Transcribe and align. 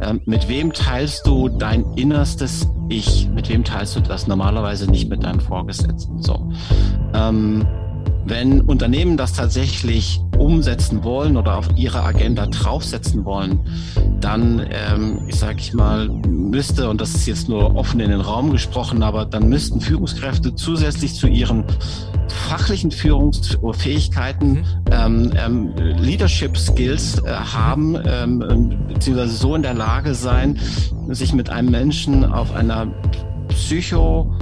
ähm, 0.00 0.20
mit 0.26 0.48
wem 0.48 0.72
teilst 0.72 1.26
du 1.26 1.48
dein 1.48 1.84
innerstes 1.94 2.68
Ich? 2.88 3.28
Mit 3.28 3.48
wem 3.48 3.64
teilst 3.64 3.96
du 3.96 4.00
das 4.00 4.26
normalerweise 4.26 4.90
nicht 4.90 5.08
mit 5.08 5.22
deinem 5.24 5.40
Vorgesetzten? 5.40 6.22
So. 6.22 6.50
Ähm, 7.14 7.66
wenn 8.24 8.60
Unternehmen 8.60 9.16
das 9.16 9.32
tatsächlich 9.32 10.20
umsetzen 10.38 11.04
wollen 11.04 11.36
oder 11.36 11.58
auf 11.58 11.68
ihre 11.76 12.02
Agenda 12.02 12.46
draufsetzen 12.46 13.24
wollen, 13.24 13.60
dann, 14.20 14.66
ähm, 14.70 15.22
ich 15.26 15.36
sage 15.36 15.58
ich 15.58 15.72
mal, 15.74 16.08
müsste, 16.28 16.88
und 16.88 17.00
das 17.00 17.14
ist 17.14 17.26
jetzt 17.26 17.48
nur 17.48 17.74
offen 17.76 18.00
in 18.00 18.10
den 18.10 18.20
Raum 18.20 18.50
gesprochen, 18.50 19.02
aber 19.02 19.24
dann 19.24 19.48
müssten 19.48 19.80
Führungskräfte 19.80 20.54
zusätzlich 20.54 21.14
zu 21.14 21.26
ihren 21.26 21.64
fachlichen 22.48 22.90
Führungsfähigkeiten 22.90 24.52
mhm. 24.52 24.64
ähm, 24.90 25.32
ähm, 25.36 25.72
Leadership 25.98 26.56
Skills 26.56 27.18
äh, 27.18 27.30
haben, 27.30 27.98
ähm, 28.06 28.78
beziehungsweise 28.88 29.36
so 29.36 29.54
in 29.54 29.62
der 29.62 29.74
Lage 29.74 30.14
sein, 30.14 30.58
sich 31.08 31.32
mit 31.32 31.50
einem 31.50 31.70
Menschen 31.70 32.24
auf 32.24 32.54
einer 32.54 32.86
Psycho- 33.48 34.32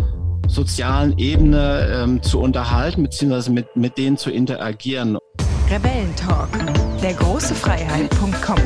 sozialen 0.50 1.16
Ebene 1.18 2.02
ähm, 2.02 2.22
zu 2.22 2.40
unterhalten, 2.40 3.04
beziehungsweise 3.04 3.52
mit, 3.52 3.76
mit 3.76 3.96
denen 3.96 4.16
zu 4.16 4.30
interagieren. 4.30 5.18
Rebellentalk, 5.70 6.48
der 7.00 7.14
große 7.14 7.54
Freiheit.com. 7.54 8.58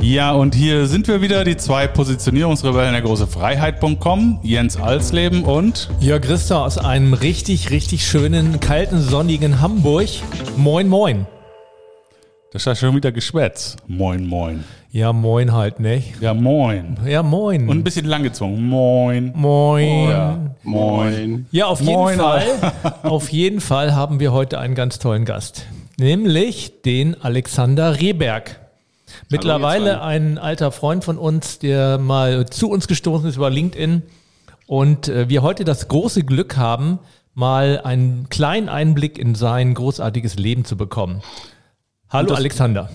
Ja, 0.00 0.32
und 0.32 0.54
hier 0.54 0.86
sind 0.86 1.08
wir 1.08 1.22
wieder, 1.22 1.44
die 1.44 1.56
zwei 1.56 1.86
Positionierungsrebellen 1.86 2.92
der 2.92 3.02
große 3.02 3.26
Freiheit.com, 3.26 4.40
Jens 4.42 4.76
Alsleben 4.76 5.44
und 5.44 5.88
Jörg 5.98 6.22
Christa 6.22 6.64
aus 6.64 6.76
einem 6.76 7.14
richtig, 7.14 7.70
richtig 7.70 8.06
schönen, 8.06 8.60
kalten, 8.60 9.00
sonnigen 9.00 9.62
Hamburg. 9.62 10.08
Moin, 10.56 10.88
moin. 10.88 11.26
Das 12.52 12.62
ist 12.62 12.66
ja 12.66 12.74
schon 12.74 12.96
wieder 12.96 13.12
Geschwätz. 13.12 13.76
Moin, 13.86 14.26
moin. 14.26 14.64
Ja, 14.94 15.12
moin 15.12 15.52
halt, 15.52 15.80
ne? 15.80 16.04
Ja, 16.20 16.34
moin. 16.34 16.96
Ja, 17.04 17.24
moin. 17.24 17.68
Und 17.68 17.78
ein 17.78 17.82
bisschen 17.82 18.06
langgezogen. 18.06 18.68
Moin. 18.68 19.32
Moin. 19.34 20.08
Ja, 20.08 20.38
moin. 20.62 21.46
Ja, 21.50 21.66
auf 21.66 21.80
jeden 21.80 21.94
Moin. 21.94 22.16
Fall. 22.16 22.44
auf 23.02 23.28
jeden 23.30 23.60
Fall 23.60 23.96
haben 23.96 24.20
wir 24.20 24.32
heute 24.32 24.60
einen 24.60 24.76
ganz 24.76 25.00
tollen 25.00 25.24
Gast. 25.24 25.66
Nämlich 25.98 26.82
den 26.82 27.20
Alexander 27.20 27.98
Rehberg. 27.98 28.60
Mittlerweile 29.28 30.00
ein 30.00 30.38
alter 30.38 30.70
Freund 30.70 31.02
von 31.02 31.18
uns, 31.18 31.58
der 31.58 31.98
mal 31.98 32.46
zu 32.46 32.70
uns 32.70 32.86
gestoßen 32.86 33.28
ist 33.28 33.34
über 33.34 33.50
LinkedIn. 33.50 34.02
Und 34.68 35.08
äh, 35.08 35.28
wir 35.28 35.42
heute 35.42 35.64
das 35.64 35.88
große 35.88 36.22
Glück 36.22 36.56
haben, 36.56 37.00
mal 37.34 37.80
einen 37.82 38.28
kleinen 38.28 38.68
Einblick 38.68 39.18
in 39.18 39.34
sein 39.34 39.74
großartiges 39.74 40.36
Leben 40.36 40.64
zu 40.64 40.76
bekommen. 40.76 41.20
Hallo 42.08 42.28
das- 42.28 42.38
Alexander. 42.38 42.90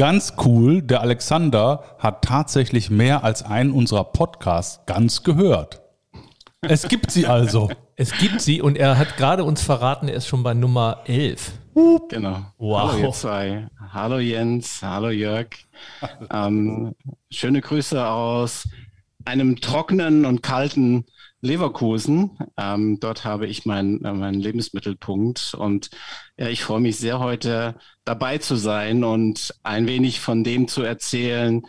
Ganz 0.00 0.32
cool, 0.46 0.80
der 0.80 1.02
Alexander 1.02 1.84
hat 1.98 2.24
tatsächlich 2.24 2.88
mehr 2.88 3.22
als 3.22 3.42
einen 3.42 3.70
unserer 3.70 4.04
Podcasts 4.04 4.80
ganz 4.86 5.24
gehört. 5.24 5.82
Es 6.62 6.88
gibt 6.88 7.10
sie 7.10 7.26
also. 7.26 7.70
Es 7.96 8.12
gibt 8.12 8.40
sie 8.40 8.62
und 8.62 8.78
er 8.78 8.96
hat 8.96 9.18
gerade 9.18 9.44
uns 9.44 9.60
verraten, 9.60 10.08
er 10.08 10.14
ist 10.14 10.26
schon 10.26 10.42
bei 10.42 10.54
Nummer 10.54 11.02
11. 11.04 11.52
Genau. 12.08 12.38
Wow. 12.56 12.92
Hallo 12.92 12.98
ihr 12.98 13.12
zwei. 13.12 13.68
Hallo 13.92 14.18
Jens, 14.18 14.80
hallo 14.82 15.10
Jörg. 15.10 15.48
Ähm, 16.32 16.94
schöne 17.30 17.60
Grüße 17.60 18.02
aus 18.02 18.66
einem 19.24 19.60
trockenen 19.60 20.24
und 20.24 20.42
kalten 20.42 21.06
Leverkusen. 21.40 22.38
Ähm, 22.56 22.98
dort 23.00 23.24
habe 23.24 23.46
ich 23.46 23.64
meinen 23.64 24.04
äh, 24.04 24.12
meinen 24.12 24.40
Lebensmittelpunkt 24.40 25.54
und 25.54 25.90
ja, 26.36 26.48
ich 26.48 26.62
freue 26.62 26.80
mich 26.80 26.98
sehr 26.98 27.18
heute 27.18 27.76
dabei 28.04 28.38
zu 28.38 28.56
sein 28.56 29.04
und 29.04 29.54
ein 29.62 29.86
wenig 29.86 30.20
von 30.20 30.44
dem 30.44 30.68
zu 30.68 30.82
erzählen, 30.82 31.62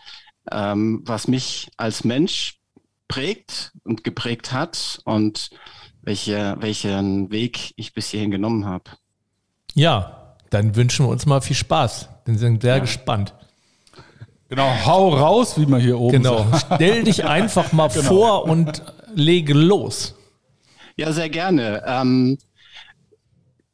ähm, 0.52 1.02
was 1.05 1.27
mich 1.27 1.69
als 1.77 2.03
Mensch 2.03 2.59
prägt 3.07 3.72
und 3.83 4.03
geprägt 4.03 4.52
hat 4.52 5.02
und 5.05 5.49
welche, 6.01 6.56
welchen 6.59 7.31
Weg 7.31 7.73
ich 7.75 7.94
bis 7.94 8.09
hierhin 8.09 8.31
genommen 8.31 8.66
habe. 8.66 8.91
Ja, 9.73 10.35
dann 10.50 10.75
wünschen 10.75 11.06
wir 11.06 11.09
uns 11.09 11.25
mal 11.25 11.41
viel 11.41 11.56
Spaß. 11.56 12.09
Wir 12.25 12.38
sind 12.38 12.62
sehr 12.62 12.79
gespannt. 12.79 13.33
Genau, 14.51 14.69
hau 14.85 15.16
raus, 15.16 15.57
wie 15.57 15.66
man 15.66 15.79
hier 15.79 15.97
oben 15.97 16.12
Genau. 16.23 16.45
sagt. 16.51 16.66
Stell 16.75 17.06
dich 17.06 17.23
einfach 17.23 17.72
mal 17.72 17.89
vor 17.89 18.44
und 18.44 18.84
lege 19.16 19.53
los. 19.53 20.13
Ja, 20.97 21.13
sehr 21.13 21.29
gerne. 21.29 21.81
Ähm, 21.88 22.38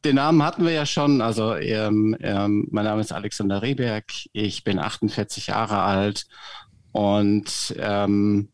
den 0.06 0.18
Namen 0.18 0.44
hatten 0.44 0.64
wir 0.64 0.74
ja 0.74 0.86
schon. 0.86 1.20
Also 1.22 1.56
ähm, 1.56 2.16
ähm, 2.22 2.68
mein 2.70 2.86
Name 2.86 3.02
ist 3.02 3.12
Alexander 3.12 3.64
Rehberg. 3.64 4.06
Ich 4.34 4.64
bin 4.64 4.78
48 4.78 5.48
Jahre 5.48 5.80
alt 5.80 6.28
und 6.92 7.76
ähm, 7.80 8.50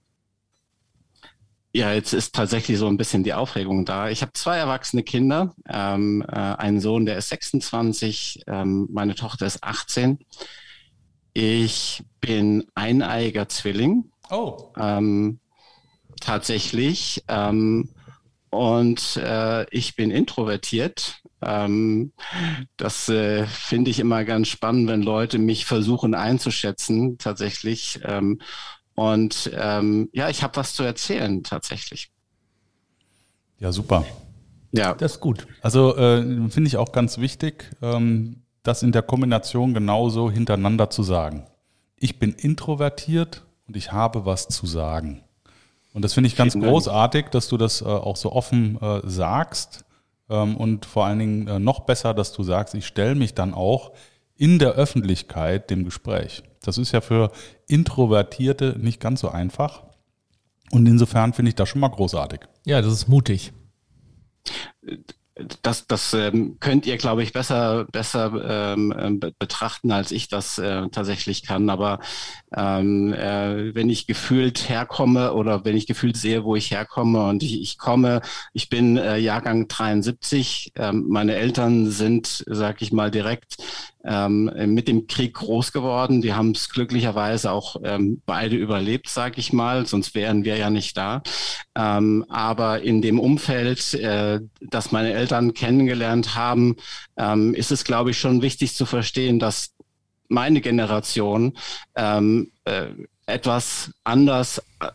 ja, 1.74 1.92
jetzt 1.92 2.14
ist 2.14 2.34
tatsächlich 2.34 2.78
so 2.78 2.88
ein 2.88 2.96
bisschen 2.96 3.26
die 3.26 3.34
Aufregung 3.34 3.84
da. 3.84 4.08
Ich 4.08 4.22
habe 4.22 4.32
zwei 4.32 4.56
erwachsene 4.56 5.04
Kinder, 5.04 5.54
ähm, 5.68 6.24
äh, 6.26 6.36
einen 6.38 6.80
Sohn, 6.80 7.06
der 7.06 7.18
ist 7.18 7.28
26, 7.28 8.44
ähm, 8.48 8.88
meine 8.94 9.14
Tochter 9.14 9.46
ist 9.46 9.62
18. 9.62 10.20
Ich 11.34 12.04
bin 12.22 12.66
eineiiger 12.76 13.50
Zwilling 13.50 14.12
Oh, 14.30 14.72
ähm, 14.78 15.40
tatsächlich. 16.22 17.24
Ähm, 17.28 17.90
und 18.50 19.18
äh, 19.18 19.66
ich 19.72 19.96
bin 19.96 20.12
introvertiert. 20.12 21.22
Ähm, 21.42 22.14
das 22.78 23.10
äh, 23.10 23.46
finde 23.48 23.92
ich 23.92 24.00
immer 24.00 24.24
ganz 24.26 24.48
spannend, 24.48 24.88
wenn 24.88 25.02
Leute 25.02 25.40
mich 25.40 25.66
versuchen 25.66 26.14
einzuschätzen, 26.14 27.18
tatsächlich. 27.18 28.00
Ähm, 28.04 28.40
und 28.96 29.52
ähm, 29.56 30.10
ja, 30.14 30.30
ich 30.30 30.44
habe 30.44 30.56
was 30.58 30.74
zu 30.74 30.84
erzählen, 30.84 31.44
tatsächlich. 31.44 32.12
ja, 33.60 33.72
super. 33.72 34.06
Ja, 34.72 34.94
Das 34.94 35.14
ist 35.14 35.20
gut. 35.20 35.48
Also 35.62 35.96
äh, 35.98 36.50
finde 36.50 36.68
ich 36.68 36.78
auch 36.78 36.92
ganz 36.92 37.18
wichtig, 37.20 37.72
ähm, 37.82 38.43
das 38.64 38.82
in 38.84 38.92
der 38.92 39.02
Kombination 39.02 39.74
genauso 39.74 40.32
hintereinander 40.32 40.90
zu 40.90 41.04
sagen. 41.04 41.46
Ich 41.98 42.20
bin 42.20 42.34
introvertiert 42.34 43.46
und 43.68 43.78
ich 43.78 43.92
habe 43.92 44.26
was 44.26 44.48
zu 44.48 44.66
sagen. 44.66 45.24
Und 45.94 46.04
das 46.04 46.14
finde 46.14 46.28
ich 46.28 46.36
ganz 46.36 46.54
Vielen 46.54 46.64
Dank. 46.64 46.74
großartig, 46.74 47.26
dass 47.28 47.48
du 47.50 47.58
das 47.58 47.82
äh, 47.82 47.86
auch 47.86 48.16
so 48.16 48.32
offen 48.32 48.82
äh, 48.82 49.02
sagst. 49.04 49.86
Ähm, 50.30 50.58
und 50.58 50.86
vor 50.86 51.06
allen 51.06 51.20
Dingen 51.20 51.48
äh, 51.48 51.60
noch 51.60 51.82
besser, 51.82 52.14
dass 52.14 52.34
du 52.34 52.44
sagst, 52.44 52.74
ich 52.74 52.88
stelle 52.88 53.16
mich 53.16 53.36
dann 53.36 53.54
auch 53.54 53.92
in 54.36 54.60
der 54.60 54.72
Öffentlichkeit 54.72 55.70
dem 55.70 55.86
Gespräch. 55.86 56.44
Das 56.64 56.78
ist 56.78 56.92
ja 56.94 57.02
für 57.02 57.32
Introvertierte 57.68 58.76
nicht 58.80 59.00
ganz 59.00 59.20
so 59.20 59.30
einfach. 59.30 59.84
Und 60.72 60.88
insofern 60.88 61.34
finde 61.34 61.50
ich 61.50 61.56
das 61.56 61.70
schon 61.70 61.82
mal 61.82 61.90
großartig. 61.90 62.40
Ja, 62.66 62.82
das 62.82 62.92
ist 62.92 63.08
mutig. 63.08 63.54
Das, 65.64 65.88
das 65.88 66.14
ähm, 66.14 66.58
könnt 66.60 66.86
ihr, 66.86 66.98
glaube 66.98 67.24
ich, 67.24 67.34
besser, 67.34 67.86
besser 67.92 68.74
ähm, 68.74 68.94
ähm, 68.98 69.20
be 69.20 69.34
betrachten, 69.40 69.92
als 69.92 70.12
ich 70.12 70.28
das 70.28 70.60
äh, 70.60 70.88
tatsächlich 70.90 71.44
kann. 71.44 71.70
Aber 71.70 72.00
ähm, 72.56 73.14
äh, 73.14 73.74
wenn 73.74 73.90
ich 73.90 74.06
gefühlt 74.06 74.70
herkomme 74.70 75.34
oder 75.34 75.66
wenn 75.66 75.76
ich 75.76 75.88
gefühlt 75.88 76.18
sehe, 76.18 76.44
wo 76.44 76.56
ich 76.56 76.72
herkomme 76.72 77.28
und 77.28 77.42
ich, 77.42 77.60
ich 77.62 77.78
komme, 77.80 78.22
ich 78.54 78.70
bin 78.70 78.98
äh, 78.98 79.18
Jahrgang 79.18 79.68
73, 79.68 80.74
ähm, 80.76 81.06
meine 81.10 81.36
Eltern 81.36 81.90
sind, 81.90 82.44
sag 82.48 82.82
ich 82.82 82.92
mal, 82.92 83.10
direkt 83.10 83.58
ähm, 84.06 84.52
mit 84.74 84.88
dem 84.88 85.08
Krieg 85.08 85.36
groß 85.36 85.72
geworden. 85.72 86.22
Die 86.22 86.34
haben 86.34 86.52
es 86.52 86.70
glücklicherweise 86.70 87.52
auch 87.52 87.78
ähm, 87.84 88.22
beide 88.26 88.56
überlebt, 88.56 89.10
sag 89.10 89.38
ich 89.38 89.54
mal, 89.54 89.86
sonst 89.86 90.16
wären 90.16 90.44
wir 90.44 90.58
ja 90.58 90.70
nicht 90.70 90.98
da. 90.98 91.24
Ähm, 91.76 92.26
aber 92.30 92.82
in 92.82 93.02
dem 93.02 93.20
Umfeld, 93.20 93.94
äh, 93.94 94.42
das 94.62 94.92
meine 94.92 95.14
Eltern 95.14 95.54
kennengelernt 95.54 96.36
haben, 96.36 96.76
ähm, 97.18 97.54
ist 97.54 97.72
es, 97.72 97.84
glaube 97.84 98.12
ich, 98.12 98.20
schon 98.20 98.42
wichtig 98.42 98.76
zu 98.76 98.86
verstehen, 98.86 99.40
dass 99.40 99.74
meine 100.28 100.62
Generation 100.62 101.58
ähm, 101.96 102.52
äh, 102.66 102.88
etwas 103.26 103.92
anders, 104.04 104.60
äh, 104.80 104.88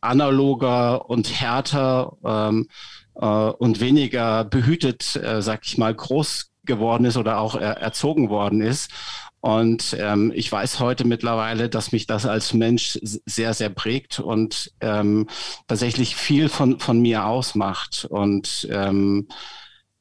analoger 0.00 1.10
und 1.10 1.40
härter 1.40 2.12
ähm, 2.24 2.68
äh, 3.16 3.26
und 3.26 3.80
weniger 3.80 4.44
behütet, 4.44 5.16
äh, 5.16 5.42
sag 5.42 5.64
ich 5.64 5.78
mal, 5.78 5.94
groß 5.94 6.47
geworden 6.68 7.04
ist 7.04 7.16
oder 7.16 7.40
auch 7.40 7.56
erzogen 7.56 8.30
worden 8.30 8.60
ist. 8.60 8.92
Und 9.40 9.96
ähm, 9.98 10.32
ich 10.34 10.50
weiß 10.50 10.80
heute 10.80 11.04
mittlerweile, 11.04 11.68
dass 11.68 11.92
mich 11.92 12.06
das 12.06 12.26
als 12.26 12.54
Mensch 12.54 12.98
sehr, 13.02 13.54
sehr 13.54 13.70
prägt 13.70 14.18
und 14.18 14.72
ähm, 14.80 15.28
tatsächlich 15.68 16.16
viel 16.16 16.48
von, 16.48 16.80
von 16.80 17.00
mir 17.00 17.26
ausmacht. 17.26 18.06
Und 18.10 18.68
ähm, 18.70 19.28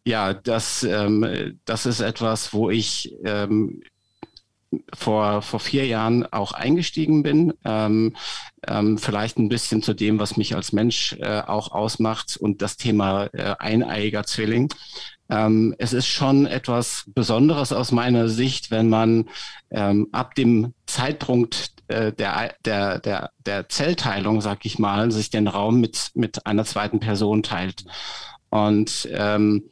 ja, 0.06 0.34
das, 0.34 0.84
ähm, 0.84 1.60
das 1.66 1.86
ist 1.86 2.00
etwas, 2.00 2.54
wo 2.54 2.70
ich 2.70 3.14
ähm, 3.26 3.82
vor, 4.94 5.42
vor 5.42 5.60
vier 5.60 5.86
Jahren 5.86 6.26
auch 6.26 6.52
eingestiegen 6.52 7.24
bin. 7.24 7.54
Ähm, 7.64 8.16
ähm, 8.68 8.98
vielleicht 8.98 9.38
ein 9.38 9.50
bisschen 9.50 9.84
zu 9.84 9.94
dem, 9.94 10.20
was 10.20 10.38
mich 10.38 10.56
als 10.56 10.72
Mensch 10.72 11.14
äh, 11.20 11.42
auch 11.42 11.72
ausmacht 11.72 12.38
und 12.38 12.62
das 12.62 12.78
Thema 12.78 13.26
äh, 13.34 13.56
eineiiger 13.60 14.24
Zwilling. 14.24 14.70
Ähm, 15.30 15.76
es 15.78 15.94
ist 15.94 16.08
schon 16.08 16.46
etwas 16.46 17.06
Besonderes 17.14 17.74
aus 17.74 17.92
meiner 17.92 18.28
Sicht, 18.30 18.72
wenn 18.72 18.90
man 18.90 19.30
ähm, 19.72 20.08
ab 20.12 20.36
dem 20.36 20.74
Zeitpunkt 20.86 21.74
äh, 21.88 22.14
der, 22.14 22.56
der, 22.66 23.00
der, 23.00 23.32
der 23.46 23.70
Zellteilung, 23.70 24.42
sag 24.42 24.66
ich 24.66 24.80
mal, 24.80 25.12
sich 25.12 25.30
den 25.30 25.48
Raum 25.48 25.80
mit, 25.80 26.12
mit 26.14 26.46
einer 26.46 26.66
zweiten 26.66 27.00
Person 27.00 27.44
teilt. 27.44 27.86
Und 28.50 29.08
ähm, 29.12 29.70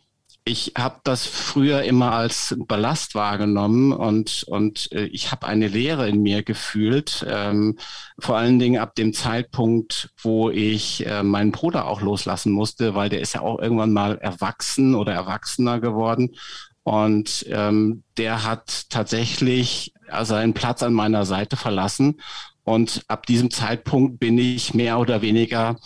ich 0.48 0.74
habe 0.78 1.00
das 1.04 1.26
früher 1.26 1.82
immer 1.84 2.12
als 2.12 2.56
Ballast 2.68 3.16
wahrgenommen 3.16 3.92
und, 3.92 4.44
und 4.44 4.92
äh, 4.92 5.06
ich 5.06 5.32
habe 5.32 5.48
eine 5.48 5.68
Leere 5.68 6.08
in 6.08 6.22
mir 6.22 6.44
gefühlt, 6.44 7.26
ähm, 7.28 7.80
vor 8.20 8.38
allen 8.38 8.60
Dingen 8.60 8.80
ab 8.80 8.94
dem 8.94 9.12
Zeitpunkt, 9.12 10.12
wo 10.22 10.52
ich 10.52 11.04
äh, 11.08 11.24
meinen 11.24 11.52
Bruder 11.52 11.88
auch 11.88 12.02
loslassen 12.02 12.52
musste, 12.52 12.94
weil 12.94 13.10
der 13.10 13.22
ist 13.22 13.34
ja 13.34 13.42
auch 13.42 13.60
irgendwann 13.60 13.92
mal 13.92 14.20
erwachsen 14.20 14.94
oder 14.94 15.14
erwachsener 15.14 15.80
geworden. 15.80 16.36
Und 16.84 17.48
ähm, 17.50 18.04
der 18.18 18.44
hat 18.44 18.92
tatsächlich 18.92 19.94
seinen 20.22 20.54
Platz 20.54 20.84
an 20.84 20.94
meiner 20.94 21.26
Seite 21.26 21.58
verlassen. 21.58 22.22
Und 22.64 23.04
ab 23.08 23.26
diesem 23.26 23.50
Zeitpunkt 23.50 24.20
bin 24.20 24.38
ich 24.38 24.76
mehr 24.76 25.00
oder 25.00 25.24
weniger 25.24 25.78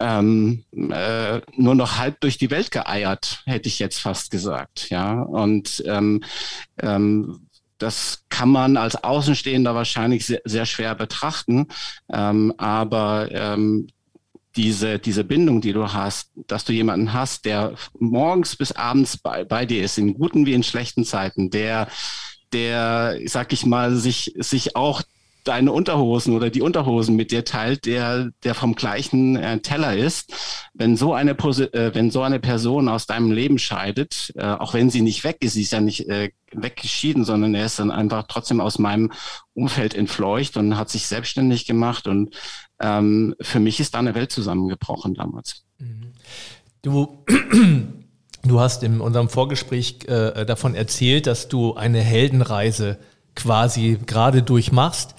ähm, 0.00 0.64
äh, 0.72 1.40
nur 1.56 1.74
noch 1.74 1.98
halb 1.98 2.20
durch 2.20 2.38
die 2.38 2.50
Welt 2.50 2.70
geeiert, 2.70 3.42
hätte 3.46 3.68
ich 3.68 3.78
jetzt 3.78 4.00
fast 4.00 4.30
gesagt. 4.30 4.90
Ja, 4.90 5.20
und 5.22 5.82
ähm, 5.86 6.22
ähm, 6.80 7.46
das 7.78 8.24
kann 8.28 8.48
man 8.48 8.76
als 8.76 8.96
Außenstehender 9.02 9.74
wahrscheinlich 9.74 10.26
sehr, 10.26 10.40
sehr 10.44 10.66
schwer 10.66 10.94
betrachten, 10.94 11.66
ähm, 12.12 12.54
aber 12.56 13.28
ähm, 13.32 13.88
diese, 14.56 14.98
diese 14.98 15.24
Bindung, 15.24 15.60
die 15.60 15.72
du 15.72 15.92
hast, 15.92 16.30
dass 16.46 16.64
du 16.64 16.72
jemanden 16.72 17.12
hast, 17.12 17.44
der 17.44 17.74
morgens 17.98 18.56
bis 18.56 18.72
abends 18.72 19.18
bei, 19.18 19.44
bei 19.44 19.66
dir 19.66 19.84
ist, 19.84 19.98
in 19.98 20.14
guten 20.14 20.46
wie 20.46 20.54
in 20.54 20.62
schlechten 20.62 21.04
Zeiten, 21.04 21.50
der, 21.50 21.88
der, 22.52 23.18
sag 23.26 23.52
ich 23.52 23.66
mal, 23.66 23.94
sich, 23.96 24.32
sich 24.38 24.74
auch 24.74 25.02
deine 25.48 25.72
Unterhosen 25.72 26.34
oder 26.34 26.50
die 26.50 26.62
Unterhosen 26.62 27.16
mit 27.16 27.30
dir 27.30 27.44
teilt, 27.44 27.86
der, 27.86 28.30
der 28.44 28.54
vom 28.54 28.74
gleichen 28.74 29.36
äh, 29.36 29.60
Teller 29.60 29.96
ist. 29.96 30.32
Wenn 30.74 30.96
so 30.96 31.14
eine 31.14 31.32
äh, 31.32 31.94
wenn 31.94 32.10
so 32.10 32.22
eine 32.22 32.40
Person 32.40 32.88
aus 32.88 33.06
deinem 33.06 33.30
Leben 33.30 33.58
scheidet, 33.58 34.32
äh, 34.36 34.44
auch 34.44 34.74
wenn 34.74 34.90
sie 34.90 35.02
nicht 35.02 35.24
weg 35.24 35.38
ist, 35.40 35.54
sie 35.54 35.62
ist 35.62 35.72
ja 35.72 35.80
nicht 35.80 36.08
äh, 36.08 36.30
weggeschieden, 36.52 37.24
sondern 37.24 37.54
er 37.54 37.66
ist 37.66 37.78
dann 37.78 37.90
einfach 37.90 38.24
trotzdem 38.28 38.60
aus 38.60 38.78
meinem 38.78 39.12
Umfeld 39.54 39.94
entfleucht 39.94 40.56
und 40.56 40.76
hat 40.76 40.90
sich 40.90 41.06
selbstständig 41.06 41.66
gemacht. 41.66 42.06
Und 42.06 42.34
ähm, 42.80 43.34
für 43.40 43.60
mich 43.60 43.80
ist 43.80 43.94
da 43.94 44.00
eine 44.00 44.14
Welt 44.14 44.32
zusammengebrochen 44.32 45.14
damals. 45.14 45.64
Mhm. 45.78 46.12
Du 46.82 47.24
Du 48.46 48.60
hast 48.60 48.84
in 48.84 49.00
unserem 49.00 49.28
Vorgespräch 49.28 50.04
äh, 50.06 50.46
davon 50.46 50.76
erzählt, 50.76 51.26
dass 51.26 51.48
du 51.48 51.74
eine 51.74 52.00
Heldenreise 52.00 52.96
quasi 53.34 53.98
gerade 54.06 54.42
durchmachst. 54.42 55.15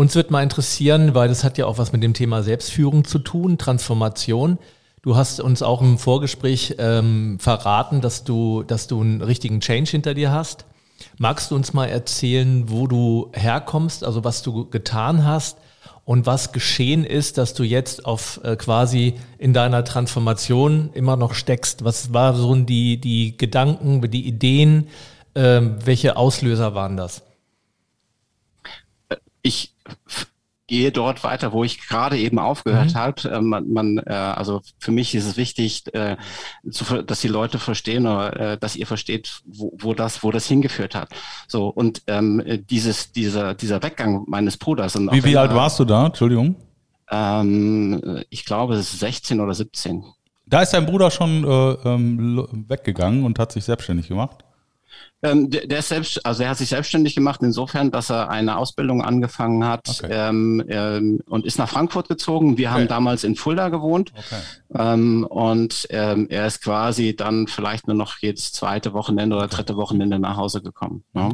Uns 0.00 0.14
wird 0.14 0.30
mal 0.30 0.42
interessieren, 0.42 1.14
weil 1.14 1.28
das 1.28 1.44
hat 1.44 1.58
ja 1.58 1.66
auch 1.66 1.76
was 1.76 1.92
mit 1.92 2.02
dem 2.02 2.14
Thema 2.14 2.42
Selbstführung 2.42 3.04
zu 3.04 3.18
tun, 3.18 3.58
Transformation. 3.58 4.56
Du 5.02 5.14
hast 5.14 5.40
uns 5.40 5.60
auch 5.60 5.82
im 5.82 5.98
Vorgespräch 5.98 6.76
ähm, 6.78 7.36
verraten, 7.38 8.00
dass 8.00 8.24
du, 8.24 8.62
dass 8.62 8.86
du 8.86 9.02
einen 9.02 9.20
richtigen 9.20 9.60
Change 9.60 9.90
hinter 9.90 10.14
dir 10.14 10.30
hast. 10.32 10.64
Magst 11.18 11.50
du 11.50 11.54
uns 11.54 11.74
mal 11.74 11.84
erzählen, 11.84 12.70
wo 12.70 12.86
du 12.86 13.30
herkommst, 13.34 14.02
also 14.02 14.24
was 14.24 14.40
du 14.40 14.70
getan 14.70 15.26
hast 15.26 15.58
und 16.06 16.24
was 16.24 16.52
geschehen 16.52 17.04
ist, 17.04 17.36
dass 17.36 17.52
du 17.52 17.62
jetzt 17.62 18.06
auf 18.06 18.40
äh, 18.42 18.56
quasi 18.56 19.16
in 19.36 19.52
deiner 19.52 19.84
Transformation 19.84 20.88
immer 20.94 21.16
noch 21.16 21.34
steckst? 21.34 21.84
Was 21.84 22.14
waren 22.14 22.36
so 22.36 22.54
die, 22.54 22.98
die 22.98 23.36
Gedanken, 23.36 24.00
die 24.10 24.26
Ideen? 24.26 24.88
Äh, 25.34 25.60
welche 25.84 26.16
Auslöser 26.16 26.74
waren 26.74 26.96
das? 26.96 27.20
Ich 29.42 29.74
gehe 30.70 30.92
dort 30.92 31.24
weiter, 31.24 31.52
wo 31.52 31.64
ich 31.64 31.86
gerade 31.86 32.16
eben 32.16 32.38
aufgehört 32.38 32.94
mhm. 32.94 32.98
habe. 32.98 33.28
Äh, 33.28 33.40
man, 33.40 33.68
man, 33.70 33.98
äh, 33.98 34.12
also 34.12 34.62
für 34.78 34.92
mich 34.92 35.14
ist 35.16 35.26
es 35.26 35.36
wichtig, 35.36 35.92
äh, 35.94 36.16
zu, 36.70 37.02
dass 37.02 37.20
die 37.20 37.28
Leute 37.28 37.58
verstehen 37.58 38.06
oder 38.06 38.52
äh, 38.52 38.58
dass 38.58 38.76
ihr 38.76 38.86
versteht, 38.86 39.42
wo, 39.44 39.72
wo 39.76 39.94
das, 39.94 40.22
wo 40.22 40.30
das 40.30 40.46
hingeführt 40.46 40.94
hat. 40.94 41.10
So 41.48 41.68
und 41.68 42.02
ähm, 42.06 42.42
dieses, 42.70 43.10
dieser, 43.10 43.54
dieser 43.54 43.82
Weggang 43.82 44.24
meines 44.28 44.56
Bruders. 44.56 44.94
Und 44.94 45.12
wie, 45.12 45.24
wie 45.24 45.36
alt 45.36 45.52
warst 45.52 45.80
du 45.80 45.84
da? 45.84 46.06
Entschuldigung. 46.06 46.54
Ähm, 47.10 48.22
ich 48.30 48.44
glaube, 48.44 48.74
es 48.74 48.92
ist 48.92 49.00
16 49.00 49.40
oder 49.40 49.54
17. 49.54 50.04
Da 50.46 50.62
ist 50.62 50.70
dein 50.70 50.86
Bruder 50.86 51.10
schon 51.10 51.44
äh, 51.44 51.72
ähm, 51.88 52.46
weggegangen 52.68 53.24
und 53.24 53.40
hat 53.40 53.50
sich 53.50 53.64
selbstständig 53.64 54.06
gemacht. 54.06 54.44
Ähm, 55.22 55.50
der, 55.50 55.66
der, 55.66 55.82
selbst, 55.82 56.24
also 56.24 56.42
er 56.42 56.50
hat 56.50 56.58
sich 56.58 56.70
selbstständig 56.70 57.14
gemacht 57.14 57.40
insofern, 57.42 57.90
dass 57.90 58.10
er 58.10 58.30
eine 58.30 58.56
Ausbildung 58.56 59.02
angefangen 59.02 59.66
hat 59.66 59.86
okay. 59.88 60.08
ähm, 60.10 60.64
ähm, 60.68 61.20
und 61.26 61.44
ist 61.44 61.58
nach 61.58 61.68
Frankfurt 61.68 62.08
gezogen. 62.08 62.56
Wir 62.56 62.68
okay. 62.68 62.78
haben 62.80 62.88
damals 62.88 63.24
in 63.24 63.36
Fulda 63.36 63.68
gewohnt 63.68 64.12
okay. 64.16 64.40
ähm, 64.74 65.26
und 65.28 65.86
ähm, 65.90 66.26
er 66.30 66.46
ist 66.46 66.62
quasi 66.62 67.14
dann 67.14 67.48
vielleicht 67.48 67.86
nur 67.86 67.96
noch 67.96 68.16
jedes 68.18 68.52
zweite 68.52 68.94
Wochenende 68.94 69.36
oder 69.36 69.48
dritte 69.48 69.76
Wochenende 69.76 70.18
nach 70.18 70.36
Hause 70.36 70.62
gekommen. 70.62 71.04
Ne? 71.12 71.32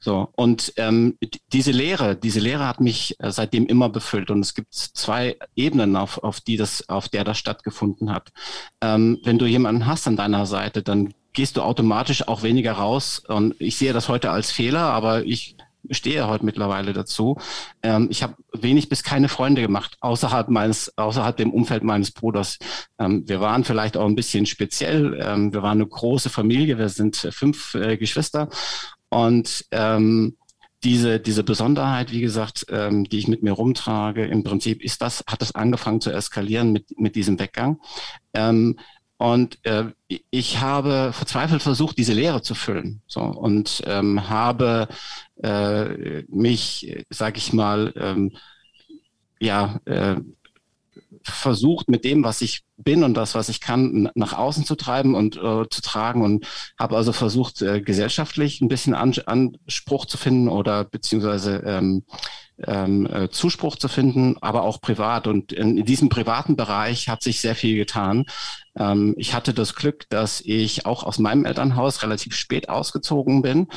So 0.00 0.28
und 0.34 0.72
ähm, 0.76 1.16
diese 1.52 1.70
Lehre, 1.70 2.16
diese 2.16 2.40
Lehre 2.40 2.66
hat 2.66 2.80
mich 2.80 3.14
äh, 3.20 3.30
seitdem 3.30 3.66
immer 3.66 3.88
befüllt 3.88 4.30
und 4.32 4.40
es 4.40 4.54
gibt 4.54 4.74
zwei 4.74 5.36
Ebenen, 5.54 5.94
auf, 5.94 6.18
auf 6.24 6.40
die 6.40 6.56
das, 6.56 6.88
auf 6.88 7.08
der 7.08 7.22
das 7.22 7.38
stattgefunden 7.38 8.10
hat. 8.10 8.30
Wenn 8.80 9.38
du 9.38 9.46
jemanden 9.46 9.86
hast 9.86 10.06
an 10.06 10.16
deiner 10.16 10.46
Seite, 10.46 10.82
dann 10.82 11.14
gehst 11.32 11.56
du 11.56 11.62
automatisch 11.62 12.28
auch 12.28 12.42
weniger 12.42 12.72
raus. 12.72 13.22
Und 13.26 13.54
ich 13.58 13.76
sehe 13.76 13.92
das 13.92 14.08
heute 14.08 14.30
als 14.30 14.50
Fehler, 14.50 14.80
aber 14.80 15.24
ich 15.24 15.56
stehe 15.90 16.28
heute 16.28 16.44
mittlerweile 16.44 16.92
dazu. 16.92 17.38
Ähm, 17.82 18.08
ich 18.10 18.22
habe 18.22 18.36
wenig 18.52 18.88
bis 18.88 19.02
keine 19.02 19.28
Freunde 19.28 19.62
gemacht 19.62 19.96
außerhalb 20.00 20.48
meines, 20.48 20.96
außerhalb 20.96 21.36
dem 21.36 21.52
Umfeld 21.52 21.82
meines 21.82 22.12
Bruders. 22.12 22.58
Ähm, 22.98 23.24
wir 23.26 23.40
waren 23.40 23.64
vielleicht 23.64 23.96
auch 23.96 24.06
ein 24.06 24.14
bisschen 24.14 24.46
speziell. 24.46 25.20
Ähm, 25.22 25.52
wir 25.52 25.62
waren 25.62 25.78
eine 25.78 25.86
große 25.86 26.30
Familie. 26.30 26.78
Wir 26.78 26.88
sind 26.88 27.16
fünf 27.16 27.74
äh, 27.74 27.96
Geschwister 27.96 28.48
und 29.08 29.66
ähm, 29.72 30.36
diese, 30.84 31.20
diese 31.20 31.44
Besonderheit, 31.44 32.10
wie 32.10 32.20
gesagt, 32.20 32.66
ähm, 32.70 33.04
die 33.04 33.18
ich 33.18 33.28
mit 33.28 33.42
mir 33.42 33.52
rumtrage, 33.52 34.24
im 34.24 34.42
Prinzip 34.42 34.82
ist 34.82 35.00
das, 35.02 35.22
hat 35.28 35.40
das 35.40 35.54
angefangen 35.54 36.00
zu 36.00 36.10
eskalieren 36.10 36.72
mit, 36.72 36.98
mit 36.98 37.14
diesem 37.14 37.38
Weggang. 37.38 37.78
Ähm, 38.34 38.78
und 39.22 39.64
äh, 39.64 39.84
ich 40.30 40.60
habe 40.60 41.12
verzweifelt 41.12 41.62
versucht, 41.62 41.96
diese 41.96 42.12
Leere 42.12 42.42
zu 42.42 42.56
füllen. 42.56 43.02
So, 43.06 43.20
und 43.20 43.80
ähm, 43.86 44.28
habe 44.28 44.88
äh, 45.40 46.24
mich, 46.24 47.04
sag 47.08 47.36
ich 47.36 47.52
mal, 47.52 47.92
ähm, 47.94 48.32
ja, 49.38 49.78
äh, 49.84 50.16
versucht, 51.22 51.88
mit 51.88 52.04
dem, 52.04 52.24
was 52.24 52.40
ich 52.40 52.64
bin 52.76 53.04
und 53.04 53.14
das, 53.14 53.36
was 53.36 53.48
ich 53.48 53.60
kann, 53.60 54.10
nach 54.16 54.32
außen 54.32 54.64
zu 54.64 54.74
treiben 54.74 55.14
und 55.14 55.36
äh, 55.36 55.68
zu 55.70 55.82
tragen 55.82 56.22
und 56.22 56.44
habe 56.76 56.96
also 56.96 57.12
versucht, 57.12 57.62
äh, 57.62 57.80
gesellschaftlich 57.80 58.60
ein 58.60 58.66
bisschen 58.66 58.94
An 58.94 59.14
Anspruch 59.26 60.06
zu 60.06 60.16
finden 60.16 60.48
oder 60.48 60.82
beziehungsweise 60.82 61.62
ähm, 61.64 62.02
ähm, 62.66 63.06
äh, 63.06 63.28
Zuspruch 63.30 63.76
zu 63.76 63.88
finden, 63.88 64.36
aber 64.40 64.62
auch 64.62 64.80
privat. 64.80 65.26
Und 65.26 65.52
in, 65.52 65.78
in 65.78 65.84
diesem 65.84 66.08
privaten 66.08 66.56
Bereich 66.56 67.08
hat 67.08 67.22
sich 67.22 67.40
sehr 67.40 67.54
viel 67.54 67.76
getan. 67.76 68.24
Ähm, 68.76 69.14
ich 69.16 69.34
hatte 69.34 69.54
das 69.54 69.74
Glück, 69.74 70.08
dass 70.10 70.40
ich 70.40 70.86
auch 70.86 71.04
aus 71.04 71.18
meinem 71.18 71.44
Elternhaus 71.44 72.02
relativ 72.02 72.34
spät 72.34 72.68
ausgezogen 72.68 73.42
bin. 73.42 73.68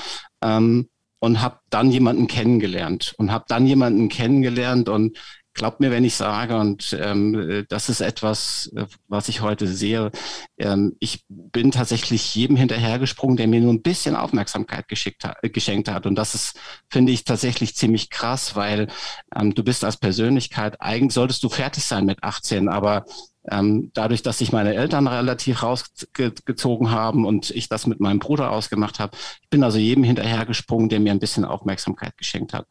Ähm, 0.42 0.90
und 1.20 1.42
habe 1.42 1.60
dann 1.72 1.90
jemanden 1.92 2.28
kennengelernt 2.28 3.16
und 3.18 3.32
habe 3.32 3.46
dann 3.48 3.66
jemanden 3.66 4.10
kennengelernt 4.10 4.90
und 4.90 5.18
Glaubt 5.56 5.80
mir, 5.80 5.90
wenn 5.90 6.04
ich 6.04 6.16
sage, 6.16 6.58
und 6.58 6.96
ähm, 7.02 7.66
das 7.70 7.88
ist 7.88 8.02
etwas, 8.02 8.70
äh, 8.76 8.86
was 9.08 9.30
ich 9.30 9.40
heute 9.40 9.68
sehe, 9.68 10.12
ähm, 10.58 10.98
ich 11.00 11.24
bin 11.30 11.72
tatsächlich 11.72 12.36
jedem 12.36 12.58
hinterhergesprungen, 12.58 13.38
der 13.38 13.48
mir 13.48 13.62
nur 13.62 13.72
ein 13.72 13.82
bisschen 13.82 14.18
Aufmerksamkeit 14.18 14.86
hat, 15.24 15.38
äh, 15.42 15.50
geschenkt 15.50 15.88
hat. 15.88 16.06
Und 16.08 16.16
das 16.16 16.36
ist, 16.36 16.60
finde 16.90 17.14
ich, 17.14 17.24
tatsächlich 17.24 17.74
ziemlich 17.74 18.10
krass, 18.10 18.58
weil 18.58 18.88
ähm, 19.34 19.56
du 19.56 19.64
bist 19.64 19.86
als 19.86 19.96
Persönlichkeit, 19.96 20.82
eigentlich 20.82 21.14
solltest 21.14 21.42
du 21.42 21.48
fertig 21.48 21.86
sein 21.86 22.06
mit 22.06 22.22
18, 22.22 22.68
aber 22.68 23.06
ähm, 23.50 23.92
dadurch, 23.94 24.24
dass 24.24 24.40
sich 24.40 24.52
meine 24.52 24.74
Eltern 24.74 25.08
relativ 25.08 25.64
rausgezogen 25.64 26.92
haben 26.92 27.26
und 27.26 27.52
ich 27.52 27.70
das 27.70 27.88
mit 27.88 28.00
meinem 28.00 28.20
Bruder 28.20 28.52
ausgemacht 28.52 29.00
habe, 29.00 29.16
ich 29.42 29.50
bin 29.50 29.64
also 29.64 29.78
jedem 29.78 30.04
hinterhergesprungen, 30.04 30.90
der 30.90 31.00
mir 31.00 31.12
ein 31.12 31.20
bisschen 31.20 31.46
Aufmerksamkeit 31.46 32.18
geschenkt 32.18 32.54
hat. 32.54 32.68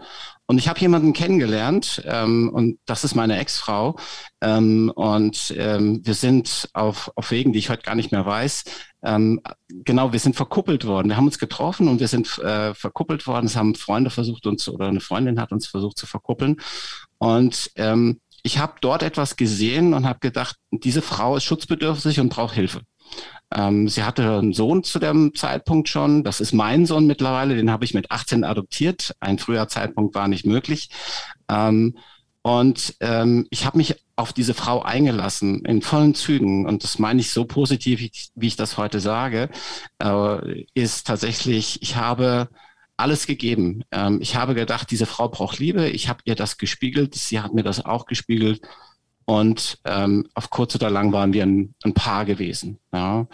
Und 0.46 0.58
ich 0.58 0.68
habe 0.68 0.80
jemanden 0.80 1.12
kennengelernt 1.12 2.02
ähm, 2.06 2.50
und 2.52 2.78
das 2.84 3.04
ist 3.04 3.14
meine 3.14 3.38
Ex-Frau. 3.38 3.96
Ähm, 4.42 4.92
und 4.94 5.54
ähm, 5.56 6.00
wir 6.04 6.14
sind 6.14 6.68
auf, 6.74 7.10
auf 7.14 7.30
Wegen, 7.30 7.52
die 7.52 7.58
ich 7.58 7.70
heute 7.70 7.82
gar 7.82 7.94
nicht 7.94 8.12
mehr 8.12 8.26
weiß. 8.26 8.64
Ähm, 9.04 9.40
genau, 9.68 10.12
wir 10.12 10.18
sind 10.18 10.36
verkuppelt 10.36 10.86
worden. 10.86 11.08
Wir 11.08 11.16
haben 11.16 11.26
uns 11.26 11.38
getroffen 11.38 11.88
und 11.88 12.00
wir 12.00 12.08
sind 12.08 12.38
äh, 12.38 12.74
verkuppelt 12.74 13.26
worden. 13.26 13.46
Es 13.46 13.56
haben 13.56 13.74
Freunde 13.74 14.10
versucht 14.10 14.46
uns 14.46 14.68
oder 14.68 14.86
eine 14.86 15.00
Freundin 15.00 15.40
hat 15.40 15.52
uns 15.52 15.66
versucht 15.66 15.98
zu 15.98 16.06
verkuppeln. 16.06 16.56
Und 17.18 17.70
ähm, 17.76 18.20
ich 18.44 18.58
habe 18.58 18.74
dort 18.80 19.02
etwas 19.02 19.36
gesehen 19.36 19.94
und 19.94 20.06
habe 20.06 20.20
gedacht, 20.20 20.56
diese 20.70 21.02
Frau 21.02 21.36
ist 21.36 21.44
schutzbedürftig 21.44 22.20
und 22.20 22.28
braucht 22.28 22.54
Hilfe. 22.54 22.82
Ähm, 23.52 23.88
sie 23.88 24.04
hatte 24.04 24.38
einen 24.38 24.52
Sohn 24.52 24.84
zu 24.84 24.98
dem 24.98 25.34
Zeitpunkt 25.34 25.88
schon. 25.88 26.24
Das 26.24 26.40
ist 26.40 26.52
mein 26.52 26.84
Sohn 26.84 27.06
mittlerweile. 27.06 27.56
Den 27.56 27.70
habe 27.70 27.86
ich 27.86 27.94
mit 27.94 28.10
18 28.10 28.44
adoptiert. 28.44 29.14
Ein 29.18 29.38
früher 29.38 29.66
Zeitpunkt 29.68 30.14
war 30.14 30.28
nicht 30.28 30.44
möglich. 30.44 30.90
Ähm, 31.48 31.96
und 32.42 32.94
ähm, 33.00 33.46
ich 33.48 33.64
habe 33.64 33.78
mich 33.78 33.96
auf 34.16 34.34
diese 34.34 34.52
Frau 34.52 34.82
eingelassen 34.82 35.64
in 35.64 35.80
vollen 35.80 36.14
Zügen. 36.14 36.66
Und 36.66 36.84
das 36.84 36.98
meine 36.98 37.20
ich 37.20 37.30
so 37.30 37.46
positiv, 37.46 38.00
wie 38.34 38.46
ich 38.46 38.56
das 38.56 38.76
heute 38.76 39.00
sage, 39.00 39.48
äh, 40.00 40.64
ist 40.74 41.06
tatsächlich, 41.06 41.80
ich 41.80 41.96
habe 41.96 42.50
alles 42.96 43.26
gegeben. 43.26 43.84
Ähm, 43.90 44.20
ich 44.20 44.36
habe 44.36 44.54
gedacht, 44.54 44.90
diese 44.90 45.06
Frau 45.06 45.28
braucht 45.28 45.58
Liebe. 45.58 45.88
Ich 45.88 46.08
habe 46.08 46.20
ihr 46.24 46.34
das 46.34 46.58
gespiegelt. 46.58 47.14
Sie 47.14 47.40
hat 47.40 47.54
mir 47.54 47.62
das 47.62 47.84
auch 47.84 48.06
gespiegelt. 48.06 48.60
Und 49.24 49.78
ähm, 49.84 50.28
auf 50.34 50.50
kurz 50.50 50.74
oder 50.74 50.90
lang 50.90 51.12
waren 51.12 51.32
wir 51.32 51.44
ein, 51.44 51.74
ein 51.82 51.94
Paar 51.94 52.24
gewesen. 52.24 52.78
Ja. 52.92 53.26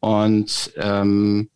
Und, 0.00 0.72
ähm, 0.76 1.50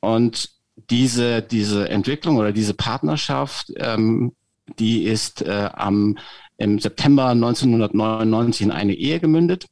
und 0.00 0.50
diese, 0.90 1.42
diese 1.42 1.88
Entwicklung 1.88 2.36
oder 2.36 2.52
diese 2.52 2.74
Partnerschaft, 2.74 3.72
ähm, 3.76 4.34
die 4.78 5.04
ist 5.04 5.42
äh, 5.42 5.70
am, 5.72 6.18
im 6.56 6.78
September 6.78 7.28
1999 7.28 8.66
in 8.66 8.72
eine 8.72 8.94
Ehe 8.94 9.20
gemündet. 9.20 9.66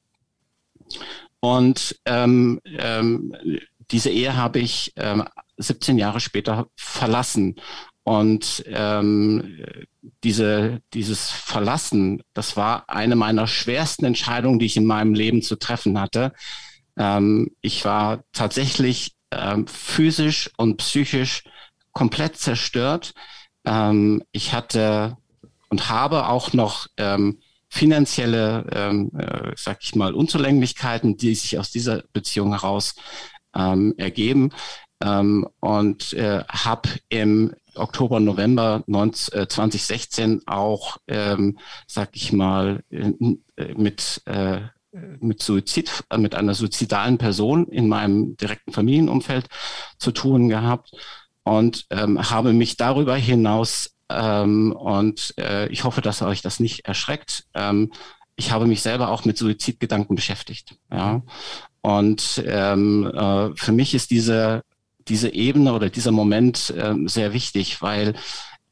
Und 1.41 1.99
ähm, 2.05 2.61
ähm, 2.65 3.35
diese 3.91 4.11
Ehe 4.11 4.37
habe 4.37 4.61
ich 4.61 4.93
ähm, 4.97 5.25
17 5.63 5.99
Jahre 5.99 6.21
später 6.21 6.67
verlassen. 6.77 7.57
Und 8.03 8.65
ähm, 8.67 9.65
diese, 10.25 10.81
dieses 10.95 11.31
Verlassen, 11.31 12.23
das 12.33 12.57
war 12.57 12.89
eine 12.89 13.15
meiner 13.15 13.47
schwersten 13.47 14.05
Entscheidungen, 14.05 14.59
die 14.59 14.67
ich 14.67 14.77
in 14.77 14.87
meinem 14.87 15.15
Leben 15.15 15.43
zu 15.43 15.57
treffen 15.57 16.01
hatte. 16.01 16.33
Ähm, 16.97 17.51
ich 17.61 17.85
war 17.85 18.25
tatsächlich 18.33 19.15
ähm, 19.31 19.67
physisch 19.67 20.51
und 20.57 20.79
psychisch 20.79 21.45
komplett 21.93 22.37
zerstört. 22.37 23.13
Ähm, 23.65 24.23
ich 24.33 24.55
hatte 24.55 25.17
und 25.69 25.89
habe 25.89 26.29
auch 26.29 26.53
noch 26.53 26.89
ähm, 26.97 27.41
finanzielle, 27.69 28.67
ähm, 28.75 29.13
äh, 29.17 29.53
sag 29.57 29.79
ich 29.83 29.95
mal, 29.95 30.15
Unzulänglichkeiten, 30.15 31.17
die 31.17 31.35
sich 31.35 31.59
aus 31.59 31.71
dieser 31.71 32.03
Beziehung 32.13 32.51
heraus 32.51 32.97
ähm, 33.55 33.95
ergeben. 33.97 34.51
Ähm, 35.03 35.49
und 35.61 36.13
äh, 36.13 36.45
habe 36.49 36.89
im 37.09 37.55
Oktober, 37.75 38.21
November 38.21 38.83
19, 38.87 39.41
äh, 39.41 39.49
2016 39.49 40.43
auch, 40.47 40.99
ähm, 41.09 41.59
sag 41.87 42.11
ich 42.13 42.33
mal, 42.33 42.83
äh, 42.91 43.13
mit, 43.75 44.23
äh, 44.27 44.61
mit 44.93 45.43
Suizid, 45.43 46.05
äh, 46.11 46.19
mit 46.19 46.35
einer 46.35 46.55
suizidalen 46.55 47.19
Person 47.19 47.69
in 47.69 47.89
meinem 47.89 48.37
direkten 48.37 48.73
Familienumfeld 48.73 49.47
zu 49.99 50.11
tun 50.11 50.49
gehabt 50.49 50.91
und 51.45 51.87
ähm, 51.91 52.31
habe 52.31 52.53
mich 52.53 52.77
darüber 52.77 53.17
hinaus 53.17 53.95
ähm, 54.11 54.73
und 54.73 55.35
äh, 55.39 55.69
ich 55.69 55.85
hoffe, 55.85 56.01
dass 56.01 56.23
euch 56.23 56.43
das 56.43 56.61
nicht 56.61 56.87
erschreckt. 56.87 57.47
Ähm, 57.55 57.93
ich 58.37 58.51
habe 58.53 58.67
mich 58.67 58.83
selber 58.83 59.11
auch 59.11 59.25
mit 59.25 59.39
Suizidgedanken 59.39 60.17
beschäftigt. 60.17 60.77
Ja. 60.91 61.23
Und 61.83 62.43
ähm, 62.47 63.07
äh, 63.07 63.51
für 63.55 63.73
mich 63.73 63.95
ist 63.95 64.11
diese 64.11 64.63
diese 65.11 65.35
Ebene 65.35 65.75
oder 65.75 65.91
dieser 65.91 66.13
Moment 66.13 66.71
äh, 66.71 66.95
sehr 67.07 67.33
wichtig, 67.33 67.83
weil 67.83 68.15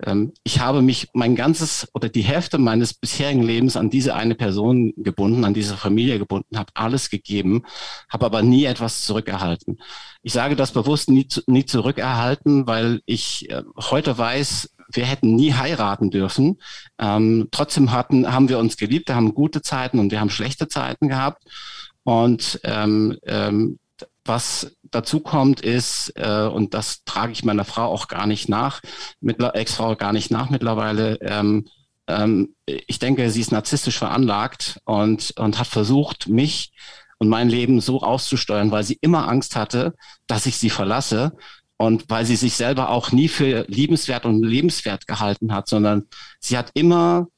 ähm, 0.04 0.33
ich 0.45 0.61
habe 0.61 0.83
mich 0.83 1.09
mein 1.12 1.35
ganzes 1.35 1.88
oder 1.92 2.09
die 2.09 2.23
Hälfte 2.23 2.59
meines 2.59 2.95
bisherigen 2.95 3.42
Lebens 3.42 3.76
an 3.76 3.90
diese 3.90 4.14
eine 4.14 4.35
Person 4.35 4.92
gebunden, 4.97 5.45
an 5.45 5.54
diese 5.54 5.76
Familie 5.76 6.18
gebunden, 6.18 6.57
habe 6.57 6.71
alles 6.75 7.11
gegeben, 7.11 7.62
habe 8.09 8.26
aber 8.26 8.42
nie 8.42 8.64
etwas 8.64 9.04
zurückerhalten. 9.04 9.80
Ich 10.23 10.33
sage 10.33 10.57
das 10.57 10.73
bewusst 10.73 11.11
nie, 11.11 11.26
nie 11.47 11.64
zurückerhalten, 11.64 12.66
weil 12.66 13.00
ich 13.07 13.50
äh, 13.50 13.62
heute 13.90 14.16
weiß, 14.16 14.71
wir 14.90 15.04
hätten 15.04 15.35
nie 15.35 15.52
heiraten 15.52 16.11
dürfen. 16.11 16.59
Ähm, 16.99 17.49
trotzdem 17.50 17.92
hatten, 17.92 18.33
haben 18.33 18.49
wir 18.49 18.59
uns 18.59 18.76
geliebt, 18.76 19.09
wir 19.09 19.16
haben 19.16 19.35
gute 19.35 19.61
Zeiten 19.62 19.99
und 19.99 20.12
wir 20.12 20.21
haben 20.21 20.30
schlechte 20.30 20.68
Zeiten 20.68 21.09
gehabt. 21.09 21.42
Und 22.04 22.61
ähm, 22.64 23.18
ähm, 23.26 23.78
was 24.28 24.76
dazu 24.82 25.20
kommt, 25.20 25.61
ist, 25.61 26.12
äh, 26.16 26.47
und 26.47 26.75
das 26.75 27.04
trage 27.04 27.32
ich 27.32 27.44
meiner 27.44 27.64
Frau 27.64 27.85
auch 27.85 28.08
gar 28.08 28.26
nicht 28.26 28.49
nach, 28.49 28.80
Ex-Frau 29.20 29.97
gar 29.97 30.12
nicht 30.12 30.30
nach 30.30 30.50
mittlerweile, 30.50 31.18
ähm, 31.20 31.66
ähm, 32.06 32.54
ich 32.66 32.99
denke, 32.99 33.30
sie 33.30 33.40
ist 33.40 33.52
narzisstisch 33.52 33.99
veranlagt 33.99 34.80
und, 34.85 35.32
und 35.37 35.58
hat 35.58 35.66
versucht, 35.66 36.28
mich 36.28 36.73
und 37.18 37.28
mein 37.28 37.49
Leben 37.49 37.80
so 37.80 38.00
auszusteuern, 38.00 38.70
weil 38.70 38.85
sie 38.85 38.99
immer 39.00 39.28
Angst 39.28 39.56
hatte, 39.56 39.94
dass 40.26 40.47
ich 40.47 40.56
sie 40.56 40.70
verlasse 40.70 41.32
und 41.76 42.04
weil 42.08 42.25
sie 42.25 42.37
sich 42.37 42.54
selber 42.54 42.90
auch 42.90 43.12
nie 43.12 43.28
für 43.28 43.64
liebenswert 43.68 44.25
und 44.25 44.42
lebenswert 44.42 45.06
gehalten 45.06 45.52
hat, 45.52 45.68
sondern 45.68 46.04
sie 46.40 46.56
hat 46.56 46.70
immer 46.75 47.28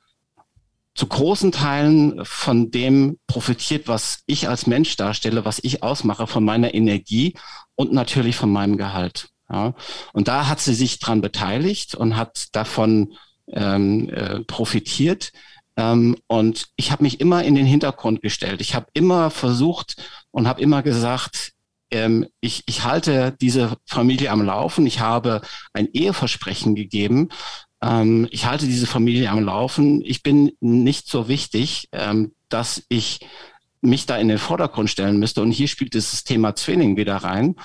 zu 0.95 1.07
großen 1.07 1.53
Teilen 1.53 2.25
von 2.25 2.71
dem 2.71 3.19
profitiert, 3.27 3.89
was 3.89 4.23
ich 4.27 4.49
als 4.49 4.67
Mensch 4.67 4.97
darstelle, 4.97 5.45
was 5.45 5.61
ich 5.63 5.83
ausmache, 5.83 6.27
von 6.27 6.45
meiner 6.45 6.75
Energie 6.75 7.35
und 7.75 7.93
natürlich 7.93 8.37
von 8.37 8.51
meinem 8.51 8.77
Gehalt. 8.77 9.29
Ja. 9.51 9.75
Und 10.13 10.29
da 10.29 10.49
hat 10.49 10.61
sie 10.61 10.75
sich 10.75 10.99
dran 10.99 11.21
beteiligt 11.21 11.95
und 11.95 12.17
hat 12.17 12.49
davon 12.53 13.15
ähm, 13.53 14.09
äh, 14.11 14.41
profitiert. 14.41 15.33
Ähm, 15.77 16.17
und 16.27 16.69
ich 16.77 16.93
habe 16.93 17.05
mich 17.05 17.21
immer 17.21 17.45
in 17.45 17.55
den 17.55 17.67
Hintergrund 17.67 18.23
gestellt. 18.23 18.61
Ich 18.61 18.75
habe 18.75 18.87
immer 18.93 19.31
versucht 19.31 19.97
und 20.31 20.49
habe 20.49 20.61
immer 20.61 20.83
gesagt, 20.83 21.53
ähm, 21.91 22.27
ich, 22.41 22.63
ich 22.67 22.85
halte 22.85 23.37
diese 23.41 23.77
Familie 23.87 24.31
am 24.31 24.43
Laufen. 24.43 24.87
Ich 24.87 25.01
habe 25.01 25.41
ein 25.73 25.89
Eheversprechen 25.93 26.75
gegeben 26.75 27.29
ähm, 27.83 28.29
ich 28.31 28.47
halte 28.47 28.67
diese 28.67 28.87
Familie 28.87 29.31
am 29.31 29.45
Laufen. 29.45 30.03
Ich 30.05 30.23
bin 30.23 30.53
nicht 30.61 31.09
so 31.09 31.29
wichtig, 31.29 31.89
ähm, 31.93 32.33
dass 32.49 32.83
ich 32.89 33.21
mich 33.81 34.07
da 34.07 34.17
in 34.19 34.29
den 34.29 34.39
Vordergrund 34.39 34.91
stellen 34.91 35.19
müsste. 35.19 35.43
Und 35.43 35.53
hier 35.53 35.69
spielt 35.69 35.95
dieses 35.95 36.25
Thema 36.25 36.55
Zwilling 36.55 36.97
wieder 36.97 37.17
rein. 37.17 37.57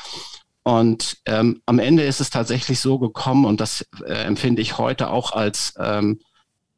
Und 0.63 1.17
ähm, 1.25 1.61
am 1.65 1.79
Ende 1.79 2.03
ist 2.03 2.21
es 2.21 2.29
tatsächlich 2.29 2.79
so 2.79 2.97
gekommen, 2.97 3.45
und 3.45 3.61
das 3.61 3.85
äh, 4.05 4.13
empfinde 4.23 4.61
ich 4.61 4.77
heute 4.77 5.09
auch 5.09 5.31
als, 5.33 5.75
ähm, 5.79 6.19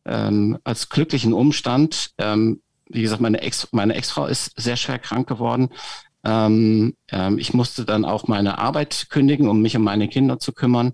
ähm, 0.06 0.58
als 0.64 0.90
glücklichen 0.90 1.34
Umstand. 1.34 2.12
Ähm, 2.18 2.62
wie 2.90 3.02
gesagt, 3.02 3.22
meine 3.22 3.42
Ex, 3.42 3.68
meine 3.72 3.94
Ex-Frau 3.94 4.26
ist 4.26 4.52
sehr 4.60 4.76
schwer 4.76 5.00
krank 5.00 5.28
geworden. 5.28 5.70
Ähm, 6.24 6.96
ähm, 7.10 7.38
ich 7.38 7.54
musste 7.54 7.86
dann 7.86 8.04
auch 8.04 8.28
meine 8.28 8.58
Arbeit 8.58 9.08
kündigen, 9.10 9.48
um 9.48 9.62
mich 9.62 9.78
um 9.78 9.84
meine 9.84 10.10
Kinder 10.10 10.40
zu 10.40 10.52
kümmern. 10.52 10.94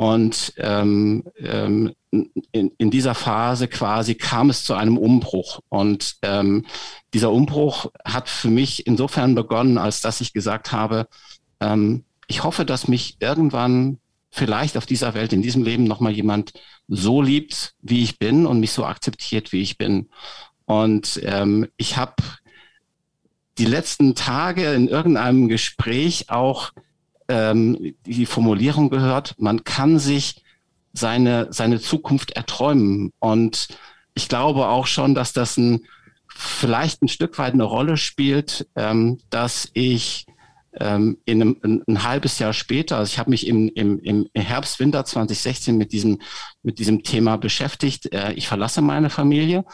Und 0.00 0.54
ähm, 0.56 1.24
ähm, 1.36 1.92
in, 2.10 2.72
in 2.78 2.90
dieser 2.90 3.14
Phase 3.14 3.68
quasi 3.68 4.14
kam 4.14 4.48
es 4.48 4.64
zu 4.64 4.72
einem 4.72 4.96
Umbruch. 4.96 5.60
Und 5.68 6.16
ähm, 6.22 6.64
dieser 7.12 7.30
Umbruch 7.30 7.92
hat 8.02 8.30
für 8.30 8.48
mich 8.48 8.86
insofern 8.86 9.34
begonnen, 9.34 9.76
als 9.76 10.00
dass 10.00 10.22
ich 10.22 10.32
gesagt 10.32 10.72
habe, 10.72 11.06
ähm, 11.60 12.04
ich 12.28 12.44
hoffe, 12.44 12.64
dass 12.64 12.88
mich 12.88 13.18
irgendwann 13.20 13.98
vielleicht 14.30 14.78
auf 14.78 14.86
dieser 14.86 15.12
Welt, 15.12 15.34
in 15.34 15.42
diesem 15.42 15.64
Leben 15.64 15.84
nochmal 15.84 16.12
jemand 16.12 16.54
so 16.88 17.20
liebt, 17.20 17.74
wie 17.82 18.02
ich 18.02 18.18
bin 18.18 18.46
und 18.46 18.58
mich 18.58 18.72
so 18.72 18.86
akzeptiert, 18.86 19.52
wie 19.52 19.60
ich 19.60 19.76
bin. 19.76 20.08
Und 20.64 21.20
ähm, 21.24 21.68
ich 21.76 21.98
habe 21.98 22.14
die 23.58 23.66
letzten 23.66 24.14
Tage 24.14 24.72
in 24.72 24.88
irgendeinem 24.88 25.48
Gespräch 25.48 26.30
auch 26.30 26.72
ähm, 27.30 27.94
die 28.04 28.26
Formulierung 28.26 28.90
gehört, 28.90 29.36
man 29.38 29.64
kann 29.64 29.98
sich 29.98 30.42
seine, 30.92 31.48
seine 31.50 31.80
Zukunft 31.80 32.32
erträumen. 32.32 33.12
Und 33.20 33.68
ich 34.14 34.28
glaube 34.28 34.66
auch 34.66 34.86
schon, 34.86 35.14
dass 35.14 35.32
das 35.32 35.56
ein, 35.56 35.86
vielleicht 36.28 37.02
ein 37.02 37.08
Stück 37.08 37.38
weit 37.38 37.54
eine 37.54 37.64
Rolle 37.64 37.96
spielt, 37.96 38.66
ähm, 38.74 39.18
dass 39.30 39.70
ich 39.72 40.26
ähm, 40.78 41.18
in 41.24 41.42
einem, 41.42 41.82
ein, 41.86 42.02
halbes 42.04 42.38
Jahr 42.38 42.52
später, 42.52 42.98
also 42.98 43.10
ich 43.10 43.18
habe 43.18 43.30
mich 43.30 43.46
im, 43.46 43.68
im, 43.70 43.98
im 44.00 44.28
Herbst, 44.34 44.78
Winter 44.78 45.04
2016 45.04 45.76
mit 45.76 45.92
diesem, 45.92 46.20
mit 46.62 46.78
diesem 46.78 47.02
Thema 47.02 47.36
beschäftigt. 47.36 48.12
Äh, 48.12 48.32
ich 48.34 48.48
verlasse 48.48 48.80
meine 48.80 49.10
Familie, 49.10 49.64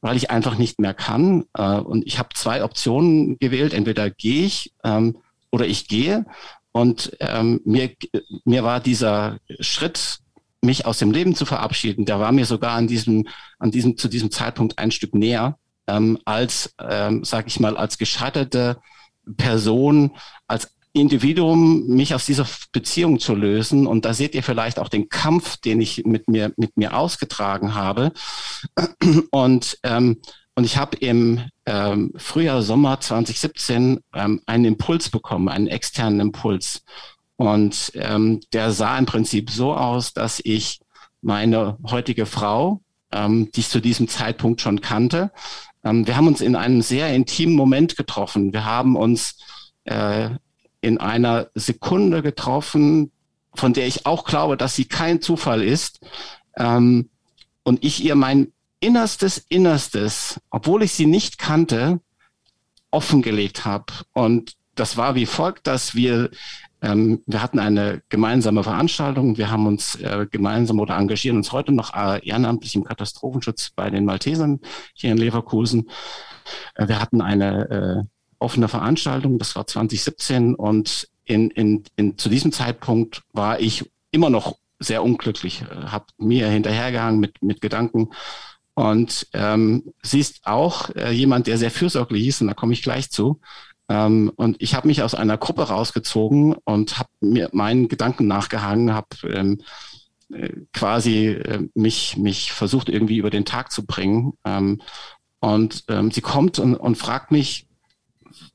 weil 0.00 0.16
ich 0.16 0.30
einfach 0.30 0.58
nicht 0.58 0.80
mehr 0.80 0.94
kann. 0.94 1.44
Äh, 1.54 1.78
und 1.78 2.06
ich 2.06 2.18
habe 2.18 2.30
zwei 2.34 2.64
Optionen 2.64 3.38
gewählt. 3.38 3.74
Entweder 3.74 4.10
gehe 4.10 4.46
ich 4.46 4.72
ähm, 4.84 5.18
oder 5.50 5.66
ich 5.66 5.88
gehe. 5.88 6.24
Und 6.76 7.16
ähm, 7.20 7.60
mir, 7.64 7.90
mir 8.44 8.64
war 8.64 8.80
dieser 8.80 9.38
Schritt, 9.60 10.18
mich 10.60 10.86
aus 10.86 10.98
dem 10.98 11.12
Leben 11.12 11.36
zu 11.36 11.46
verabschieden, 11.46 12.04
der 12.04 12.18
war 12.18 12.32
mir 12.32 12.46
sogar 12.46 12.72
an 12.72 12.88
diesem, 12.88 13.28
an 13.60 13.70
diesem, 13.70 13.96
zu 13.96 14.08
diesem 14.08 14.32
Zeitpunkt 14.32 14.78
ein 14.78 14.90
Stück 14.90 15.14
näher, 15.14 15.56
ähm, 15.86 16.18
als, 16.24 16.74
ähm, 16.80 17.22
sag 17.22 17.46
ich 17.46 17.60
mal, 17.60 17.76
als 17.76 17.96
gescheiterte 17.96 18.78
Person, 19.36 20.10
als 20.48 20.68
Individuum 20.92 21.86
mich 21.86 22.12
aus 22.12 22.26
dieser 22.26 22.46
Beziehung 22.72 23.20
zu 23.20 23.36
lösen. 23.36 23.86
Und 23.86 24.04
da 24.04 24.12
seht 24.12 24.34
ihr 24.34 24.42
vielleicht 24.42 24.80
auch 24.80 24.88
den 24.88 25.08
Kampf, 25.08 25.56
den 25.58 25.80
ich 25.80 26.04
mit 26.04 26.28
mir, 26.28 26.52
mit 26.56 26.76
mir 26.76 26.96
ausgetragen 26.96 27.74
habe. 27.74 28.10
Und, 29.30 29.78
ähm, 29.84 30.20
und 30.56 30.64
ich 30.64 30.76
habe 30.76 30.96
im, 30.96 31.42
ähm, 31.66 32.12
Frühjahr, 32.16 32.62
Sommer 32.62 33.00
2017 33.00 34.00
ähm, 34.14 34.40
einen 34.46 34.64
Impuls 34.64 35.08
bekommen, 35.08 35.48
einen 35.48 35.66
externen 35.66 36.20
Impuls. 36.20 36.82
Und 37.36 37.92
ähm, 37.94 38.40
der 38.52 38.70
sah 38.70 38.96
im 38.98 39.06
Prinzip 39.06 39.50
so 39.50 39.74
aus, 39.74 40.12
dass 40.12 40.40
ich 40.44 40.80
meine 41.22 41.78
heutige 41.88 42.26
Frau, 42.26 42.80
ähm, 43.12 43.50
die 43.54 43.60
ich 43.60 43.68
zu 43.68 43.80
diesem 43.80 44.08
Zeitpunkt 44.08 44.60
schon 44.60 44.80
kannte, 44.80 45.32
ähm, 45.84 46.06
wir 46.06 46.16
haben 46.16 46.26
uns 46.26 46.40
in 46.40 46.56
einem 46.56 46.82
sehr 46.82 47.14
intimen 47.14 47.54
Moment 47.54 47.96
getroffen. 47.96 48.52
Wir 48.52 48.64
haben 48.64 48.96
uns 48.96 49.36
äh, 49.84 50.30
in 50.80 50.98
einer 50.98 51.48
Sekunde 51.54 52.22
getroffen, 52.22 53.10
von 53.54 53.72
der 53.72 53.86
ich 53.86 54.06
auch 54.06 54.24
glaube, 54.24 54.56
dass 54.56 54.74
sie 54.74 54.86
kein 54.86 55.20
Zufall 55.20 55.62
ist. 55.62 56.00
Ähm, 56.56 57.10
und 57.62 57.84
ich 57.84 58.04
ihr 58.04 58.14
mein 58.14 58.52
innerstes 58.84 59.38
Innerstes, 59.48 60.40
obwohl 60.50 60.82
ich 60.82 60.92
sie 60.92 61.06
nicht 61.06 61.38
kannte, 61.38 62.00
offengelegt 62.90 63.64
habe. 63.64 63.86
Und 64.12 64.54
das 64.74 64.96
war 64.96 65.14
wie 65.14 65.26
folgt, 65.26 65.66
dass 65.66 65.94
wir 65.94 66.30
ähm, 66.84 67.22
wir 67.26 67.40
hatten 67.40 67.58
eine 67.58 68.02
gemeinsame 68.10 68.62
Veranstaltung. 68.62 69.38
Wir 69.38 69.50
haben 69.50 69.66
uns 69.66 69.94
äh, 69.96 70.26
gemeinsam 70.30 70.80
oder 70.80 70.96
engagieren 70.96 71.38
uns 71.38 71.50
heute 71.50 71.72
noch 71.72 71.94
äh, 71.94 72.26
ehrenamtlich 72.26 72.74
im 72.74 72.84
Katastrophenschutz 72.84 73.70
bei 73.70 73.88
den 73.88 74.04
Maltesern 74.04 74.60
hier 74.92 75.12
in 75.12 75.16
Leverkusen. 75.16 75.88
Äh, 76.74 76.88
wir 76.88 77.00
hatten 77.00 77.22
eine 77.22 77.70
äh, 77.70 78.24
offene 78.38 78.68
Veranstaltung, 78.68 79.38
das 79.38 79.56
war 79.56 79.66
2017 79.66 80.54
und 80.54 81.08
in, 81.24 81.50
in, 81.50 81.84
in, 81.96 82.18
zu 82.18 82.28
diesem 82.28 82.52
Zeitpunkt 82.52 83.22
war 83.32 83.60
ich 83.60 83.90
immer 84.10 84.28
noch 84.28 84.58
sehr 84.78 85.02
unglücklich, 85.02 85.62
äh, 85.62 85.86
habe 85.86 86.06
mir 86.18 86.48
hinterhergehangen 86.48 87.18
mit, 87.18 87.42
mit 87.42 87.62
Gedanken. 87.62 88.10
Und 88.74 89.28
ähm, 89.32 89.92
sie 90.02 90.20
ist 90.20 90.40
auch 90.44 90.90
äh, 90.90 91.12
jemand, 91.12 91.46
der 91.46 91.58
sehr 91.58 91.70
fürsorglich 91.70 92.26
ist, 92.26 92.40
und 92.40 92.48
da 92.48 92.54
komme 92.54 92.72
ich 92.72 92.82
gleich 92.82 93.10
zu. 93.10 93.40
Ähm, 93.88 94.32
und 94.36 94.56
ich 94.60 94.74
habe 94.74 94.88
mich 94.88 95.02
aus 95.02 95.14
einer 95.14 95.38
Gruppe 95.38 95.68
rausgezogen 95.68 96.54
und 96.64 96.98
habe 96.98 97.10
mir 97.20 97.50
meinen 97.52 97.88
Gedanken 97.88 98.26
nachgehangen, 98.26 98.92
habe 98.94 99.08
ähm, 99.28 99.60
äh, 100.32 100.50
quasi 100.72 101.28
äh, 101.28 101.68
mich, 101.74 102.16
mich 102.16 102.52
versucht 102.52 102.88
irgendwie 102.88 103.18
über 103.18 103.30
den 103.30 103.44
Tag 103.44 103.70
zu 103.70 103.84
bringen. 103.84 104.32
Ähm, 104.44 104.80
und 105.40 105.84
ähm, 105.88 106.10
sie 106.10 106.22
kommt 106.22 106.58
und, 106.58 106.74
und 106.74 106.96
fragt 106.96 107.30
mich, 107.30 107.68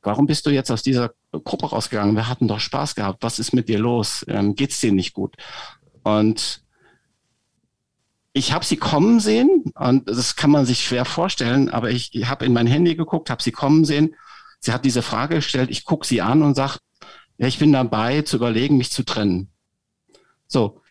warum 0.01 0.25
bist 0.25 0.45
du 0.45 0.49
jetzt 0.49 0.71
aus 0.71 0.81
dieser 0.81 1.11
Gruppe 1.31 1.67
rausgegangen? 1.67 2.15
Wir 2.15 2.27
hatten 2.27 2.47
doch 2.47 2.59
Spaß 2.59 2.95
gehabt. 2.95 3.23
Was 3.23 3.39
ist 3.39 3.53
mit 3.53 3.69
dir 3.69 3.79
los? 3.79 4.25
Ähm, 4.27 4.55
geht's 4.55 4.81
dir 4.81 4.91
nicht 4.91 5.13
gut? 5.13 5.35
Und 6.03 6.63
ich 8.33 8.53
habe 8.53 8.65
sie 8.65 8.77
kommen 8.77 9.19
sehen 9.19 9.71
und 9.75 10.07
das 10.07 10.35
kann 10.35 10.51
man 10.51 10.65
sich 10.65 10.83
schwer 10.83 11.05
vorstellen, 11.05 11.69
aber 11.69 11.89
ich, 11.89 12.13
ich 12.13 12.27
habe 12.29 12.45
in 12.45 12.53
mein 12.53 12.67
Handy 12.67 12.95
geguckt, 12.95 13.29
habe 13.29 13.41
sie 13.41 13.51
kommen 13.51 13.85
sehen. 13.85 14.15
Sie 14.59 14.71
hat 14.71 14.85
diese 14.85 15.01
Frage 15.01 15.35
gestellt, 15.35 15.69
ich 15.71 15.85
gucke 15.85 16.05
sie 16.05 16.21
an 16.21 16.43
und 16.43 16.55
sage, 16.55 16.77
ja, 17.37 17.47
ich 17.47 17.59
bin 17.59 17.71
dabei 17.71 18.21
zu 18.21 18.35
überlegen, 18.35 18.77
mich 18.77 18.91
zu 18.91 19.03
trennen. 19.03 19.49
So, 20.47 20.81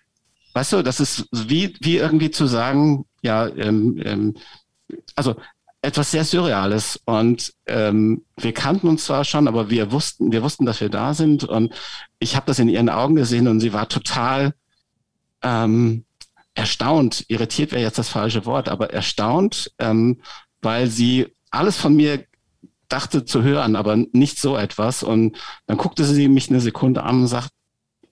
weißt 0.55 0.73
du, 0.73 0.83
das 0.83 1.01
ist 1.01 1.29
wie, 1.31 1.77
wie 1.81 1.99
irgendwie 1.99 2.31
zu 2.31 2.47
sagen, 2.47 3.05
ja, 3.23 3.47
ähm, 3.47 4.01
ähm, 4.05 4.37
also 5.15 5.37
etwas 5.83 6.11
sehr 6.11 6.25
Surreales. 6.25 7.01
Und 7.05 7.53
ähm, 7.67 8.25
wir 8.37 8.55
kannten 8.55 8.89
uns 8.89 9.05
zwar 9.05 9.25
schon, 9.25 9.47
aber 9.47 9.71
wir 9.71 9.93
wussten, 9.93 10.33
wir 10.33 10.43
wussten, 10.43 10.67
dass 10.67 10.81
wir 10.81 10.89
da 10.89 11.15
sind. 11.15 11.45
Und 11.45 11.75
ich 12.19 12.35
habe 12.35 12.47
das 12.47 12.59
in 12.59 12.69
ihren 12.69 12.89
Augen 12.89 13.15
gesehen 13.15 13.47
und 13.47 13.61
sie 13.61 13.73
war 13.73 13.89
total 13.89 14.55
ähm, 15.43 16.05
erstaunt. 16.59 17.25
Irritiert 17.29 17.71
wäre 17.71 17.83
jetzt 17.83 17.99
das 17.99 18.09
falsche 18.09 18.45
Wort, 18.45 18.69
aber 18.69 18.91
erstaunt, 18.91 19.73
ähm, 19.79 20.21
weil 20.61 20.89
sie 20.89 21.29
alles 21.51 21.77
von 21.77 21.95
mir 21.95 22.25
dachte 22.89 23.25
zu 23.25 23.43
hören, 23.43 23.77
aber 23.77 23.97
nicht 24.13 24.41
so 24.41 24.57
etwas. 24.57 25.03
Und 25.03 25.37
dann 25.67 25.77
guckte 25.77 26.05
sie 26.05 26.29
mich 26.29 26.51
eine 26.51 26.61
Sekunde 26.61 27.05
an 27.05 27.23
und 27.23 27.27
sagt, 27.29 27.51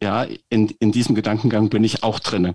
ja, 0.00 0.26
in, 0.49 0.69
in 0.79 0.93
diesem 0.93 1.15
Gedankengang 1.15 1.71
bin 1.71 1.83
ich 1.83 2.03
auch 2.03 2.21
drinne. 2.21 2.55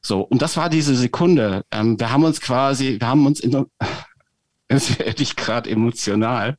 So, 0.00 0.20
und 0.20 0.40
das 0.40 0.56
war 0.56 0.70
diese 0.70 0.96
Sekunde. 0.96 1.64
Ähm, 1.70 2.00
wir 2.00 2.10
haben 2.10 2.24
uns 2.24 2.40
quasi, 2.40 2.98
wir 2.98 3.08
haben 3.08 3.26
uns 3.26 3.40
in, 3.40 3.66
es 4.68 4.98
werde 4.98 5.22
ich 5.22 5.36
gerade 5.36 5.68
emotional. 5.68 6.56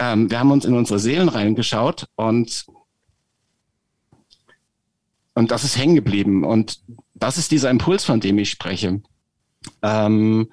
Ähm, 0.00 0.30
wir 0.30 0.40
haben 0.40 0.50
uns 0.50 0.64
in 0.64 0.74
unsere 0.74 0.98
Seelen 0.98 1.28
reingeschaut 1.28 2.06
und 2.16 2.66
und 5.38 5.52
das 5.52 5.62
ist 5.62 5.78
hängen 5.78 5.94
geblieben. 5.94 6.42
Und 6.42 6.80
das 7.18 7.38
ist 7.38 7.50
dieser 7.50 7.70
Impuls, 7.70 8.04
von 8.04 8.20
dem 8.20 8.38
ich 8.38 8.50
spreche. 8.50 9.00
Ähm, 9.82 10.48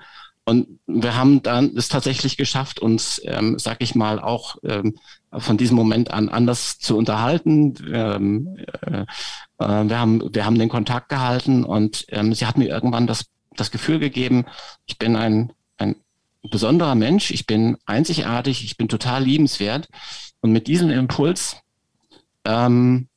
und 0.47 0.79
wir 0.85 1.15
haben 1.15 1.41
dann 1.41 1.75
es 1.75 1.89
tatsächlich 1.89 2.37
geschafft, 2.37 2.79
uns, 2.79 3.19
ähm, 3.25 3.57
sag 3.57 3.81
ich 3.81 3.95
mal, 3.95 4.19
auch 4.19 4.57
ähm, 4.63 4.95
von 5.35 5.57
diesem 5.57 5.75
Moment 5.75 6.11
an 6.11 6.29
anders 6.29 6.77
zu 6.77 6.95
unterhalten. 6.97 7.73
Ähm, 7.91 8.55
äh, 8.81 9.05
äh, 9.57 9.89
wir, 9.89 9.99
haben, 9.99 10.21
wir 10.33 10.45
haben 10.45 10.59
den 10.59 10.69
Kontakt 10.69 11.09
gehalten 11.09 11.63
und 11.63 12.05
ähm, 12.09 12.33
sie 12.35 12.45
hat 12.45 12.59
mir 12.59 12.67
irgendwann 12.67 13.07
das, 13.07 13.25
das 13.55 13.71
Gefühl 13.71 13.97
gegeben, 13.97 14.45
ich 14.85 14.99
bin 14.99 15.15
ein, 15.15 15.51
ein 15.77 15.95
besonderer 16.43 16.93
Mensch, 16.93 17.31
ich 17.31 17.47
bin 17.47 17.77
einzigartig, 17.87 18.63
ich 18.63 18.77
bin 18.77 18.87
total 18.87 19.23
liebenswert. 19.23 19.89
Und 20.41 20.51
mit 20.51 20.67
diesem 20.67 20.91
Impuls 20.91 21.57
ähm, 22.45 23.07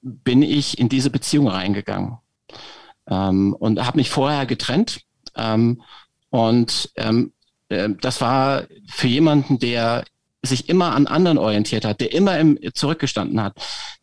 bin 0.00 0.42
ich 0.42 0.78
in 0.78 0.88
diese 0.88 1.10
Beziehung 1.10 1.48
reingegangen 1.48 2.18
ähm, 3.08 3.54
und 3.54 3.84
habe 3.84 3.98
mich 3.98 4.10
vorher 4.10 4.46
getrennt. 4.46 5.00
Ähm, 5.36 5.82
und 6.30 6.90
ähm, 6.96 7.32
äh, 7.68 7.88
das 8.00 8.20
war 8.20 8.64
für 8.88 9.08
jemanden, 9.08 9.58
der 9.58 10.04
sich 10.42 10.68
immer 10.68 10.94
an 10.94 11.06
anderen 11.06 11.38
orientiert 11.38 11.84
hat, 11.84 12.00
der 12.00 12.12
immer 12.12 12.38
im, 12.38 12.58
zurückgestanden 12.74 13.40
hat, 13.42 13.54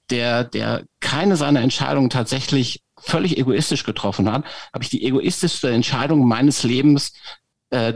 der, 0.10 0.44
der 0.44 0.84
keine 1.00 1.38
seiner 1.38 1.62
Entscheidungen 1.62 2.10
tatsächlich 2.10 2.82
völlig 2.98 3.38
egoistisch 3.38 3.84
getroffen 3.84 4.32
hat, 4.32 4.46
habe 4.74 4.84
ich 4.84 4.90
die 4.90 5.04
egoistischste 5.04 5.72
Entscheidung 5.72 6.28
meines 6.28 6.64
Lebens 6.64 7.14
äh, 7.70 7.94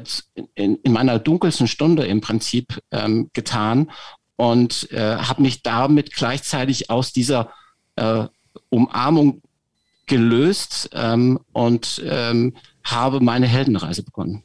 in, 0.56 0.76
in 0.78 0.92
meiner 0.92 1.20
dunkelsten 1.20 1.68
Stunde 1.68 2.06
im 2.06 2.22
Prinzip 2.22 2.82
ähm, 2.92 3.30
getan 3.34 3.92
und 4.36 4.92
äh, 4.92 5.18
habe 5.18 5.42
mich 5.42 5.64
damit 5.64 6.14
gleichzeitig 6.14 6.90
aus 6.90 7.14
dieser 7.14 7.52
äh, 7.96 8.26
Umarmung 8.70 9.42
gelöst 10.08 10.90
ähm, 10.94 11.40
und 11.54 12.02
ähm, 12.06 12.54
habe 12.84 13.20
meine 13.20 13.48
Heldenreise 13.48 14.04
begonnen. 14.04 14.44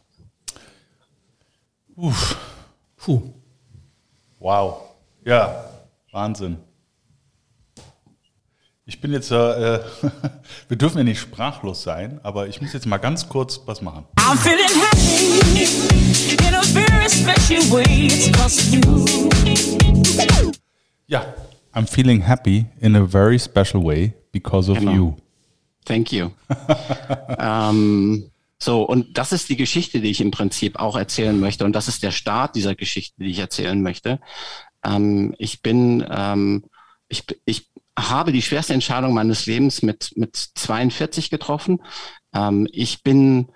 Uff. 1.97 2.37
Puh. 2.97 3.23
Wow. 4.39 4.83
Ja, 5.25 5.65
Wahnsinn. 6.11 6.59
Ich 8.85 9.01
bin 9.01 9.13
jetzt, 9.13 9.31
äh, 9.31 9.81
wir 10.69 10.77
dürfen 10.77 10.99
ja 10.99 11.05
nicht 11.05 11.21
sprachlos 11.21 11.83
sein, 11.83 12.21
aber 12.25 12.49
ich 12.49 12.61
muss 12.61 12.73
jetzt 12.73 12.87
mal 12.87 12.99
ganz 12.99 13.29
kurz 13.29 13.61
was 13.65 13.81
machen. 13.81 14.05
I'm 14.19 14.37
feeling 14.37 14.69
happy 14.81 16.47
in 16.47 16.55
a 16.55 16.63
very 16.63 17.09
special 17.09 17.63
way. 17.71 18.07
It's 18.07 18.73
you. 18.73 20.51
Ja, 21.07 21.25
I'm 21.75 21.87
feeling 21.87 22.21
happy 22.23 22.67
in 22.81 22.97
a 22.97 23.07
very 23.07 23.39
special 23.39 23.85
way 23.85 24.15
because 24.33 24.69
of 24.69 24.79
genau. 24.79 24.93
you. 24.93 25.22
Thank 25.85 26.13
you. 26.13 26.31
ähm, 27.39 28.31
so, 28.59 28.83
und 28.83 29.19
das 29.19 29.33
ist 29.33 29.49
die 29.49 29.57
Geschichte, 29.57 30.01
die 30.01 30.11
ich 30.11 30.21
im 30.21 30.31
Prinzip 30.31 30.79
auch 30.79 30.97
erzählen 30.97 31.39
möchte. 31.39 31.65
Und 31.65 31.73
das 31.73 31.89
ist 31.89 32.03
der 32.03 32.13
Start 32.13 32.55
dieser 32.55 32.77
Geschichte, 32.77 33.17
die 33.19 33.31
ich 33.31 33.41
erzählen 33.41 33.83
möchte. 33.83 34.21
Ähm, 34.85 35.35
ich 35.39 35.63
bin, 35.63 36.07
ähm, 36.09 36.65
ich, 37.09 37.25
ich 37.45 37.69
habe 37.99 38.31
die 38.31 38.43
schwerste 38.43 38.75
Entscheidung 38.75 39.15
meines 39.15 39.47
Lebens 39.47 39.83
mit, 39.83 40.13
mit 40.17 40.37
42 40.37 41.31
getroffen. 41.31 41.83
Ähm, 42.33 42.69
ich 42.71 43.03
bin 43.03 43.49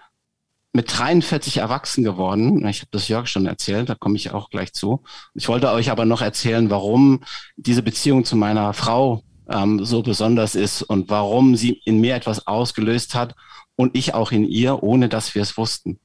mit 0.73 0.97
43 0.99 1.59
erwachsen 1.59 2.05
geworden. 2.05 2.67
Ich 2.67 2.81
habe 2.81 2.91
das 2.91 3.09
Jörg 3.09 3.29
schon 3.29 3.47
erzählt, 3.47 3.89
da 3.89 3.95
komme 3.95 4.17
ich 4.17 4.33
auch 4.33 4.51
gleich 4.51 4.73
zu. 4.73 5.05
Ich 5.35 5.49
wollte 5.49 5.71
euch 5.71 5.91
aber 5.91 6.05
noch 6.05 6.21
erzählen, 6.21 6.69
warum 6.69 7.23
diese 7.57 7.83
Beziehung 7.83 8.25
zu 8.25 8.37
meiner 8.37 8.73
Frau 8.75 9.23
ähm, 9.51 9.85
so 9.85 10.03
besonders 10.03 10.55
ist 10.55 10.83
und 10.83 11.09
warum 11.11 11.57
sie 11.57 11.81
in 11.85 12.01
mir 12.01 12.15
etwas 12.15 12.47
ausgelöst 12.47 13.15
hat 13.15 13.35
und 13.77 13.97
ich 13.97 14.15
auch 14.15 14.33
in 14.33 14.45
ihr, 14.45 14.83
ohne 14.83 15.09
dass 15.09 15.35
wir 15.35 15.43
es 15.43 15.57
wussten. 15.57 15.99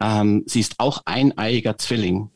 Ähm, 0.00 0.44
sie 0.46 0.60
ist 0.60 0.78
auch 0.78 1.02
eineiiger 1.04 1.78
Zwilling. 1.78 2.18
Mhm. 2.18 2.28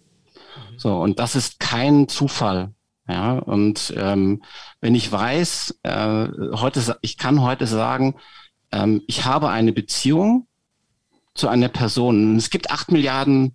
So, 0.79 0.97
und 0.99 1.19
das 1.19 1.35
ist 1.35 1.59
kein 1.59 2.09
Zufall. 2.09 2.73
Ja, 3.09 3.39
und 3.39 3.95
ähm, 3.97 4.43
wenn 4.81 4.97
ich 4.97 5.11
weiß, 5.11 5.79
äh, 5.85 6.29
heute, 6.55 6.99
ich 7.03 7.17
kann 7.17 7.41
heute 7.41 7.67
sagen, 7.67 8.17
ähm, 8.73 9.03
ich 9.07 9.25
habe 9.25 9.49
eine 9.49 9.73
Beziehung 9.73 10.49
zu 11.35 11.49
einer 11.49 11.69
Person. 11.69 12.37
Es 12.37 12.51
gibt 12.51 12.71
acht 12.71 12.91
Milliarden 12.91 13.55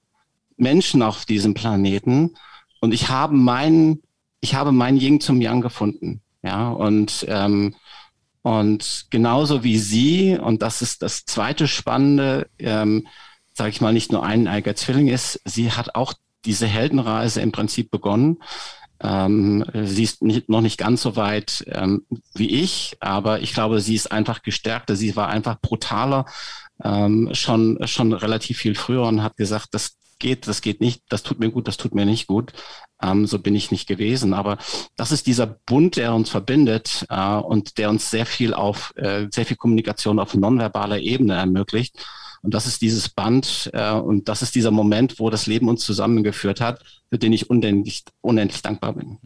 Menschen 0.56 1.02
auf 1.02 1.26
diesem 1.26 1.54
Planeten 1.54 2.36
und 2.80 2.94
ich 2.94 3.10
habe 3.10 3.36
meinen, 3.36 4.02
ich 4.42 4.56
habe 4.56 4.72
mein 4.72 4.98
Ying 4.98 5.22
zum 5.22 5.40
Yang 5.42 5.62
gefunden. 5.62 6.22
Ja, 6.44 6.70
und 6.70 7.26
ähm, 7.30 7.76
und 8.44 9.06
genauso 9.12 9.64
wie 9.64 9.78
Sie, 9.78 10.38
und 10.38 10.64
das 10.64 10.82
ist 10.82 11.04
das 11.04 11.26
zweite 11.26 11.68
Spannende, 11.68 12.48
ähm, 12.58 13.08
sage 13.54 13.70
ich 13.70 13.82
mal, 13.82 13.94
nicht 13.94 14.12
nur 14.12 14.24
ein 14.24 14.48
eiger 14.48 14.76
Zwilling 14.76 15.08
ist. 15.08 15.40
Sie 15.46 15.72
hat 15.72 15.94
auch 15.96 16.14
diese 16.46 16.66
Heldenreise 16.66 17.42
im 17.42 17.52
Prinzip 17.52 17.92
begonnen. 17.92 18.38
Ähm, 19.00 19.64
sie 19.74 20.04
ist 20.04 20.22
nicht, 20.24 20.50
noch 20.50 20.62
nicht 20.62 20.78
ganz 20.78 21.02
so 21.02 21.16
weit 21.16 21.64
ähm, 21.68 22.06
wie 22.34 22.50
ich, 22.50 22.98
aber 23.00 23.42
ich 23.42 23.54
glaube, 23.54 23.80
sie 23.80 23.96
ist 23.96 24.12
einfach 24.12 24.42
gestärkter. 24.42 24.96
Sie 24.96 25.16
war 25.16 25.28
einfach 25.28 25.60
brutaler, 25.62 26.26
ähm, 26.84 27.30
schon, 27.34 27.80
schon 27.88 28.14
relativ 28.14 28.58
viel 28.58 28.76
früher 28.76 29.04
und 29.04 29.22
hat 29.24 29.38
gesagt, 29.38 29.70
das 29.72 29.98
geht, 30.20 30.48
das 30.48 30.62
geht 30.62 30.82
nicht, 30.82 31.04
das 31.10 31.24
tut 31.24 31.40
mir 31.40 31.50
gut, 31.50 31.68
das 31.68 31.78
tut 31.78 31.94
mir 31.96 32.06
nicht 32.06 32.28
gut. 32.28 32.54
Ähm, 33.02 33.26
so 33.26 33.40
bin 33.40 33.56
ich 33.56 33.72
nicht 33.72 33.88
gewesen. 33.88 34.34
Aber 34.34 34.58
das 34.96 35.12
ist 35.12 35.28
dieser 35.28 35.48
Bund, 35.48 35.98
der 35.98 36.14
uns 36.14 36.30
verbindet 36.30 37.06
äh, 37.10 37.36
und 37.36 37.78
der 37.78 37.90
uns 37.90 38.10
sehr 38.10 38.26
viel 38.26 38.54
auf, 38.54 38.94
äh, 38.96 39.28
sehr 39.32 39.46
viel 39.46 39.58
Kommunikation 39.58 40.20
auf 40.20 40.34
nonverbaler 40.34 41.00
Ebene 41.00 41.36
ermöglicht. 41.36 41.96
Und 42.44 42.54
das 42.54 42.66
ist 42.66 42.82
dieses 42.82 43.10
Band 43.10 43.70
äh, 43.74 43.94
und 43.94 44.28
das 44.28 44.42
ist 44.42 44.56
dieser 44.56 44.72
Moment, 44.72 45.20
wo 45.20 45.30
das 45.30 45.46
Leben 45.46 45.70
uns 45.70 45.86
zusammengeführt 45.86 46.60
hat, 46.60 46.84
für 47.10 47.20
den 47.20 47.34
ich 47.34 47.50
unendlich, 47.50 48.04
unendlich 48.22 48.62
dankbar 48.62 48.94
bin. 48.94 49.18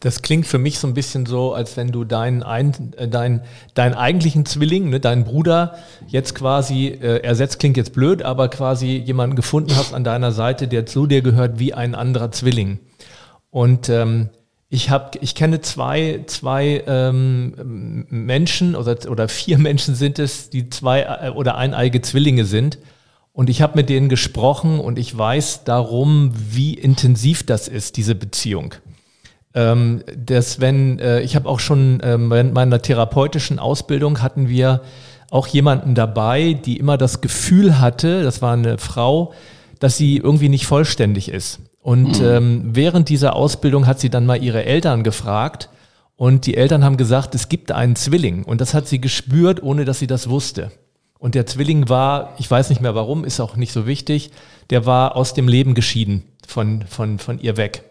Das 0.00 0.22
klingt 0.22 0.46
für 0.46 0.58
mich 0.58 0.78
so 0.78 0.86
ein 0.86 0.94
bisschen 0.94 1.26
so, 1.26 1.52
als 1.52 1.76
wenn 1.76 1.88
du 1.88 2.04
deinen, 2.04 2.42
ein, 2.42 2.92
äh, 2.96 3.08
dein, 3.08 3.42
deinen 3.74 3.94
eigentlichen 3.94 4.46
Zwilling, 4.46 4.90
ne, 4.90 5.00
deinen 5.00 5.24
Bruder, 5.24 5.78
jetzt 6.06 6.34
quasi 6.34 6.88
äh, 6.88 7.22
ersetzt, 7.22 7.58
klingt 7.58 7.76
jetzt 7.76 7.92
blöd, 7.92 8.22
aber 8.22 8.48
quasi 8.48 8.96
jemanden 8.96 9.34
gefunden 9.36 9.74
hast 9.76 9.92
an 9.92 10.04
deiner 10.04 10.32
Seite, 10.32 10.68
der 10.68 10.86
zu 10.86 11.06
dir 11.06 11.22
gehört 11.22 11.58
wie 11.58 11.74
ein 11.74 11.94
anderer 11.94 12.30
Zwilling. 12.30 12.78
Und 13.54 13.88
ähm, 13.88 14.30
ich 14.68 14.90
habe, 14.90 15.16
ich 15.20 15.36
kenne 15.36 15.60
zwei, 15.60 16.24
zwei 16.26 16.82
ähm, 16.88 18.04
Menschen 18.10 18.74
oder, 18.74 18.96
oder 19.08 19.28
vier 19.28 19.58
Menschen 19.68 19.94
sind 19.94 20.18
es, 20.18 20.50
die 20.50 20.70
zwei 20.70 21.02
äh, 21.02 21.28
oder 21.28 21.56
eineige 21.56 22.02
Zwillinge 22.02 22.46
sind. 22.46 22.80
Und 23.32 23.48
ich 23.48 23.62
habe 23.62 23.76
mit 23.76 23.90
denen 23.90 24.08
gesprochen 24.08 24.80
und 24.80 24.98
ich 24.98 25.16
weiß 25.16 25.62
darum, 25.62 26.32
wie 26.34 26.74
intensiv 26.74 27.46
das 27.46 27.68
ist, 27.68 27.96
diese 27.96 28.16
Beziehung. 28.16 28.74
Ähm, 29.54 30.02
dass 30.16 30.60
wenn, 30.60 30.98
äh, 30.98 31.20
ich 31.20 31.36
habe 31.36 31.48
auch 31.48 31.60
schon 31.60 32.00
ähm, 32.02 32.30
während 32.30 32.54
meiner 32.54 32.82
therapeutischen 32.82 33.60
Ausbildung 33.60 34.20
hatten 34.20 34.48
wir 34.48 34.82
auch 35.30 35.46
jemanden 35.46 35.94
dabei, 35.94 36.54
die 36.54 36.76
immer 36.76 36.98
das 36.98 37.20
Gefühl 37.20 37.78
hatte, 37.78 38.24
das 38.24 38.42
war 38.42 38.54
eine 38.54 38.78
Frau, 38.78 39.32
dass 39.78 39.96
sie 39.96 40.16
irgendwie 40.16 40.48
nicht 40.48 40.66
vollständig 40.66 41.28
ist. 41.28 41.60
Und 41.84 42.18
mhm. 42.18 42.26
ähm, 42.26 42.62
während 42.72 43.10
dieser 43.10 43.36
Ausbildung 43.36 43.86
hat 43.86 44.00
sie 44.00 44.08
dann 44.08 44.24
mal 44.24 44.42
ihre 44.42 44.64
Eltern 44.64 45.04
gefragt 45.04 45.68
und 46.16 46.46
die 46.46 46.56
Eltern 46.56 46.82
haben 46.82 46.96
gesagt, 46.96 47.34
es 47.34 47.50
gibt 47.50 47.72
einen 47.72 47.94
Zwilling 47.94 48.42
und 48.42 48.62
das 48.62 48.72
hat 48.72 48.88
sie 48.88 49.02
gespürt, 49.02 49.62
ohne 49.62 49.84
dass 49.84 49.98
sie 49.98 50.06
das 50.06 50.30
wusste. 50.30 50.72
Und 51.18 51.34
der 51.34 51.44
Zwilling 51.44 51.90
war, 51.90 52.36
ich 52.38 52.50
weiß 52.50 52.70
nicht 52.70 52.80
mehr 52.80 52.94
warum, 52.94 53.22
ist 53.22 53.38
auch 53.38 53.56
nicht 53.56 53.70
so 53.70 53.86
wichtig, 53.86 54.30
der 54.70 54.86
war 54.86 55.14
aus 55.14 55.34
dem 55.34 55.46
Leben 55.46 55.74
geschieden 55.74 56.24
von, 56.48 56.86
von, 56.88 57.18
von 57.18 57.38
ihr 57.38 57.58
weg. 57.58 57.84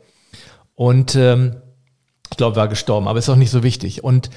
Und 0.73 1.13
ähm, 1.13 1.57
ich 2.31 2.37
glaube, 2.37 2.55
war 2.55 2.69
gestorben, 2.69 3.07
aber 3.07 3.19
ist 3.19 3.29
auch 3.29 3.35
nicht 3.35 3.51
so 3.51 3.61
wichtig. 3.61 4.03
Und 4.03 4.31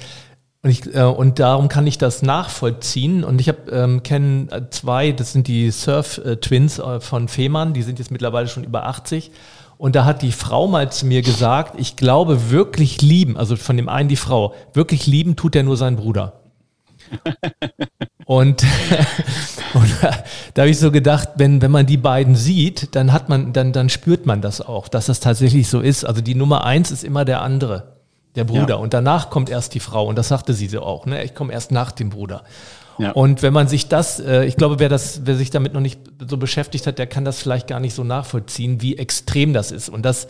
und, 0.67 0.71
ich, 0.71 0.93
äh, 0.93 1.03
und 1.03 1.39
darum 1.39 1.69
kann 1.69 1.87
ich 1.87 1.97
das 1.97 2.21
nachvollziehen. 2.21 3.23
Und 3.23 3.39
ich 3.39 3.47
habe 3.47 3.71
ähm, 3.71 4.03
kenne 4.03 4.47
äh, 4.51 4.61
zwei, 4.69 5.13
das 5.13 5.31
sind 5.31 5.47
die 5.47 5.71
Surf-Twins 5.71 6.79
äh, 6.79 6.99
von 6.99 7.29
Fehmarn, 7.29 7.73
die 7.73 7.83
sind 7.83 7.99
jetzt 7.99 8.11
mittlerweile 8.11 8.49
schon 8.49 8.65
über 8.65 8.85
80. 8.85 9.31
Und 9.77 9.95
da 9.95 10.03
hat 10.03 10.23
die 10.23 10.33
Frau 10.33 10.67
mal 10.67 10.91
zu 10.91 11.05
mir 11.05 11.21
gesagt, 11.21 11.79
ich 11.79 11.95
glaube 11.95 12.51
wirklich 12.51 13.01
lieben, 13.01 13.37
also 13.37 13.55
von 13.55 13.77
dem 13.77 13.87
einen 13.87 14.09
die 14.09 14.17
Frau, 14.17 14.55
wirklich 14.73 15.07
lieben 15.07 15.37
tut 15.37 15.55
er 15.55 15.63
nur 15.63 15.77
seinen 15.77 15.95
Bruder. 15.95 16.41
und, 18.25 18.61
und 19.73 19.95
da 20.53 20.63
habe 20.63 20.69
ich 20.69 20.79
so 20.79 20.91
gedacht, 20.91 21.29
wenn, 21.37 21.61
wenn 21.61 21.71
man 21.71 21.85
die 21.85 21.95
beiden 21.95 22.35
sieht, 22.35 22.93
dann 22.93 23.13
hat 23.13 23.29
man, 23.29 23.53
dann, 23.53 23.71
dann 23.71 23.87
spürt 23.87 24.25
man 24.25 24.41
das 24.41 24.59
auch, 24.59 24.89
dass 24.89 25.05
das 25.05 25.21
tatsächlich 25.21 25.69
so 25.69 25.79
ist. 25.79 26.03
Also 26.03 26.19
die 26.19 26.35
Nummer 26.35 26.65
eins 26.65 26.91
ist 26.91 27.05
immer 27.05 27.23
der 27.23 27.41
andere 27.41 27.96
der 28.37 28.45
Bruder. 28.45 28.75
Ja. 28.75 28.75
Und 28.75 28.93
danach 28.93 29.29
kommt 29.29 29.49
erst 29.49 29.73
die 29.73 29.79
Frau. 29.79 30.07
Und 30.07 30.17
das 30.17 30.29
sagte 30.29 30.53
sie 30.53 30.67
so 30.67 30.81
auch. 30.81 31.05
Ne? 31.05 31.23
Ich 31.23 31.33
komme 31.33 31.51
erst 31.51 31.71
nach 31.71 31.91
dem 31.91 32.09
Bruder. 32.09 32.43
Ja. 32.97 33.11
Und 33.11 33.43
wenn 33.43 33.53
man 33.53 33.67
sich 33.67 33.87
das, 33.87 34.19
äh, 34.19 34.45
ich 34.45 34.55
glaube, 34.55 34.79
wer 34.79 34.89
das, 34.89 35.21
wer 35.25 35.35
sich 35.35 35.49
damit 35.49 35.73
noch 35.73 35.81
nicht 35.81 35.99
so 36.27 36.37
beschäftigt 36.37 36.87
hat, 36.87 36.97
der 36.97 37.07
kann 37.07 37.25
das 37.25 37.39
vielleicht 37.39 37.67
gar 37.67 37.79
nicht 37.79 37.93
so 37.93 38.03
nachvollziehen, 38.03 38.81
wie 38.81 38.97
extrem 38.97 39.53
das 39.53 39.71
ist. 39.71 39.89
Und 39.89 40.03
das 40.03 40.27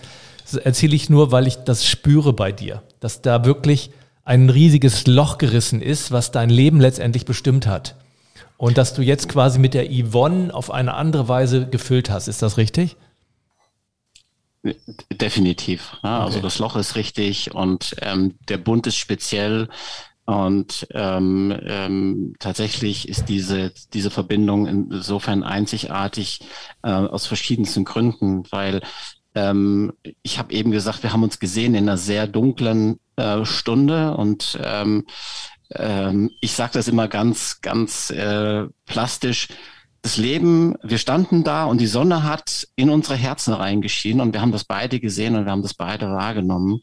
erzähle 0.64 0.96
ich 0.96 1.10
nur, 1.10 1.32
weil 1.32 1.48
ich 1.48 1.58
das 1.58 1.86
spüre 1.86 2.34
bei 2.34 2.52
dir, 2.52 2.82
dass 3.00 3.22
da 3.22 3.46
wirklich 3.46 3.92
ein 4.26 4.50
riesiges 4.50 5.08
Loch 5.08 5.38
gerissen 5.38 5.82
ist, 5.82 6.12
was 6.12 6.32
dein 6.32 6.50
Leben 6.50 6.82
letztendlich 6.82 7.26
bestimmt 7.26 7.68
hat. 7.68 7.96
Und 8.58 8.78
dass 8.78 8.94
du 8.94 9.02
jetzt 9.02 9.30
quasi 9.30 9.60
mit 9.60 9.74
der 9.74 9.86
Yvonne 9.86 10.54
auf 10.54 10.72
eine 10.72 10.96
andere 10.96 11.28
Weise 11.30 11.68
gefüllt 11.68 12.10
hast. 12.10 12.28
Ist 12.28 12.42
das 12.42 12.58
richtig? 12.58 12.98
Definitiv. 15.12 15.98
Ja, 16.04 16.20
also 16.20 16.38
okay. 16.38 16.44
das 16.44 16.60
Loch 16.60 16.76
ist 16.76 16.96
richtig 16.96 17.54
und 17.54 17.96
ähm, 18.02 18.36
der 18.48 18.58
Bund 18.58 18.88
ist 18.88 18.98
speziell 18.98 19.70
und 20.26 20.88
ähm, 20.92 21.58
ähm, 21.66 22.36
tatsächlich 22.40 23.08
ist 23.08 23.30
diese, 23.30 23.72
diese 23.94 24.12
Verbindung 24.12 24.68
insofern 24.68 25.44
einzigartig 25.44 26.42
äh, 26.84 26.90
aus 26.90 27.28
verschiedensten 27.28 27.86
Gründen, 27.86 28.44
weil 28.52 28.82
ähm, 29.36 29.94
ich 30.24 30.38
habe 30.38 30.52
eben 30.52 30.72
gesagt, 30.72 31.04
wir 31.04 31.14
haben 31.14 31.24
uns 31.24 31.40
gesehen 31.40 31.76
in 31.76 31.88
einer 31.88 31.98
sehr 31.98 32.28
dunklen 32.28 33.00
äh, 33.16 33.46
Stunde 33.46 34.18
und 34.18 34.60
ähm, 34.62 35.06
ähm, 35.72 36.32
ich 36.42 36.54
sage 36.54 36.74
das 36.74 36.88
immer 36.88 37.08
ganz, 37.08 37.62
ganz 37.62 38.10
äh, 38.10 38.66
plastisch 38.86 39.48
das 40.02 40.18
Leben, 40.18 40.76
wir 40.84 40.98
standen 40.98 41.44
da 41.44 41.66
und 41.66 41.82
die 41.82 41.88
Sonne 41.88 42.24
hat 42.24 42.68
in 42.76 42.90
unsere 42.90 43.16
Herzen 43.16 43.54
reingeschienen 43.54 44.22
und 44.22 44.34
wir 44.34 44.42
haben 44.42 44.52
das 44.52 44.64
beide 44.64 45.00
gesehen 45.00 45.36
und 45.36 45.46
wir 45.46 45.52
haben 45.52 45.62
das 45.62 45.74
beide 45.74 46.10
wahrgenommen. 46.10 46.82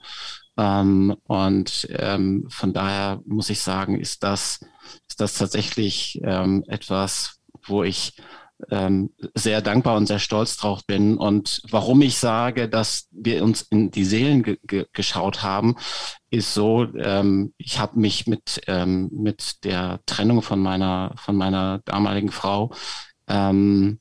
Ähm, 0.57 1.17
und 1.25 1.89
ähm, 1.91 2.47
von 2.49 2.73
daher 2.73 3.21
muss 3.27 3.51
ich 3.51 3.61
sagen, 3.61 3.99
ist 3.99 4.23
das, 4.23 4.61
ist 5.09 5.21
das 5.21 5.35
tatsächlich 5.35 6.21
ähm, 6.23 6.65
etwas, 6.69 7.41
wo 7.67 7.83
ich 7.83 8.15
ähm, 8.71 9.11
sehr 9.35 9.61
dankbar 9.63 9.97
und 9.97 10.07
sehr 10.07 10.19
stolz 10.19 10.57
drauf 10.57 10.85
bin. 10.87 11.17
Und 11.17 11.63
warum 11.71 12.03
ich 12.03 12.19
sage, 12.19 12.69
dass 12.69 13.09
wir 13.11 13.43
uns 13.45 13.63
in 13.63 13.91
die 13.91 14.05
Seelen 14.05 14.43
ge 14.43 14.59
ge 14.67 14.87
geschaut 14.93 15.43
haben, 15.43 15.77
ist 16.31 16.55
so, 16.55 16.87
ähm, 16.97 17.55
ich 17.59 17.79
habe 17.79 17.99
mich 17.99 18.27
mit, 18.27 18.61
ähm, 18.67 19.09
mit 19.13 19.65
der 19.65 20.01
Trennung 20.07 20.43
von 20.43 20.61
meiner, 20.61 21.15
von 21.17 21.37
meiner 21.37 21.81
damaligen 21.85 22.31
Frau 22.31 22.73
ähm, 23.29 24.01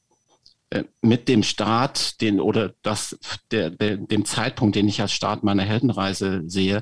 äh, 0.69 0.83
mit 1.01 1.27
dem 1.27 1.43
Start, 1.43 2.19
den 2.21 2.39
oder 2.39 2.73
das, 2.81 3.17
der, 3.51 3.69
der, 3.69 3.97
dem 3.97 4.25
Zeitpunkt, 4.25 4.75
den 4.75 4.87
ich 4.87 5.01
als 5.01 5.11
Start 5.11 5.43
meiner 5.43 5.63
Heldenreise 5.63 6.41
sehe, 6.47 6.81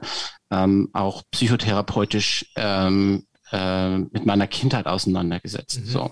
ähm, 0.50 0.90
auch 0.94 1.24
psychotherapeutisch 1.32 2.52
ähm, 2.56 3.26
äh, 3.52 3.98
mit 3.98 4.26
meiner 4.26 4.48
Kindheit 4.48 4.88
auseinandergesetzt. 4.88 5.82
Mhm. 5.82 5.86
So. 5.86 6.12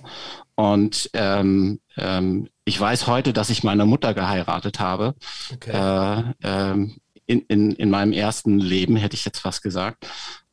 Und 0.56 1.10
ähm, 1.14 1.80
ähm, 1.98 2.50
ich 2.66 2.80
weiß 2.80 3.08
heute, 3.08 3.34
dass 3.34 3.50
ich 3.50 3.64
meine 3.64 3.86
Mutter 3.86 4.14
geheiratet 4.14 4.80
habe. 4.80 5.16
Okay. 5.54 5.72
Äh, 5.72 6.24
ähm, 6.44 6.98
in, 7.26 7.42
in, 7.48 7.72
in 7.74 7.90
meinem 7.90 8.12
ersten 8.12 8.60
Leben, 8.60 8.96
hätte 8.96 9.16
ich 9.16 9.26
jetzt 9.26 9.40
fast 9.40 9.62
gesagt. 9.62 10.08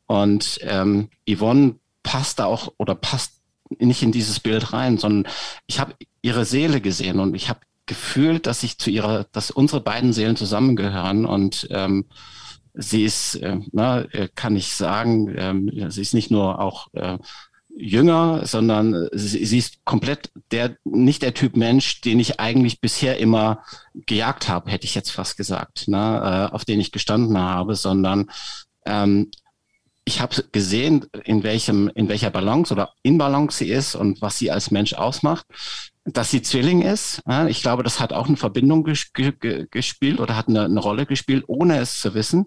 Und 0.07 0.59
ähm, 0.63 1.09
Yvonne 1.29 1.77
passt 2.03 2.39
da 2.39 2.45
auch 2.45 2.73
oder 2.77 2.95
passt 2.95 3.33
nicht 3.79 4.03
in 4.03 4.13
dieses 4.13 4.41
Bild 4.41 4.73
rein, 4.73 4.99
sondern 4.99 5.33
ich 5.67 5.81
habe 5.81 5.95
ihre 6.23 6.45
Seele 6.45 6.81
gesehen 6.81 7.19
und 7.19 7.35
ich 7.35 7.49
habe 7.49 7.61
gefühlt, 7.87 8.47
dass 8.47 8.63
ich 8.63 8.79
zu 8.79 8.91
ihrer, 8.91 9.25
dass 9.33 9.51
unsere 9.51 9.81
beiden 9.81 10.13
Seelen 10.13 10.37
zusammengehören 10.37 11.25
und 11.25 11.67
ähm, 11.71 12.07
sie 12.77 13.05
ist, 13.05 13.37
äh, 13.37 13.59
na, 13.73 14.03
äh, 14.13 14.29
kann 14.35 14.57
ich 14.57 14.75
sagen, 14.75 15.35
ähm, 15.37 15.91
sie 15.91 16.03
ist 16.03 16.15
nicht 16.15 16.31
nur 16.31 16.61
auch 16.61 16.89
äh, 16.93 17.19
jünger, 17.77 18.47
sondern 18.47 19.09
sie, 19.13 19.45
sie, 19.45 19.59
ist 19.59 19.85
komplett 19.85 20.31
der, 20.51 20.77
nicht 20.85 21.23
der 21.23 21.35
Typ 21.35 21.57
Mensch, 21.57 22.01
den 22.01 22.21
ich 22.21 22.41
eigentlich 22.41 22.81
bisher 22.81 23.19
immer 23.19 23.63
gejagt 23.95 24.49
habe, 24.49 24.71
hätte 24.71 24.87
ich 24.87 24.95
jetzt 24.95 25.11
fast 25.11 25.37
gesagt, 25.37 25.89
ne, 25.89 26.49
äh, 26.51 26.55
auf 26.55 26.65
den 26.65 26.81
ich 26.81 26.93
gestanden 26.93 27.39
habe, 27.39 27.75
sondern 27.75 28.31
ähm, 28.87 29.31
ich 30.05 30.21
habe 30.21 30.43
gesehen, 30.53 31.07
in 31.25 31.43
welchem, 31.43 31.89
in 31.95 32.09
welcher 32.09 32.31
Balance 32.31 32.73
oder 32.73 32.93
Inbalance 33.03 33.59
sie 33.59 33.71
ist 33.71 33.97
und 33.97 34.23
was 34.23 34.39
sie 34.39 34.51
als 34.51 34.71
Mensch 34.71 34.95
ausmacht. 34.95 35.47
Dass 36.07 36.31
sie 36.31 36.41
Zwilling 36.41 36.83
ist, 36.83 37.21
ich 37.49 37.63
glaube, 37.63 37.83
das 37.83 37.99
hat 37.99 38.13
auch 38.13 38.29
eine 38.29 38.37
Verbindung 38.37 38.85
ges 38.85 39.13
gespielt 39.13 40.21
oder 40.21 40.37
hat 40.37 40.49
eine, 40.49 40.65
eine, 40.65 40.79
Rolle 40.79 41.05
gespielt, 41.05 41.45
ohne 41.49 41.79
es 41.79 42.01
zu 42.01 42.15
wissen. 42.15 42.47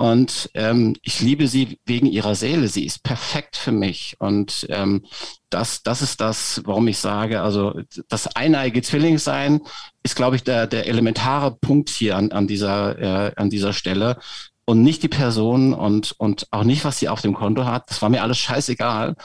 Und 0.00 0.50
ähm, 0.54 0.96
ich 1.02 1.20
liebe 1.20 1.46
sie 1.46 1.78
wegen 1.84 2.06
ihrer 2.06 2.34
Seele. 2.34 2.68
Sie 2.68 2.86
ist 2.86 3.02
perfekt 3.02 3.58
für 3.58 3.70
mich. 3.70 4.16
Und 4.18 4.66
ähm, 4.70 5.04
das, 5.50 5.82
das 5.82 6.00
ist 6.00 6.22
das, 6.22 6.62
warum 6.64 6.88
ich 6.88 6.96
sage, 6.96 7.42
also 7.42 7.78
das 8.08 8.34
eineige 8.34 8.80
Zwillingssein 8.80 9.60
ist, 10.02 10.16
glaube 10.16 10.36
ich, 10.36 10.42
der, 10.42 10.66
der 10.66 10.86
elementare 10.86 11.54
Punkt 11.54 11.90
hier 11.90 12.16
an, 12.16 12.32
an, 12.32 12.46
dieser, 12.46 12.98
äh, 12.98 13.32
an 13.36 13.50
dieser 13.50 13.74
Stelle 13.74 14.18
und 14.64 14.82
nicht 14.82 15.02
die 15.02 15.08
Person 15.08 15.74
und, 15.74 16.12
und 16.16 16.46
auch 16.50 16.64
nicht, 16.64 16.84
was 16.84 16.98
sie 16.98 17.08
auf 17.10 17.20
dem 17.20 17.34
Konto 17.34 17.66
hat. 17.66 17.90
Das 17.90 18.00
war 18.00 18.08
mir 18.08 18.22
alles 18.22 18.38
scheißegal. 18.38 19.16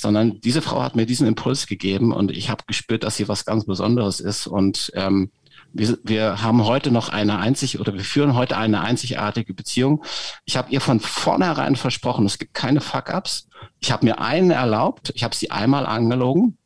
Sondern 0.00 0.40
diese 0.40 0.62
Frau 0.62 0.82
hat 0.82 0.96
mir 0.96 1.06
diesen 1.06 1.26
Impuls 1.26 1.66
gegeben 1.66 2.12
und 2.12 2.30
ich 2.30 2.50
habe 2.50 2.64
gespürt, 2.66 3.04
dass 3.04 3.16
sie 3.16 3.28
was 3.28 3.44
ganz 3.44 3.66
Besonderes 3.66 4.20
ist. 4.20 4.46
Und 4.46 4.90
ähm, 4.94 5.30
wir, 5.72 5.98
wir 6.02 6.42
haben 6.42 6.64
heute 6.64 6.90
noch 6.90 7.10
eine 7.10 7.38
einzig 7.38 7.78
oder 7.78 7.92
wir 7.94 8.04
führen 8.04 8.34
heute 8.34 8.56
eine 8.56 8.80
einzigartige 8.80 9.54
Beziehung. 9.54 10.02
Ich 10.44 10.56
habe 10.56 10.72
ihr 10.72 10.80
von 10.80 11.00
vornherein 11.00 11.76
versprochen, 11.76 12.26
es 12.26 12.38
gibt 12.38 12.54
keine 12.54 12.80
Fuck-ups. 12.80 13.48
Ich 13.78 13.92
habe 13.92 14.06
mir 14.06 14.20
einen 14.20 14.50
erlaubt, 14.50 15.12
ich 15.14 15.22
habe 15.22 15.34
sie 15.34 15.50
einmal 15.50 15.86
angelogen. 15.86 16.56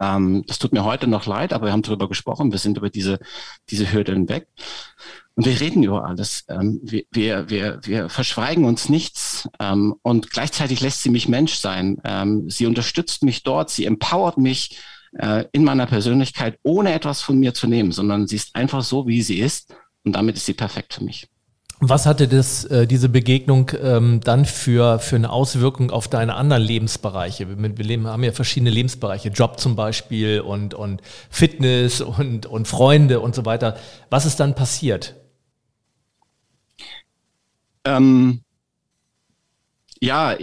Ähm, 0.00 0.44
das 0.46 0.58
tut 0.58 0.72
mir 0.72 0.84
heute 0.84 1.06
noch 1.06 1.26
leid, 1.26 1.52
aber 1.52 1.66
wir 1.66 1.72
haben 1.72 1.82
darüber 1.82 2.08
gesprochen. 2.08 2.52
Wir 2.52 2.58
sind 2.58 2.76
über 2.76 2.90
diese, 2.90 3.18
diese 3.70 3.92
Hürden 3.92 4.28
weg. 4.28 4.48
Und 5.36 5.44
wir 5.44 5.60
reden 5.60 5.82
über 5.82 6.06
alles. 6.06 6.44
Ähm, 6.48 6.80
wir, 6.82 7.04
wir, 7.50 7.78
wir, 7.82 8.08
verschweigen 8.08 8.64
uns 8.64 8.88
nichts. 8.88 9.46
Ähm, 9.60 9.94
und 10.00 10.30
gleichzeitig 10.30 10.80
lässt 10.80 11.02
sie 11.02 11.10
mich 11.10 11.28
Mensch 11.28 11.56
sein. 11.56 11.98
Ähm, 12.04 12.48
sie 12.48 12.64
unterstützt 12.64 13.22
mich 13.22 13.42
dort, 13.42 13.68
sie 13.68 13.84
empowert 13.84 14.38
mich 14.38 14.78
äh, 15.18 15.44
in 15.52 15.62
meiner 15.62 15.86
Persönlichkeit, 15.86 16.58
ohne 16.62 16.94
etwas 16.94 17.20
von 17.20 17.38
mir 17.38 17.52
zu 17.52 17.66
nehmen, 17.66 17.92
sondern 17.92 18.26
sie 18.26 18.36
ist 18.36 18.56
einfach 18.56 18.82
so, 18.82 19.06
wie 19.06 19.20
sie 19.20 19.38
ist. 19.38 19.74
Und 20.04 20.14
damit 20.14 20.36
ist 20.36 20.46
sie 20.46 20.54
perfekt 20.54 20.94
für 20.94 21.04
mich. 21.04 21.28
Was 21.80 22.06
hatte 22.06 22.26
das, 22.28 22.64
äh, 22.64 22.86
diese 22.86 23.10
Begegnung 23.10 23.70
ähm, 23.82 24.20
dann 24.24 24.46
für, 24.46 24.98
für 24.98 25.16
eine 25.16 25.28
Auswirkung 25.28 25.90
auf 25.90 26.08
deine 26.08 26.34
anderen 26.34 26.62
Lebensbereiche? 26.62 27.46
Wir, 27.46 27.76
wir 27.76 27.84
leben, 27.84 28.06
haben 28.06 28.24
ja 28.24 28.32
verschiedene 28.32 28.70
Lebensbereiche, 28.70 29.28
Job 29.28 29.60
zum 29.60 29.76
Beispiel 29.76 30.40
und, 30.40 30.72
und 30.72 31.02
Fitness 31.28 32.00
und, 32.00 32.46
und 32.46 32.66
Freunde 32.66 33.20
und 33.20 33.34
so 33.34 33.44
weiter. 33.44 33.76
Was 34.08 34.24
ist 34.24 34.40
dann 34.40 34.54
passiert? 34.54 35.14
Ähm, 37.86 38.42
ja, 40.00 40.36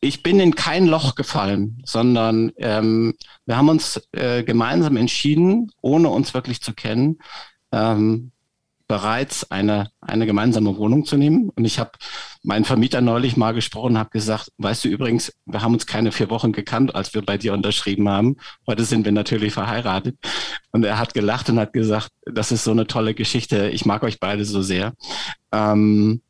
ich, 0.00 0.22
bin 0.22 0.40
in 0.40 0.54
kein 0.54 0.86
Loch 0.86 1.14
gefallen, 1.14 1.82
sondern 1.84 2.52
ähm, 2.58 3.14
wir 3.46 3.56
haben 3.56 3.68
uns 3.68 4.00
äh, 4.12 4.42
gemeinsam 4.42 4.96
entschieden, 4.96 5.72
ohne 5.80 6.08
uns 6.08 6.34
wirklich 6.34 6.60
zu 6.60 6.74
kennen, 6.74 7.18
ähm, 7.72 8.32
bereits 8.88 9.50
eine, 9.50 9.90
eine 10.00 10.26
gemeinsame 10.26 10.76
Wohnung 10.76 11.04
zu 11.04 11.16
nehmen. 11.16 11.50
Und 11.50 11.64
ich 11.64 11.78
habe 11.78 11.92
meinen 12.42 12.64
Vermieter 12.64 13.00
neulich 13.00 13.36
mal 13.36 13.52
gesprochen 13.52 13.98
habe 13.98 14.10
gesagt, 14.10 14.52
weißt 14.58 14.84
du 14.84 14.88
übrigens, 14.88 15.32
wir 15.44 15.62
haben 15.62 15.74
uns 15.74 15.86
keine 15.86 16.12
vier 16.12 16.30
Wochen 16.30 16.52
gekannt, 16.52 16.94
als 16.94 17.12
wir 17.14 17.22
bei 17.22 17.36
dir 17.36 17.52
unterschrieben 17.52 18.08
haben. 18.08 18.36
Heute 18.66 18.84
sind 18.84 19.04
wir 19.04 19.12
natürlich 19.12 19.52
verheiratet. 19.54 20.16
Und 20.70 20.84
er 20.84 20.98
hat 20.98 21.14
gelacht 21.14 21.48
und 21.48 21.58
hat 21.58 21.72
gesagt, 21.72 22.10
das 22.24 22.52
ist 22.52 22.64
so 22.64 22.70
eine 22.70 22.86
tolle 22.86 23.14
Geschichte. 23.14 23.70
Ich 23.70 23.86
mag 23.86 24.02
euch 24.04 24.20
beide 24.20 24.44
so 24.44 24.62
sehr. 24.62 24.94
Ähm, 25.52 26.22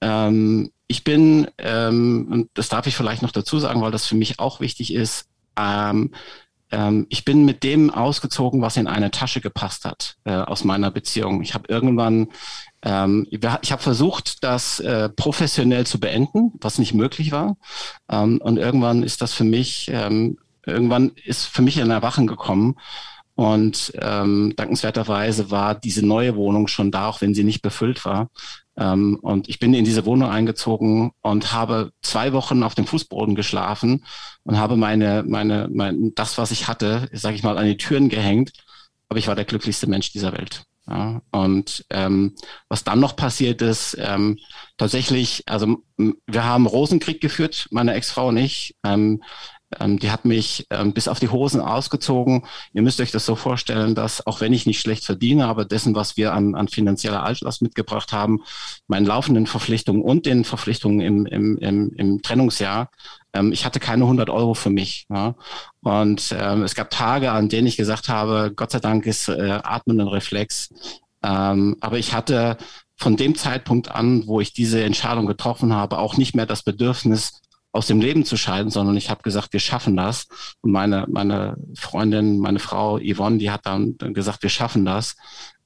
ähm, 0.00 0.70
ich 0.86 1.04
bin, 1.04 1.48
ähm, 1.58 2.28
und 2.30 2.50
das 2.54 2.68
darf 2.68 2.86
ich 2.86 2.96
vielleicht 2.96 3.22
noch 3.22 3.32
dazu 3.32 3.58
sagen, 3.58 3.80
weil 3.80 3.92
das 3.92 4.06
für 4.06 4.16
mich 4.16 4.38
auch 4.38 4.60
wichtig 4.60 4.92
ist, 4.92 5.28
ähm, 5.58 6.12
ähm, 6.74 7.06
ich 7.08 7.24
bin 7.24 7.44
mit 7.44 7.62
dem 7.62 7.90
ausgezogen, 7.90 8.60
was 8.60 8.76
in 8.76 8.86
eine 8.86 9.10
Tasche 9.10 9.40
gepasst 9.40 9.84
hat 9.84 10.16
äh, 10.24 10.32
aus 10.32 10.64
meiner 10.64 10.90
Beziehung. 10.90 11.42
Ich 11.42 11.54
habe 11.54 11.68
irgendwann, 11.68 12.28
ähm, 12.82 13.26
ich 13.30 13.72
habe 13.72 13.82
versucht, 13.82 14.42
das 14.42 14.80
äh, 14.80 15.08
professionell 15.08 15.86
zu 15.86 16.00
beenden, 16.00 16.52
was 16.60 16.78
nicht 16.78 16.94
möglich 16.94 17.32
war. 17.32 17.56
Ähm, 18.10 18.40
und 18.42 18.56
irgendwann 18.56 19.02
ist 19.02 19.22
das 19.22 19.32
für 19.32 19.44
mich, 19.44 19.88
ähm, 19.92 20.38
irgendwann 20.66 21.12
ist 21.24 21.46
für 21.46 21.62
mich 21.62 21.80
ein 21.80 21.90
Erwachen 21.90 22.26
gekommen. 22.26 22.76
Und 23.36 23.92
ähm, 24.00 24.52
dankenswerterweise 24.56 25.50
war 25.50 25.74
diese 25.74 26.06
neue 26.06 26.36
Wohnung 26.36 26.68
schon 26.68 26.90
da, 26.90 27.08
auch 27.08 27.20
wenn 27.20 27.34
sie 27.34 27.44
nicht 27.44 27.62
befüllt 27.62 28.04
war. 28.04 28.30
Ähm, 28.76 29.18
und 29.22 29.48
ich 29.48 29.58
bin 29.58 29.74
in 29.74 29.84
diese 29.84 30.06
Wohnung 30.06 30.30
eingezogen 30.30 31.12
und 31.22 31.52
habe 31.52 31.92
zwei 32.02 32.32
Wochen 32.32 32.62
auf 32.62 32.74
dem 32.74 32.86
Fußboden 32.86 33.34
geschlafen 33.34 34.04
und 34.42 34.58
habe 34.58 34.76
meine, 34.76 35.24
meine, 35.26 35.68
mein, 35.72 36.12
das, 36.14 36.38
was 36.38 36.50
ich 36.50 36.66
hatte, 36.68 37.08
sage 37.12 37.36
ich 37.36 37.42
mal, 37.42 37.58
an 37.58 37.66
die 37.66 37.76
Türen 37.76 38.08
gehängt. 38.08 38.52
Aber 39.08 39.18
ich 39.18 39.28
war 39.28 39.36
der 39.36 39.44
glücklichste 39.44 39.86
Mensch 39.86 40.12
dieser 40.12 40.32
Welt. 40.32 40.64
Ja, 40.86 41.22
und 41.30 41.86
ähm, 41.88 42.34
was 42.68 42.84
dann 42.84 43.00
noch 43.00 43.16
passiert 43.16 43.62
ist, 43.62 43.96
ähm, 43.98 44.38
tatsächlich, 44.76 45.42
also 45.46 45.78
wir 45.96 46.44
haben 46.44 46.66
Rosenkrieg 46.66 47.22
geführt, 47.22 47.68
meine 47.70 47.94
Ex-Frau 47.94 48.28
und 48.28 48.36
ich. 48.36 48.76
Ähm, 48.84 49.22
ähm, 49.80 49.98
die 49.98 50.10
hat 50.10 50.24
mich 50.24 50.66
ähm, 50.70 50.92
bis 50.92 51.08
auf 51.08 51.20
die 51.20 51.28
Hosen 51.28 51.60
ausgezogen. 51.60 52.46
Ihr 52.72 52.82
müsst 52.82 53.00
euch 53.00 53.10
das 53.10 53.26
so 53.26 53.36
vorstellen, 53.36 53.94
dass 53.94 54.26
auch 54.26 54.40
wenn 54.40 54.52
ich 54.52 54.66
nicht 54.66 54.80
schlecht 54.80 55.04
verdiene, 55.04 55.46
aber 55.46 55.64
dessen, 55.64 55.94
was 55.94 56.16
wir 56.16 56.32
an, 56.32 56.54
an 56.54 56.68
finanzieller 56.68 57.22
Altlast 57.22 57.62
mitgebracht 57.62 58.12
haben, 58.12 58.42
meinen 58.86 59.06
laufenden 59.06 59.46
Verpflichtungen 59.46 60.02
und 60.02 60.26
den 60.26 60.44
Verpflichtungen 60.44 61.00
im, 61.00 61.26
im, 61.26 61.58
im, 61.58 61.92
im 61.96 62.22
Trennungsjahr, 62.22 62.90
ähm, 63.32 63.52
ich 63.52 63.64
hatte 63.64 63.80
keine 63.80 64.04
100 64.04 64.30
Euro 64.30 64.54
für 64.54 64.70
mich. 64.70 65.06
Ja? 65.10 65.34
Und 65.82 66.34
ähm, 66.38 66.62
es 66.62 66.74
gab 66.74 66.90
Tage, 66.90 67.32
an 67.32 67.48
denen 67.48 67.66
ich 67.66 67.76
gesagt 67.76 68.08
habe, 68.08 68.52
Gott 68.54 68.70
sei 68.70 68.80
Dank 68.80 69.06
ist 69.06 69.28
äh, 69.28 69.60
Atmen 69.62 70.00
ein 70.00 70.08
Reflex. 70.08 70.72
Ähm, 71.22 71.76
aber 71.80 71.98
ich 71.98 72.14
hatte 72.14 72.56
von 72.96 73.16
dem 73.16 73.34
Zeitpunkt 73.34 73.90
an, 73.90 74.26
wo 74.26 74.40
ich 74.40 74.52
diese 74.52 74.82
Entscheidung 74.82 75.26
getroffen 75.26 75.74
habe, 75.74 75.98
auch 75.98 76.16
nicht 76.16 76.34
mehr 76.34 76.46
das 76.46 76.62
Bedürfnis, 76.62 77.42
aus 77.74 77.88
dem 77.88 78.00
Leben 78.00 78.24
zu 78.24 78.36
scheiden, 78.36 78.70
sondern 78.70 78.96
ich 78.96 79.10
habe 79.10 79.22
gesagt, 79.22 79.52
wir 79.52 79.60
schaffen 79.60 79.96
das. 79.96 80.28
Und 80.60 80.70
meine, 80.70 81.06
meine 81.08 81.56
Freundin, 81.74 82.38
meine 82.38 82.60
Frau 82.60 83.00
Yvonne, 83.00 83.38
die 83.38 83.50
hat 83.50 83.66
dann 83.66 83.96
gesagt, 83.98 84.42
wir 84.42 84.50
schaffen 84.50 84.84
das. 84.84 85.16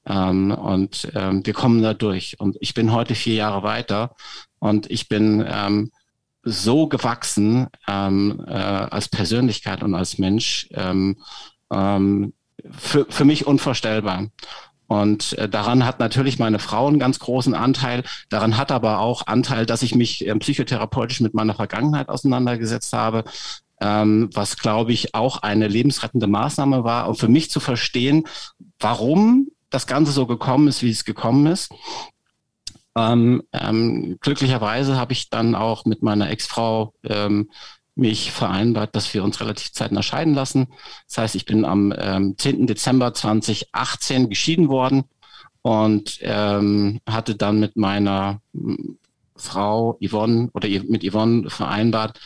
Ähm, 0.07 0.51
und 0.51 1.11
ähm, 1.13 1.45
wir 1.45 1.53
kommen 1.53 1.83
da 1.83 1.93
durch. 1.93 2.39
Und 2.39 2.57
ich 2.61 2.73
bin 2.73 2.91
heute 2.91 3.13
vier 3.13 3.35
Jahre 3.35 3.61
weiter 3.61 4.15
und 4.57 4.89
ich 4.89 5.07
bin 5.07 5.45
ähm, 5.47 5.91
so 6.41 6.87
gewachsen 6.87 7.67
ähm, 7.87 8.43
äh, 8.47 8.53
als 8.53 9.07
Persönlichkeit 9.07 9.83
und 9.83 9.93
als 9.93 10.17
Mensch, 10.17 10.67
ähm, 10.71 11.17
ähm, 11.71 12.33
für, 12.71 13.05
für 13.07 13.23
mich 13.23 13.45
unvorstellbar. 13.45 14.27
Und 14.89 15.37
äh, 15.37 15.47
daran 15.47 15.85
hat 15.85 15.99
natürlich 15.99 16.39
meine 16.39 16.57
Frau 16.57 16.87
einen 16.87 16.97
ganz 16.97 17.19
großen 17.19 17.53
Anteil. 17.53 18.03
Daran 18.29 18.57
hat 18.57 18.71
aber 18.71 18.99
auch 18.99 19.27
Anteil, 19.27 19.67
dass 19.67 19.83
ich 19.83 19.93
mich 19.93 20.27
äh, 20.27 20.35
psychotherapeutisch 20.35 21.21
mit 21.21 21.35
meiner 21.35 21.53
Vergangenheit 21.53 22.09
auseinandergesetzt 22.09 22.91
habe, 22.91 23.23
ähm, 23.79 24.31
was, 24.33 24.57
glaube 24.57 24.91
ich, 24.91 25.13
auch 25.13 25.43
eine 25.43 25.67
lebensrettende 25.67 26.25
Maßnahme 26.25 26.83
war, 26.83 27.07
um 27.07 27.15
für 27.15 27.27
mich 27.27 27.51
zu 27.51 27.59
verstehen, 27.59 28.25
warum 28.79 29.49
das 29.69 29.85
Ganze 29.85 30.11
so 30.11 30.25
gekommen 30.25 30.67
ist, 30.67 30.81
wie 30.81 30.89
es 30.89 31.05
gekommen 31.05 31.45
ist. 31.45 31.71
Ähm, 32.95 33.43
ähm, 33.53 34.17
glücklicherweise 34.19 34.97
habe 34.97 35.13
ich 35.13 35.29
dann 35.29 35.53
auch 35.53 35.85
mit 35.85 36.01
meiner 36.01 36.31
Ex-Frau 36.31 36.93
ähm, 37.03 37.51
mich 37.99 38.31
vereinbart, 38.31 38.95
dass 38.95 39.13
wir 39.13 39.23
uns 39.23 39.39
relativ 39.41 39.71
zeitnah 39.73 40.03
scheiden 40.03 40.33
lassen. 40.33 40.67
Das 41.07 41.17
heißt, 41.17 41.35
ich 41.35 41.45
bin 41.45 41.65
am 41.65 41.93
ähm, 41.97 42.35
10. 42.37 42.67
Dezember 42.67 43.13
2018 43.13 44.29
geschieden 44.29 44.69
worden 44.69 45.03
und 45.61 46.19
ähm, 46.21 46.99
hatte 47.07 47.35
dann 47.35 47.59
mit 47.59 47.75
meiner 47.75 48.41
Frau 49.35 49.97
Yvonne 50.01 50.49
oder 50.53 50.67
mit 50.67 51.03
Yvonne 51.03 51.49
vereinbart, 51.49 52.19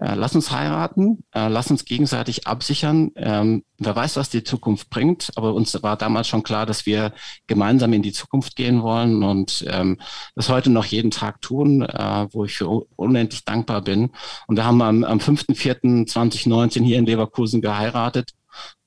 äh, 0.00 0.14
lass 0.14 0.34
uns 0.34 0.50
heiraten, 0.50 1.24
äh, 1.34 1.48
lass 1.48 1.70
uns 1.70 1.84
gegenseitig 1.84 2.46
absichern. 2.46 3.10
Ähm, 3.16 3.64
wer 3.78 3.94
weiß, 3.94 4.16
was 4.16 4.30
die 4.30 4.42
Zukunft 4.42 4.88
bringt, 4.88 5.30
aber 5.36 5.52
uns 5.52 5.80
war 5.82 5.96
damals 5.96 6.26
schon 6.26 6.42
klar, 6.42 6.64
dass 6.64 6.86
wir 6.86 7.12
gemeinsam 7.46 7.92
in 7.92 8.02
die 8.02 8.12
Zukunft 8.12 8.56
gehen 8.56 8.82
wollen 8.82 9.22
und 9.22 9.64
ähm, 9.68 10.00
das 10.34 10.48
heute 10.48 10.70
noch 10.70 10.86
jeden 10.86 11.10
Tag 11.10 11.42
tun, 11.42 11.82
äh, 11.82 12.26
wo 12.32 12.46
ich 12.46 12.56
für 12.56 12.68
unendlich 12.96 13.44
dankbar 13.44 13.82
bin. 13.82 14.10
Und 14.46 14.56
wir 14.56 14.64
haben 14.64 14.80
am, 14.80 15.04
am 15.04 15.18
5.4.2019 15.18 16.82
hier 16.82 16.98
in 16.98 17.04
Leverkusen 17.06 17.60
geheiratet 17.60 18.30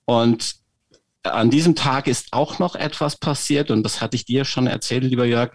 und 0.06 0.56
an 1.24 1.50
diesem 1.50 1.76
Tag 1.76 2.08
ist 2.08 2.34
auch 2.34 2.60
noch 2.60 2.76
etwas 2.76 3.18
passiert 3.18 3.72
und 3.72 3.84
das 3.84 4.02
hatte 4.02 4.16
ich 4.16 4.26
dir 4.26 4.46
schon 4.46 4.68
erzählt, 4.68 5.04
lieber 5.04 5.26
Jörg. 5.26 5.52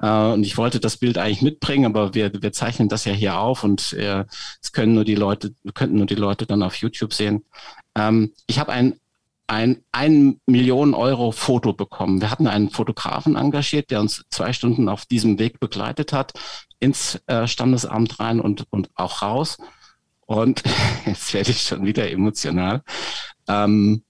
Äh, 0.00 0.32
und 0.32 0.44
ich 0.44 0.56
wollte 0.56 0.80
das 0.80 0.96
Bild 0.96 1.18
eigentlich 1.18 1.42
mitbringen, 1.42 1.86
aber 1.86 2.14
wir, 2.14 2.32
wir 2.40 2.52
zeichnen 2.52 2.88
das 2.88 3.04
ja 3.04 3.12
hier 3.12 3.38
auf 3.38 3.64
und 3.64 3.92
äh, 3.94 4.24
es 4.62 4.72
können 4.72 4.94
nur 4.94 5.04
die 5.04 5.14
Leute, 5.14 5.54
könnten 5.74 5.96
nur 5.96 6.06
die 6.06 6.14
Leute 6.14 6.46
dann 6.46 6.62
auf 6.62 6.76
YouTube 6.76 7.12
sehen. 7.12 7.44
Ähm, 7.94 8.32
ich 8.46 8.58
habe 8.58 8.72
ein 8.72 8.98
ein 9.48 9.82
ein 9.92 10.40
Million 10.46 10.94
Euro 10.94 11.32
Foto 11.32 11.72
bekommen. 11.72 12.20
Wir 12.20 12.30
hatten 12.30 12.46
einen 12.46 12.70
Fotografen 12.70 13.34
engagiert, 13.34 13.90
der 13.90 14.00
uns 14.00 14.24
zwei 14.30 14.52
Stunden 14.52 14.88
auf 14.88 15.06
diesem 15.06 15.38
Weg 15.38 15.58
begleitet 15.58 16.12
hat, 16.12 16.32
ins 16.80 17.20
äh, 17.26 17.46
Standesamt 17.46 18.20
rein 18.20 18.40
und, 18.40 18.66
und 18.70 18.90
auch 18.94 19.22
raus. 19.22 19.58
Und 20.26 20.62
jetzt 21.06 21.32
werde 21.32 21.50
ich 21.50 21.62
schon 21.62 21.86
wieder 21.86 22.10
emotional. 22.10 22.82
Ähm, 23.48 24.04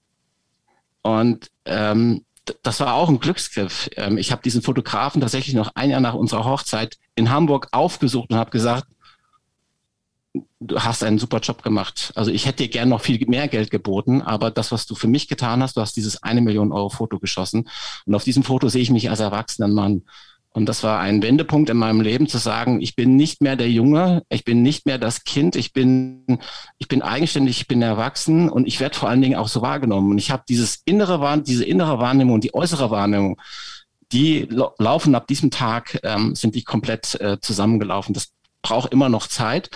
und 1.01 1.49
ähm, 1.65 2.25
das 2.63 2.79
war 2.79 2.93
auch 2.93 3.09
ein 3.09 3.19
Glücksgriff. 3.19 3.89
Ähm, 3.95 4.17
ich 4.17 4.31
habe 4.31 4.41
diesen 4.41 4.61
Fotografen 4.61 5.21
tatsächlich 5.21 5.55
noch 5.55 5.71
ein 5.75 5.89
Jahr 5.89 5.99
nach 5.99 6.13
unserer 6.13 6.45
Hochzeit 6.45 6.97
in 7.15 7.29
Hamburg 7.29 7.67
aufgesucht 7.71 8.31
und 8.31 8.37
habe 8.37 8.51
gesagt, 8.51 8.87
du 10.59 10.79
hast 10.79 11.03
einen 11.03 11.19
super 11.19 11.39
Job 11.39 11.63
gemacht. 11.63 12.11
Also 12.15 12.31
ich 12.31 12.45
hätte 12.45 12.63
dir 12.63 12.69
gern 12.69 12.89
noch 12.89 13.01
viel 13.01 13.25
mehr 13.27 13.47
Geld 13.47 13.71
geboten, 13.71 14.21
aber 14.21 14.51
das, 14.51 14.71
was 14.71 14.85
du 14.85 14.95
für 14.95 15.07
mich 15.07 15.27
getan 15.27 15.63
hast, 15.63 15.77
du 15.77 15.81
hast 15.81 15.95
dieses 15.95 16.21
eine 16.23 16.41
Million 16.41 16.71
Euro 16.71 16.89
Foto 16.89 17.19
geschossen. 17.19 17.69
Und 18.05 18.15
auf 18.15 18.23
diesem 18.23 18.43
Foto 18.43 18.69
sehe 18.69 18.81
ich 18.81 18.91
mich 18.91 19.09
als 19.09 19.19
erwachsenen 19.19 19.73
Mann. 19.73 20.03
Und 20.51 20.65
das 20.65 20.83
war 20.83 20.99
ein 20.99 21.21
Wendepunkt 21.21 21.69
in 21.69 21.77
meinem 21.77 22.01
Leben 22.01 22.27
zu 22.27 22.39
sagen, 22.39 22.81
ich 22.81 22.95
bin 22.95 23.15
nicht 23.15 23.41
mehr 23.41 23.55
der 23.55 23.69
Junge, 23.69 24.23
ich 24.29 24.43
bin 24.43 24.63
nicht 24.63 24.85
mehr 24.87 24.97
das 24.97 25.23
Kind, 25.23 25.55
ich 25.55 25.73
bin, 25.73 26.39
ich 26.79 26.87
bin 26.87 27.03
eigenständig, 27.03 27.61
ich 27.61 27.67
bin 27.67 27.81
erwachsen 27.81 28.49
und 28.49 28.67
ich 28.67 28.79
werde 28.79 28.97
vor 28.97 29.09
allen 29.09 29.21
Dingen 29.21 29.37
auch 29.37 29.47
so 29.47 29.61
wahrgenommen. 29.61 30.11
Und 30.11 30.17
ich 30.17 30.31
habe 30.31 30.43
dieses 30.49 30.81
innere, 30.85 31.41
diese 31.43 31.65
innere 31.65 31.99
Wahrnehmung 31.99 32.35
und 32.35 32.43
die 32.43 32.53
äußere 32.55 32.89
Wahrnehmung, 32.89 33.39
die 34.11 34.47
laufen 34.79 35.13
ab 35.13 35.27
diesem 35.27 35.51
Tag, 35.51 35.99
ähm, 36.03 36.33
sind 36.33 36.55
die 36.55 36.63
komplett 36.63 37.19
äh, 37.21 37.39
zusammengelaufen. 37.39 38.13
Das 38.13 38.33
braucht 38.63 38.91
immer 38.91 39.07
noch 39.07 39.27
Zeit. 39.27 39.69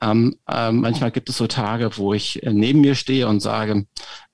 Ähm, 0.00 0.36
äh, 0.48 0.70
manchmal 0.70 1.10
gibt 1.10 1.28
es 1.28 1.36
so 1.36 1.48
Tage, 1.48 1.96
wo 1.96 2.14
ich 2.14 2.42
äh, 2.44 2.52
neben 2.52 2.80
mir 2.80 2.94
stehe 2.94 3.26
und 3.26 3.40
sage, 3.40 3.86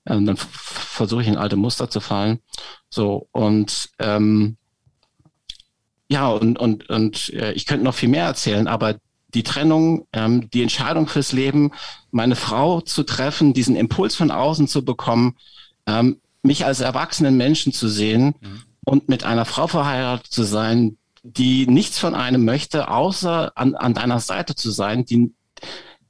äh, 0.05 0.21
dann 0.21 0.37
versuche 0.37 1.23
ich 1.23 1.27
in 1.27 1.37
alte 1.37 1.55
Muster 1.55 1.89
zu 1.89 1.99
fallen. 1.99 2.39
So 2.89 3.27
und 3.31 3.89
ähm, 3.99 4.57
ja, 6.09 6.29
und, 6.29 6.57
und, 6.57 6.89
und 6.89 7.33
äh, 7.33 7.51
ich 7.53 7.65
könnte 7.65 7.83
noch 7.83 7.95
viel 7.95 8.09
mehr 8.09 8.25
erzählen, 8.25 8.67
aber 8.67 8.95
die 9.33 9.43
Trennung, 9.43 10.07
ähm, 10.13 10.49
die 10.49 10.61
Entscheidung 10.61 11.07
fürs 11.07 11.33
Leben, 11.33 11.71
meine 12.11 12.35
Frau 12.35 12.81
zu 12.81 13.03
treffen, 13.03 13.53
diesen 13.53 13.75
Impuls 13.75 14.15
von 14.15 14.31
außen 14.31 14.67
zu 14.67 14.85
bekommen, 14.85 15.35
ähm, 15.85 16.21
mich 16.43 16.65
als 16.65 16.79
erwachsenen 16.79 17.35
Menschen 17.35 17.73
zu 17.73 17.89
sehen 17.89 18.35
mhm. 18.39 18.63
und 18.85 19.09
mit 19.09 19.25
einer 19.25 19.45
Frau 19.45 19.67
verheiratet 19.67 20.27
zu 20.27 20.43
sein, 20.43 20.97
die 21.23 21.67
nichts 21.67 21.99
von 21.99 22.15
einem 22.15 22.45
möchte, 22.45 22.89
außer 22.89 23.51
an, 23.55 23.75
an 23.75 23.93
deiner 23.93 24.21
Seite 24.21 24.55
zu 24.55 24.71
sein, 24.71 25.03
die, 25.03 25.33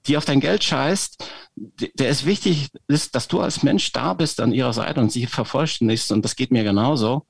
die 0.05 0.15
auf 0.15 0.25
dein 0.25 0.39
Geld 0.39 0.63
scheißt, 0.63 1.23
der 1.55 2.09
ist 2.09 2.25
wichtig, 2.25 2.69
ist, 2.87 3.15
dass 3.15 3.27
du 3.27 3.41
als 3.41 3.63
Mensch 3.63 3.91
da 3.93 4.13
bist 4.13 4.39
an 4.39 4.53
ihrer 4.53 4.73
Seite 4.73 4.99
und 5.01 5.11
sie 5.11 5.25
vervollständigst 5.25 6.11
und 6.11 6.23
das 6.23 6.35
geht 6.35 6.51
mir 6.51 6.63
genauso. 6.63 7.25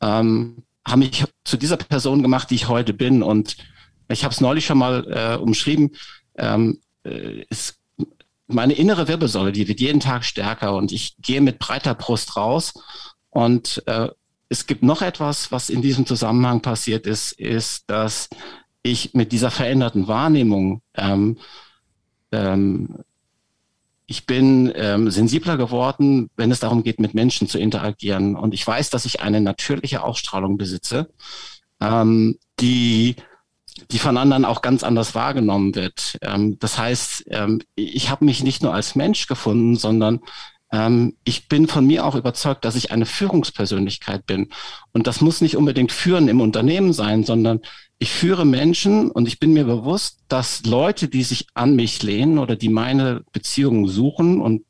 Ähm, 0.00 0.62
haben 0.86 1.00
mich 1.00 1.24
zu 1.44 1.56
dieser 1.56 1.76
Person 1.76 2.22
gemacht, 2.22 2.50
die 2.50 2.56
ich 2.56 2.68
heute 2.68 2.92
bin. 2.92 3.22
Und 3.22 3.56
ich 4.08 4.24
habe 4.24 4.32
es 4.32 4.40
neulich 4.40 4.66
schon 4.66 4.78
mal 4.78 5.06
äh, 5.10 5.40
umschrieben. 5.40 5.90
Ähm, 6.36 6.80
äh, 7.04 7.44
es, 7.50 7.78
meine 8.46 8.74
innere 8.74 9.08
Wirbelsäule, 9.08 9.52
die 9.52 9.68
wird 9.68 9.80
jeden 9.80 10.00
Tag 10.00 10.24
stärker 10.24 10.74
und 10.74 10.92
ich 10.92 11.16
gehe 11.20 11.40
mit 11.40 11.58
breiter 11.58 11.94
Brust 11.94 12.36
raus. 12.36 12.74
Und 13.30 13.82
äh, 13.86 14.08
es 14.48 14.66
gibt 14.66 14.82
noch 14.82 15.00
etwas, 15.00 15.50
was 15.50 15.70
in 15.70 15.80
diesem 15.80 16.04
Zusammenhang 16.04 16.60
passiert 16.60 17.06
ist, 17.06 17.32
ist, 17.32 17.88
dass 17.88 18.28
ich 18.82 19.14
mit 19.14 19.32
dieser 19.32 19.50
veränderten 19.50 20.08
Wahrnehmung 20.08 20.82
ähm, 20.94 21.38
ähm, 22.32 22.98
ich 24.12 24.26
bin 24.26 24.70
ähm, 24.76 25.10
sensibler 25.10 25.56
geworden, 25.56 26.28
wenn 26.36 26.50
es 26.50 26.60
darum 26.60 26.82
geht, 26.82 27.00
mit 27.00 27.14
Menschen 27.14 27.48
zu 27.48 27.58
interagieren. 27.58 28.36
Und 28.36 28.52
ich 28.52 28.66
weiß, 28.66 28.90
dass 28.90 29.06
ich 29.06 29.22
eine 29.22 29.40
natürliche 29.40 30.04
Ausstrahlung 30.04 30.58
besitze, 30.58 31.08
ähm, 31.80 32.38
die, 32.60 33.16
die 33.90 33.98
von 33.98 34.18
anderen 34.18 34.44
auch 34.44 34.60
ganz 34.60 34.84
anders 34.84 35.14
wahrgenommen 35.14 35.74
wird. 35.74 36.18
Ähm, 36.20 36.58
das 36.58 36.76
heißt, 36.76 37.24
ähm, 37.28 37.62
ich 37.74 38.10
habe 38.10 38.26
mich 38.26 38.44
nicht 38.44 38.62
nur 38.62 38.74
als 38.74 38.96
Mensch 38.96 39.28
gefunden, 39.28 39.76
sondern 39.76 40.20
ähm, 40.72 41.16
ich 41.24 41.48
bin 41.48 41.66
von 41.66 41.86
mir 41.86 42.04
auch 42.04 42.14
überzeugt, 42.14 42.66
dass 42.66 42.76
ich 42.76 42.90
eine 42.90 43.06
Führungspersönlichkeit 43.06 44.26
bin. 44.26 44.50
Und 44.92 45.06
das 45.06 45.22
muss 45.22 45.40
nicht 45.40 45.56
unbedingt 45.56 45.90
Führen 45.90 46.28
im 46.28 46.42
Unternehmen 46.42 46.92
sein, 46.92 47.24
sondern 47.24 47.60
ich 48.02 48.10
führe 48.10 48.44
Menschen 48.44 49.12
und 49.12 49.28
ich 49.28 49.38
bin 49.38 49.52
mir 49.52 49.62
bewusst, 49.62 50.18
dass 50.26 50.66
Leute, 50.66 51.06
die 51.06 51.22
sich 51.22 51.46
an 51.54 51.76
mich 51.76 52.02
lehnen 52.02 52.40
oder 52.40 52.56
die 52.56 52.68
meine 52.68 53.22
Beziehungen 53.30 53.86
suchen 53.86 54.40
und 54.40 54.64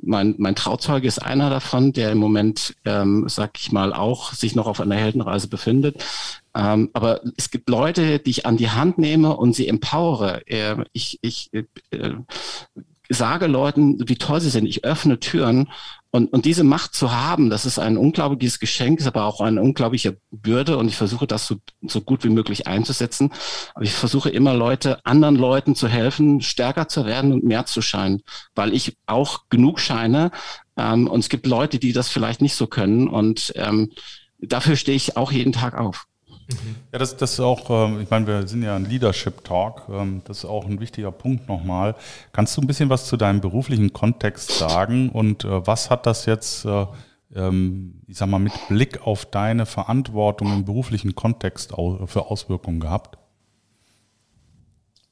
mein, 0.00 0.34
mein 0.38 0.56
Trauzeuge 0.56 1.06
ist 1.06 1.20
einer 1.20 1.50
davon, 1.50 1.92
der 1.92 2.10
im 2.10 2.18
Moment, 2.18 2.74
ähm, 2.84 3.26
sag 3.28 3.60
ich 3.60 3.70
mal, 3.70 3.92
auch 3.92 4.32
sich 4.32 4.56
noch 4.56 4.66
auf 4.66 4.80
einer 4.80 4.96
Heldenreise 4.96 5.46
befindet. 5.46 6.04
Ähm, 6.52 6.90
aber 6.94 7.20
es 7.36 7.52
gibt 7.52 7.68
Leute, 7.68 8.18
die 8.18 8.30
ich 8.30 8.44
an 8.44 8.56
die 8.56 8.70
Hand 8.70 8.98
nehme 8.98 9.36
und 9.36 9.54
sie 9.54 9.68
empowere. 9.68 10.42
Äh, 10.48 10.84
ich 10.92 11.20
ich 11.22 11.50
äh, 11.52 11.62
sage 13.08 13.46
Leuten, 13.46 14.08
wie 14.08 14.16
toll 14.16 14.40
sie 14.40 14.50
sind. 14.50 14.66
Ich 14.66 14.84
öffne 14.84 15.20
Türen 15.20 15.68
und, 16.10 16.32
und 16.32 16.46
diese 16.46 16.64
Macht 16.64 16.94
zu 16.94 17.12
haben, 17.12 17.50
das 17.50 17.66
ist 17.66 17.78
ein 17.78 17.98
unglaubliches 17.98 18.58
Geschenk, 18.60 18.98
ist 18.98 19.06
aber 19.06 19.24
auch 19.24 19.42
eine 19.42 19.60
unglaubliche 19.60 20.18
Bürde 20.30 20.78
und 20.78 20.88
ich 20.88 20.96
versuche 20.96 21.26
das 21.26 21.46
so, 21.46 21.56
so 21.82 22.00
gut 22.00 22.24
wie 22.24 22.30
möglich 22.30 22.66
einzusetzen. 22.66 23.30
Aber 23.74 23.84
ich 23.84 23.92
versuche 23.92 24.30
immer 24.30 24.54
Leute, 24.54 25.04
anderen 25.04 25.36
Leuten 25.36 25.74
zu 25.74 25.86
helfen, 25.86 26.40
stärker 26.40 26.88
zu 26.88 27.04
werden 27.04 27.32
und 27.32 27.44
mehr 27.44 27.66
zu 27.66 27.82
scheinen, 27.82 28.22
weil 28.54 28.72
ich 28.72 28.96
auch 29.06 29.48
genug 29.50 29.80
scheine. 29.80 30.30
Ähm, 30.78 31.08
und 31.08 31.20
es 31.20 31.28
gibt 31.28 31.46
Leute, 31.46 31.78
die 31.78 31.92
das 31.92 32.08
vielleicht 32.08 32.40
nicht 32.40 32.54
so 32.54 32.66
können 32.66 33.08
und 33.08 33.52
ähm, 33.56 33.90
dafür 34.38 34.76
stehe 34.76 34.96
ich 34.96 35.18
auch 35.18 35.30
jeden 35.30 35.52
Tag 35.52 35.76
auf. 35.76 36.06
Ja, 36.92 36.98
das, 36.98 37.16
das 37.16 37.34
ist 37.34 37.40
auch, 37.40 37.68
ähm, 37.68 38.00
ich 38.00 38.08
meine, 38.08 38.26
wir 38.26 38.48
sind 38.48 38.62
ja 38.62 38.74
ein 38.74 38.86
Leadership 38.86 39.44
Talk, 39.44 39.82
ähm, 39.90 40.22
das 40.24 40.38
ist 40.38 40.44
auch 40.46 40.64
ein 40.64 40.80
wichtiger 40.80 41.12
Punkt 41.12 41.48
nochmal. 41.48 41.94
Kannst 42.32 42.56
du 42.56 42.62
ein 42.62 42.66
bisschen 42.66 42.88
was 42.88 43.06
zu 43.06 43.16
deinem 43.18 43.40
beruflichen 43.40 43.92
Kontext 43.92 44.52
sagen 44.52 45.10
und 45.10 45.44
äh, 45.44 45.66
was 45.66 45.90
hat 45.90 46.06
das 46.06 46.24
jetzt, 46.24 46.64
äh, 46.64 46.86
ähm, 47.34 48.00
ich 48.06 48.16
sag 48.16 48.28
mal, 48.28 48.38
mit 48.38 48.54
Blick 48.68 49.06
auf 49.06 49.26
deine 49.26 49.66
Verantwortung 49.66 50.52
im 50.52 50.64
beruflichen 50.64 51.14
Kontext 51.14 51.72
für 52.06 52.26
Auswirkungen 52.30 52.80
gehabt? 52.80 53.18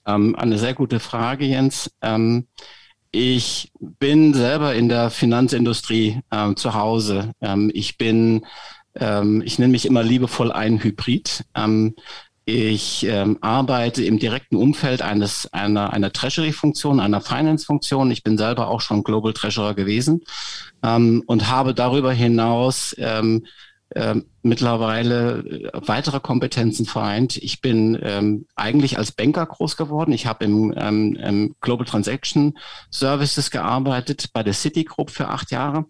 eine 0.05 0.57
sehr 0.57 0.73
gute 0.73 1.01
Frage, 1.01 1.47
Jens. 1.47 1.91
ich 3.11 3.73
bin 3.81 4.35
selber 4.35 4.73
in 4.77 4.89
der 4.89 5.11
Finanzindustrie 5.11 6.21
zu 6.55 6.75
Hause. 6.75 7.33
ich 7.73 7.99
bin 7.99 8.47
ähm, 8.99 9.43
ich 9.45 9.59
nenne 9.59 9.73
mich 9.73 9.87
immer 9.87 10.03
liebevoll 10.03 10.53
ein 10.53 10.83
Hybrid. 10.83 11.45
Ähm, 11.55 11.95
ich 12.49 13.05
ähm, 13.05 13.39
arbeite 13.41 14.05
im 14.05 14.21
direkten 14.21 14.55
Umfeld 14.55 15.03
eines 15.03 15.53
einer 15.53 15.93
einer 15.93 16.13
Treasury-Funktion, 16.13 17.01
einer 17.01 17.21
Finance-Funktion. 17.21 18.11
Ich 18.13 18.23
bin 18.23 18.39
selber 18.39 18.69
auch 18.69 18.81
schon 18.81 19.03
Global 19.03 19.33
Treasurer 19.33 19.75
gewesen 19.75 20.23
ähm, 20.85 21.25
und 21.27 21.51
habe 21.51 21.75
darüber 21.75 22.13
hinaus 22.13 22.95
ähm, 22.99 23.47
äh, 23.91 24.17
mittlerweile 24.43 25.39
äh, 25.39 25.71
weitere 25.87 26.21
Kompetenzen 26.21 26.87
vereint. 26.87 27.37
Ich 27.37 27.61
bin 27.61 27.99
ähm, 28.03 28.47
eigentlich 28.57 28.99
als 28.99 29.13
Banker 29.13 29.47
groß 29.47 29.77
geworden. 29.77 30.13
Ich 30.13 30.27
habe 30.27 30.45
im, 30.45 30.75
ähm, 30.77 31.17
im 31.17 31.55
Global 31.61 31.87
Transaction 31.87 32.59
Services 32.91 33.51
gearbeitet 33.51 34.31
bei 34.33 34.43
der 34.43 34.55
Citigroup 34.55 35.11
für 35.11 35.29
acht 35.29 35.51
Jahre. 35.51 35.87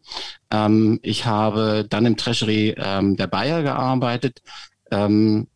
Ähm, 0.51 1.01
ich 1.03 1.25
habe 1.25 1.87
dann 1.89 2.07
im 2.07 2.17
Treasury 2.17 2.75
ähm, 2.77 3.17
der 3.17 3.29
Bayer 3.29 3.63
gearbeitet. 3.63 4.43
Ähm, 4.91 5.49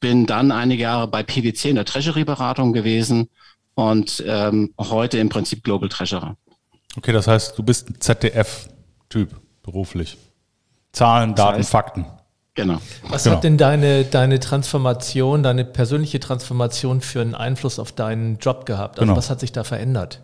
bin 0.00 0.26
dann 0.26 0.50
einige 0.50 0.82
Jahre 0.82 1.08
bei 1.08 1.22
PwC 1.22 1.70
in 1.70 1.76
der 1.76 1.84
Treasury-Beratung 1.84 2.72
gewesen 2.72 3.28
und 3.74 4.22
ähm, 4.26 4.72
heute 4.78 5.18
im 5.18 5.28
Prinzip 5.28 5.62
Global 5.62 5.88
Treasurer. 5.88 6.36
Okay, 6.96 7.12
das 7.12 7.26
heißt, 7.26 7.58
du 7.58 7.62
bist 7.62 7.90
ein 7.90 8.00
ZDF-Typ 8.00 9.30
beruflich. 9.62 10.16
Zahlen, 10.94 11.34
Daten, 11.34 11.58
heißt, 11.58 11.70
Fakten. 11.70 12.06
Genau. 12.54 12.78
Was 13.08 13.24
genau. 13.24 13.36
hat 13.36 13.44
denn 13.44 13.58
deine, 13.58 14.04
deine 14.04 14.38
Transformation, 14.38 15.42
deine 15.42 15.64
persönliche 15.64 16.20
Transformation 16.20 17.00
für 17.00 17.20
einen 17.20 17.34
Einfluss 17.34 17.78
auf 17.78 17.92
deinen 17.92 18.38
Job 18.38 18.64
gehabt? 18.64 18.98
Also 18.98 19.06
genau. 19.06 19.16
was 19.16 19.28
hat 19.28 19.40
sich 19.40 19.50
da 19.52 19.64
verändert? 19.64 20.22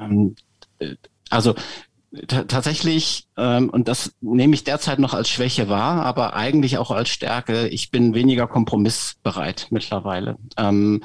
Ähm, 0.00 0.36
äh, 0.78 0.94
also 1.28 1.54
tatsächlich, 2.26 3.26
ähm, 3.36 3.70
und 3.70 3.88
das 3.88 4.12
nehme 4.20 4.54
ich 4.54 4.64
derzeit 4.64 4.98
noch 4.98 5.14
als 5.14 5.28
Schwäche 5.28 5.68
wahr, 5.68 6.04
aber 6.04 6.34
eigentlich 6.34 6.78
auch 6.78 6.90
als 6.90 7.08
Stärke, 7.08 7.68
ich 7.68 7.90
bin 7.90 8.14
weniger 8.14 8.46
kompromissbereit 8.46 9.68
mittlerweile. 9.70 10.36
Ähm, 10.56 11.02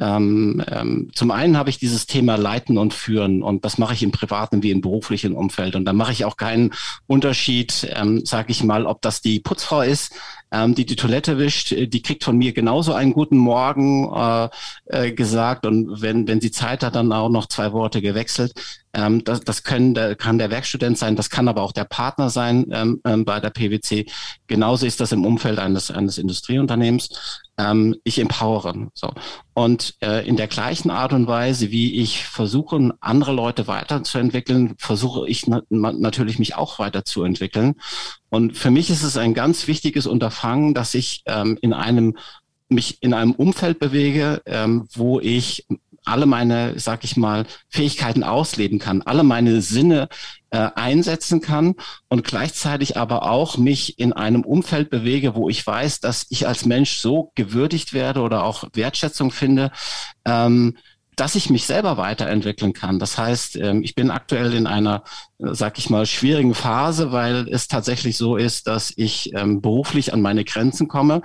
ähm, 0.00 0.62
ähm, 0.70 1.10
zum 1.12 1.30
einen 1.30 1.56
habe 1.56 1.70
ich 1.70 1.78
dieses 1.78 2.06
Thema 2.06 2.36
Leiten 2.36 2.78
und 2.78 2.94
Führen 2.94 3.42
und 3.42 3.64
das 3.64 3.78
mache 3.78 3.94
ich 3.94 4.02
im 4.02 4.12
privaten 4.12 4.62
wie 4.62 4.70
im 4.70 4.80
beruflichen 4.80 5.34
Umfeld 5.34 5.74
und 5.74 5.84
da 5.84 5.92
mache 5.92 6.12
ich 6.12 6.24
auch 6.24 6.36
keinen 6.36 6.72
Unterschied, 7.06 7.88
ähm, 7.94 8.24
sage 8.24 8.52
ich 8.52 8.62
mal, 8.62 8.86
ob 8.86 9.02
das 9.02 9.20
die 9.20 9.40
Putzfrau 9.40 9.82
ist, 9.82 10.14
ähm, 10.52 10.74
die 10.74 10.86
die 10.86 10.96
Toilette 10.96 11.38
wischt, 11.38 11.74
die 11.76 12.02
kriegt 12.02 12.24
von 12.24 12.38
mir 12.38 12.52
genauso 12.52 12.94
einen 12.94 13.12
guten 13.12 13.36
Morgen 13.38 14.08
äh, 14.14 14.48
äh, 14.86 15.12
gesagt 15.12 15.66
und 15.66 16.00
wenn 16.00 16.28
wenn 16.28 16.40
sie 16.40 16.50
Zeit 16.50 16.82
hat, 16.84 16.94
dann 16.94 17.12
auch 17.12 17.28
noch 17.28 17.46
zwei 17.46 17.72
Worte 17.72 18.00
gewechselt. 18.00 18.52
Ähm, 18.92 19.22
das, 19.24 19.40
das 19.40 19.62
können, 19.62 19.94
der, 19.94 20.16
kann 20.16 20.38
der 20.38 20.50
Werkstudent 20.50 20.96
sein, 20.98 21.16
das 21.16 21.30
kann 21.30 21.48
aber 21.48 21.62
auch 21.62 21.72
der 21.72 21.84
Partner 21.84 22.30
sein 22.30 22.66
ähm, 22.70 23.00
ähm, 23.04 23.24
bei 23.24 23.40
der 23.40 23.50
PwC. 23.50 24.06
Genauso 24.46 24.86
ist 24.86 25.00
das 25.00 25.12
im 25.12 25.24
Umfeld 25.24 25.58
eines, 25.58 25.90
eines 25.90 26.18
Industrieunternehmens. 26.18 27.42
Ähm, 27.58 27.96
ich 28.04 28.18
empowere. 28.18 28.88
So. 28.94 29.12
Und 29.54 29.96
äh, 30.00 30.26
in 30.26 30.36
der 30.36 30.46
gleichen 30.46 30.90
Art 30.90 31.12
und 31.12 31.26
Weise, 31.26 31.70
wie 31.70 32.00
ich 32.00 32.24
versuche, 32.24 32.94
andere 33.00 33.32
Leute 33.32 33.66
weiterzuentwickeln, 33.66 34.74
versuche 34.78 35.28
ich 35.28 35.46
na 35.46 35.62
natürlich 35.68 36.38
mich 36.38 36.54
auch 36.54 36.78
weiterzuentwickeln. 36.78 37.74
Und 38.30 38.56
für 38.56 38.70
mich 38.70 38.90
ist 38.90 39.02
es 39.02 39.16
ein 39.16 39.34
ganz 39.34 39.66
wichtiges 39.66 40.06
Unterfangen, 40.06 40.74
dass 40.74 40.94
ich 40.94 41.22
ähm, 41.26 41.58
in 41.60 41.72
einem 41.72 42.16
mich 42.68 43.02
in 43.02 43.14
einem 43.14 43.32
Umfeld 43.32 43.78
bewege, 43.78 44.42
ähm, 44.46 44.86
wo 44.92 45.20
ich 45.20 45.66
alle 46.08 46.26
meine, 46.26 46.78
sag 46.78 47.04
ich 47.04 47.16
mal, 47.16 47.46
Fähigkeiten 47.68 48.24
ausleben 48.24 48.78
kann, 48.78 49.02
alle 49.02 49.22
meine 49.22 49.60
Sinne 49.60 50.08
äh, 50.50 50.70
einsetzen 50.74 51.40
kann 51.40 51.74
und 52.08 52.24
gleichzeitig 52.24 52.96
aber 52.96 53.30
auch 53.30 53.58
mich 53.58 53.98
in 53.98 54.12
einem 54.12 54.44
Umfeld 54.44 54.90
bewege, 54.90 55.34
wo 55.34 55.48
ich 55.48 55.66
weiß, 55.66 56.00
dass 56.00 56.26
ich 56.30 56.46
als 56.46 56.64
Mensch 56.64 56.98
so 56.98 57.32
gewürdigt 57.34 57.92
werde 57.92 58.20
oder 58.22 58.44
auch 58.44 58.64
Wertschätzung 58.72 59.30
finde, 59.30 59.70
ähm, 60.24 60.76
dass 61.18 61.34
ich 61.34 61.50
mich 61.50 61.66
selber 61.66 61.96
weiterentwickeln 61.96 62.72
kann. 62.72 63.00
Das 63.00 63.18
heißt, 63.18 63.56
ähm, 63.56 63.82
ich 63.82 63.96
bin 63.96 64.10
aktuell 64.10 64.54
in 64.54 64.68
einer, 64.68 65.02
äh, 65.38 65.52
sag 65.52 65.78
ich 65.78 65.90
mal, 65.90 66.06
schwierigen 66.06 66.54
Phase, 66.54 67.10
weil 67.10 67.48
es 67.48 67.66
tatsächlich 67.66 68.16
so 68.16 68.36
ist, 68.36 68.68
dass 68.68 68.92
ich 68.96 69.34
ähm, 69.34 69.60
beruflich 69.60 70.12
an 70.12 70.20
meine 70.20 70.44
Grenzen 70.44 70.86
komme. 70.86 71.22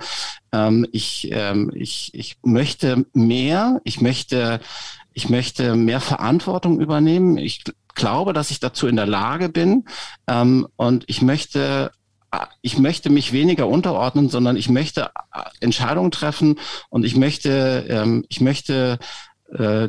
Ähm, 0.52 0.86
ich, 0.92 1.30
ich, 1.74 2.10
ich 2.12 2.36
möchte 2.42 3.06
mehr, 3.12 3.80
ich 3.84 4.00
möchte, 4.00 4.60
ich 5.12 5.28
möchte 5.28 5.76
mehr 5.76 6.00
Verantwortung 6.00 6.80
übernehmen. 6.80 7.38
Ich 7.38 7.64
glaube, 7.94 8.32
dass 8.32 8.50
ich 8.50 8.60
dazu 8.60 8.86
in 8.86 8.96
der 8.96 9.06
Lage 9.06 9.48
bin 9.48 9.84
und 10.76 11.04
ich 11.06 11.22
möchte 11.22 11.92
ich 12.62 12.78
möchte 12.78 13.10
mich 13.10 13.32
weniger 13.32 13.68
unterordnen, 13.68 14.28
sondern 14.28 14.56
ich 14.56 14.68
möchte 14.68 15.12
äh, 15.32 15.42
Entscheidungen 15.60 16.10
treffen 16.10 16.58
und 16.90 17.04
ich 17.04 17.14
möchte, 17.14 18.24
ich 18.28 18.40
möchte 18.40 18.98
äh, 19.52 19.88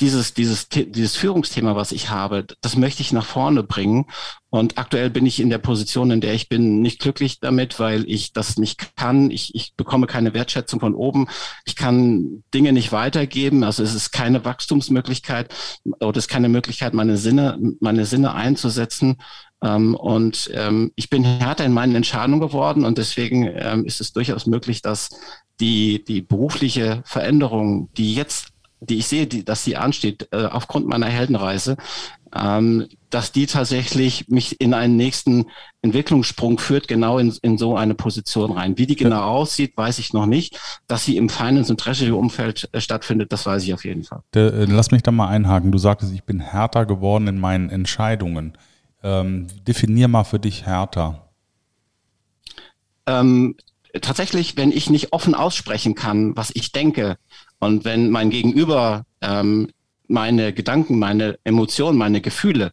dieses, 0.00 0.34
dieses, 0.34 0.68
dieses 0.68 1.16
Führungsthema, 1.16 1.76
was 1.76 1.92
ich 1.92 2.10
habe, 2.10 2.46
das 2.60 2.76
möchte 2.76 3.02
ich 3.02 3.12
nach 3.12 3.24
vorne 3.24 3.62
bringen. 3.62 4.06
Und 4.48 4.78
aktuell 4.78 5.10
bin 5.10 5.26
ich 5.26 5.40
in 5.40 5.50
der 5.50 5.58
Position, 5.58 6.10
in 6.10 6.20
der 6.20 6.34
ich 6.34 6.48
bin, 6.48 6.80
nicht 6.80 7.00
glücklich 7.00 7.38
damit, 7.40 7.78
weil 7.78 8.08
ich 8.08 8.32
das 8.32 8.56
nicht 8.56 8.96
kann. 8.96 9.30
Ich, 9.30 9.54
ich 9.54 9.74
bekomme 9.76 10.06
keine 10.06 10.32
Wertschätzung 10.32 10.80
von 10.80 10.94
oben. 10.94 11.28
Ich 11.66 11.76
kann 11.76 12.42
Dinge 12.54 12.72
nicht 12.72 12.92
weitergeben. 12.92 13.62
Also 13.62 13.82
es 13.82 13.94
ist 13.94 14.10
keine 14.10 14.44
Wachstumsmöglichkeit 14.44 15.54
oder 16.00 16.16
es 16.16 16.24
ist 16.24 16.30
keine 16.30 16.48
Möglichkeit, 16.48 16.94
meine 16.94 17.16
Sinne, 17.16 17.58
meine 17.80 18.06
Sinne 18.06 18.34
einzusetzen. 18.34 19.18
Ähm, 19.62 19.94
und 19.94 20.50
ähm, 20.54 20.92
ich 20.96 21.10
bin 21.10 21.24
härter 21.24 21.66
in 21.66 21.72
meinen 21.72 21.94
Entscheidungen 21.94 22.40
geworden 22.40 22.84
und 22.84 22.96
deswegen 22.96 23.50
ähm, 23.54 23.84
ist 23.84 24.00
es 24.00 24.12
durchaus 24.12 24.46
möglich, 24.46 24.80
dass 24.80 25.10
die, 25.60 26.02
die 26.02 26.22
berufliche 26.22 27.02
Veränderung, 27.04 27.90
die 27.94 28.14
jetzt 28.14 28.54
die 28.80 28.98
ich 28.98 29.06
sehe, 29.06 29.26
die, 29.26 29.44
dass 29.44 29.64
sie 29.64 29.76
ansteht, 29.76 30.28
äh, 30.32 30.44
aufgrund 30.44 30.86
meiner 30.86 31.06
Heldenreise, 31.06 31.76
ähm, 32.34 32.88
dass 33.10 33.32
die 33.32 33.46
tatsächlich 33.46 34.28
mich 34.28 34.60
in 34.60 34.72
einen 34.72 34.96
nächsten 34.96 35.46
Entwicklungssprung 35.82 36.58
führt, 36.58 36.86
genau 36.86 37.18
in, 37.18 37.34
in 37.42 37.58
so 37.58 37.76
eine 37.76 37.94
Position 37.94 38.52
rein. 38.52 38.78
Wie 38.78 38.86
die 38.86 38.96
genau 38.96 39.22
aussieht, 39.22 39.76
weiß 39.76 39.98
ich 39.98 40.12
noch 40.12 40.26
nicht. 40.26 40.58
Dass 40.86 41.04
sie 41.04 41.16
im 41.16 41.28
Finance- 41.28 41.72
und 41.72 41.80
Treasury-Umfeld 41.80 42.68
äh, 42.72 42.80
stattfindet, 42.80 43.32
das 43.32 43.46
weiß 43.46 43.64
ich 43.64 43.74
auf 43.74 43.84
jeden 43.84 44.04
Fall. 44.04 44.22
De, 44.34 44.62
äh, 44.62 44.64
lass 44.66 44.92
mich 44.92 45.02
da 45.02 45.10
mal 45.10 45.28
einhaken. 45.28 45.72
Du 45.72 45.78
sagtest, 45.78 46.12
ich 46.14 46.24
bin 46.24 46.40
härter 46.40 46.86
geworden 46.86 47.26
in 47.26 47.38
meinen 47.38 47.68
Entscheidungen. 47.68 48.56
Ähm, 49.02 49.48
definier 49.66 50.08
mal 50.08 50.24
für 50.24 50.38
dich 50.38 50.66
härter. 50.66 51.30
Ähm, 53.06 53.56
tatsächlich, 54.00 54.56
wenn 54.56 54.70
ich 54.70 54.90
nicht 54.90 55.12
offen 55.12 55.34
aussprechen 55.34 55.94
kann, 55.94 56.36
was 56.36 56.50
ich 56.54 56.70
denke, 56.70 57.16
und 57.60 57.84
wenn 57.84 58.10
mein 58.10 58.30
Gegenüber 58.30 59.04
ähm, 59.20 59.68
meine 60.08 60.52
Gedanken, 60.52 60.98
meine 60.98 61.38
Emotionen, 61.44 61.96
meine 61.96 62.20
Gefühle 62.20 62.72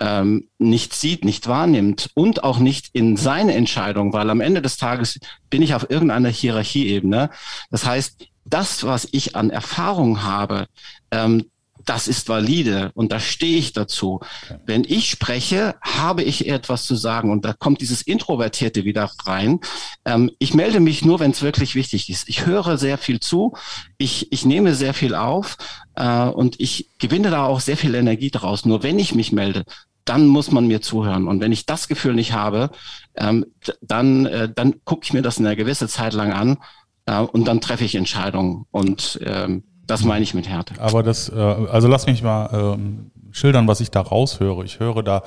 ähm, 0.00 0.48
nicht 0.58 0.92
sieht, 0.92 1.24
nicht 1.24 1.46
wahrnimmt 1.46 2.10
und 2.14 2.42
auch 2.42 2.58
nicht 2.58 2.90
in 2.92 3.16
seine 3.16 3.54
Entscheidung, 3.54 4.12
weil 4.12 4.28
am 4.28 4.40
Ende 4.40 4.60
des 4.60 4.76
Tages 4.76 5.20
bin 5.50 5.62
ich 5.62 5.74
auf 5.74 5.88
irgendeiner 5.88 6.28
Hierarchieebene. 6.28 7.30
Das 7.70 7.86
heißt, 7.86 8.26
das, 8.44 8.84
was 8.84 9.08
ich 9.12 9.36
an 9.36 9.50
Erfahrung 9.50 10.22
habe, 10.22 10.66
ähm, 11.10 11.46
das 11.84 12.08
ist 12.08 12.28
valide 12.28 12.90
und 12.94 13.12
da 13.12 13.20
stehe 13.20 13.58
ich 13.58 13.72
dazu. 13.72 14.20
Okay. 14.44 14.58
Wenn 14.66 14.84
ich 14.84 15.10
spreche, 15.10 15.74
habe 15.80 16.22
ich 16.22 16.48
etwas 16.48 16.84
zu 16.84 16.94
sagen 16.94 17.30
und 17.30 17.44
da 17.44 17.52
kommt 17.52 17.80
dieses 17.80 18.02
Introvertierte 18.02 18.84
wieder 18.84 19.10
rein. 19.24 19.60
Ähm, 20.04 20.30
ich 20.38 20.54
melde 20.54 20.80
mich 20.80 21.04
nur, 21.04 21.20
wenn 21.20 21.30
es 21.30 21.42
wirklich 21.42 21.74
wichtig 21.74 22.10
ist. 22.10 22.28
Ich 22.28 22.46
höre 22.46 22.78
sehr 22.78 22.98
viel 22.98 23.20
zu, 23.20 23.54
ich, 23.98 24.32
ich 24.32 24.44
nehme 24.44 24.74
sehr 24.74 24.94
viel 24.94 25.14
auf 25.14 25.56
äh, 25.96 26.26
und 26.26 26.60
ich 26.60 26.90
gewinne 26.98 27.30
da 27.30 27.44
auch 27.46 27.60
sehr 27.60 27.76
viel 27.76 27.94
Energie 27.94 28.30
draus. 28.30 28.64
Nur 28.64 28.82
wenn 28.82 28.98
ich 28.98 29.14
mich 29.14 29.32
melde, 29.32 29.64
dann 30.04 30.26
muss 30.26 30.50
man 30.50 30.66
mir 30.66 30.82
zuhören. 30.82 31.28
Und 31.28 31.40
wenn 31.40 31.52
ich 31.52 31.66
das 31.66 31.88
Gefühl 31.88 32.14
nicht 32.14 32.32
habe, 32.32 32.70
ähm, 33.16 33.46
dann, 33.80 34.26
äh, 34.26 34.48
dann 34.54 34.84
gucke 34.84 35.04
ich 35.04 35.12
mir 35.12 35.22
das 35.22 35.38
eine 35.38 35.56
gewisse 35.56 35.88
Zeit 35.88 36.12
lang 36.12 36.32
an 36.32 36.58
äh, 37.06 37.20
und 37.20 37.46
dann 37.46 37.60
treffe 37.60 37.84
ich 37.84 37.94
Entscheidungen. 37.94 38.66
Und 38.70 39.18
ähm, 39.24 39.64
das 39.86 40.04
meine 40.04 40.22
ich 40.22 40.34
mit 40.34 40.48
Härte. 40.48 40.74
Aber 40.78 41.02
das, 41.02 41.28
äh, 41.28 41.34
also 41.34 41.88
lass 41.88 42.06
mich 42.06 42.22
mal 42.22 42.48
ähm, 42.52 43.10
schildern, 43.32 43.68
was 43.68 43.80
ich 43.80 43.90
da 43.90 44.00
raushöre. 44.00 44.64
Ich 44.64 44.80
höre 44.80 45.02
da 45.02 45.22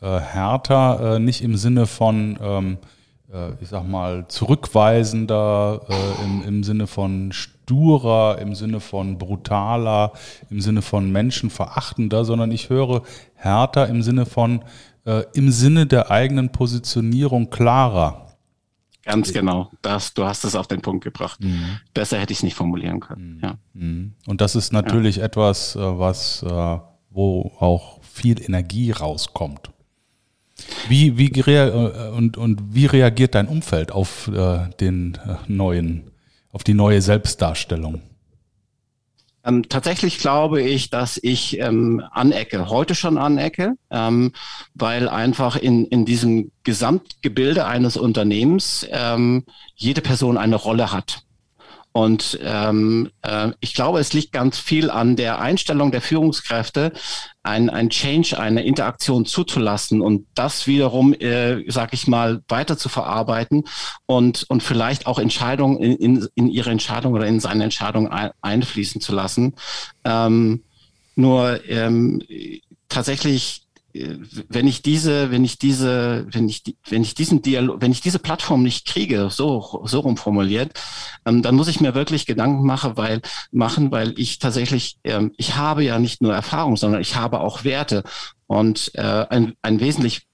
äh, 0.00 0.18
härter 0.18 1.16
äh, 1.16 1.18
nicht 1.18 1.42
im 1.42 1.56
Sinne 1.56 1.86
von, 1.86 2.38
ähm, 2.40 2.78
äh, 3.32 3.50
ich 3.60 3.68
sag 3.68 3.86
mal, 3.86 4.26
zurückweisender, 4.28 5.80
äh, 5.88 6.24
im, 6.24 6.42
im 6.46 6.64
Sinne 6.64 6.86
von 6.86 7.32
sturer, 7.32 8.38
im 8.38 8.54
Sinne 8.54 8.80
von 8.80 9.18
brutaler, 9.18 10.12
im 10.50 10.60
Sinne 10.60 10.82
von 10.82 11.10
menschenverachtender, 11.10 12.24
sondern 12.24 12.52
ich 12.52 12.70
höre 12.70 13.02
härter 13.34 13.88
im 13.88 14.02
Sinne 14.02 14.24
von, 14.24 14.62
äh, 15.04 15.24
im 15.34 15.50
Sinne 15.50 15.86
der 15.86 16.10
eigenen 16.10 16.50
Positionierung 16.50 17.50
klarer. 17.50 18.27
Ganz 19.08 19.32
genau. 19.32 19.70
Das, 19.80 20.12
du 20.12 20.24
hast 20.24 20.44
es 20.44 20.54
auf 20.54 20.68
den 20.68 20.82
Punkt 20.82 21.02
gebracht. 21.02 21.42
Mhm. 21.42 21.78
Besser 21.94 22.18
hätte 22.18 22.32
ich 22.34 22.40
es 22.40 22.42
nicht 22.42 22.54
formulieren 22.54 23.00
können. 23.00 23.36
Mhm. 23.36 23.40
Ja. 23.42 23.58
Mhm. 23.72 24.12
Und 24.26 24.42
das 24.42 24.54
ist 24.54 24.70
natürlich 24.70 25.16
ja. 25.16 25.24
etwas, 25.24 25.76
äh, 25.76 25.78
was, 25.80 26.42
äh, 26.42 26.78
wo 27.08 27.52
auch 27.58 28.02
viel 28.02 28.38
Energie 28.42 28.90
rauskommt. 28.90 29.70
Wie, 30.88 31.16
wie, 31.16 31.30
äh, 31.30 32.10
und, 32.10 32.36
und 32.36 32.74
wie 32.74 32.84
reagiert 32.84 33.34
dein 33.34 33.48
Umfeld 33.48 33.92
auf 33.92 34.30
den 34.78 35.16
neuen, 35.46 36.10
auf 36.52 36.62
die 36.62 36.74
neue 36.74 37.00
Selbstdarstellung? 37.00 38.02
Ähm, 39.48 39.68
tatsächlich 39.68 40.18
glaube 40.18 40.60
ich, 40.60 40.90
dass 40.90 41.18
ich 41.22 41.58
ähm, 41.58 42.02
anecke, 42.10 42.68
heute 42.68 42.94
schon 42.94 43.16
anecke, 43.16 43.76
ähm, 43.90 44.32
weil 44.74 45.08
einfach 45.08 45.56
in, 45.56 45.86
in 45.86 46.04
diesem 46.04 46.52
Gesamtgebilde 46.64 47.64
eines 47.64 47.96
Unternehmens 47.96 48.86
ähm, 48.90 49.44
jede 49.74 50.02
Person 50.02 50.36
eine 50.36 50.56
Rolle 50.56 50.92
hat. 50.92 51.22
Und 51.92 52.38
ähm, 52.42 53.10
äh, 53.22 53.50
ich 53.60 53.74
glaube, 53.74 53.98
es 53.98 54.12
liegt 54.12 54.32
ganz 54.32 54.58
viel 54.58 54.90
an 54.90 55.16
der 55.16 55.40
Einstellung 55.40 55.90
der 55.90 56.00
Führungskräfte, 56.00 56.92
ein, 57.42 57.70
ein 57.70 57.90
Change, 57.90 58.38
eine 58.38 58.62
Interaktion 58.62 59.24
zuzulassen 59.24 60.00
und 60.00 60.26
das 60.34 60.66
wiederum, 60.66 61.14
äh, 61.14 61.64
sag 61.70 61.94
ich 61.94 62.06
mal, 62.06 62.42
weiter 62.48 62.76
zu 62.76 62.88
verarbeiten 62.88 63.64
und, 64.06 64.44
und 64.48 64.62
vielleicht 64.62 65.06
auch 65.06 65.18
Entscheidungen 65.18 65.78
in, 65.78 65.96
in, 65.96 66.28
in 66.34 66.48
ihre 66.48 66.70
Entscheidung 66.70 67.14
oder 67.14 67.26
in 67.26 67.40
seine 67.40 67.64
Entscheidung 67.64 68.08
ein, 68.08 68.30
einfließen 68.42 69.00
zu 69.00 69.14
lassen. 69.14 69.54
Ähm, 70.04 70.62
nur 71.16 71.66
ähm, 71.68 72.22
tatsächlich 72.88 73.67
wenn 74.48 74.66
ich 74.66 74.82
diese, 74.82 75.30
wenn 75.30 75.44
ich 75.44 75.58
diese, 75.58 76.26
wenn 76.30 76.48
ich, 76.48 76.62
wenn 76.88 77.02
ich 77.02 77.14
diesen 77.14 77.42
Dialog, 77.42 77.80
wenn 77.80 77.92
ich 77.92 78.00
diese 78.00 78.18
Plattform 78.18 78.62
nicht 78.62 78.86
kriege, 78.86 79.28
so, 79.30 79.82
so 79.84 80.00
rumformuliert, 80.00 80.72
ähm, 81.26 81.42
dann 81.42 81.54
muss 81.54 81.68
ich 81.68 81.80
mir 81.80 81.94
wirklich 81.94 82.26
Gedanken 82.26 82.64
machen, 82.64 82.96
weil, 82.96 83.20
machen, 83.50 83.90
weil 83.90 84.18
ich 84.18 84.38
tatsächlich, 84.38 84.98
ähm, 85.04 85.32
ich 85.36 85.56
habe 85.56 85.84
ja 85.84 85.98
nicht 85.98 86.22
nur 86.22 86.34
Erfahrung, 86.34 86.76
sondern 86.76 87.00
ich 87.00 87.16
habe 87.16 87.40
auch 87.40 87.64
Werte. 87.64 88.02
Und 88.46 88.92
äh, 88.94 89.02
ein, 89.02 89.54
ein 89.62 89.80
wesentlich 89.80 90.26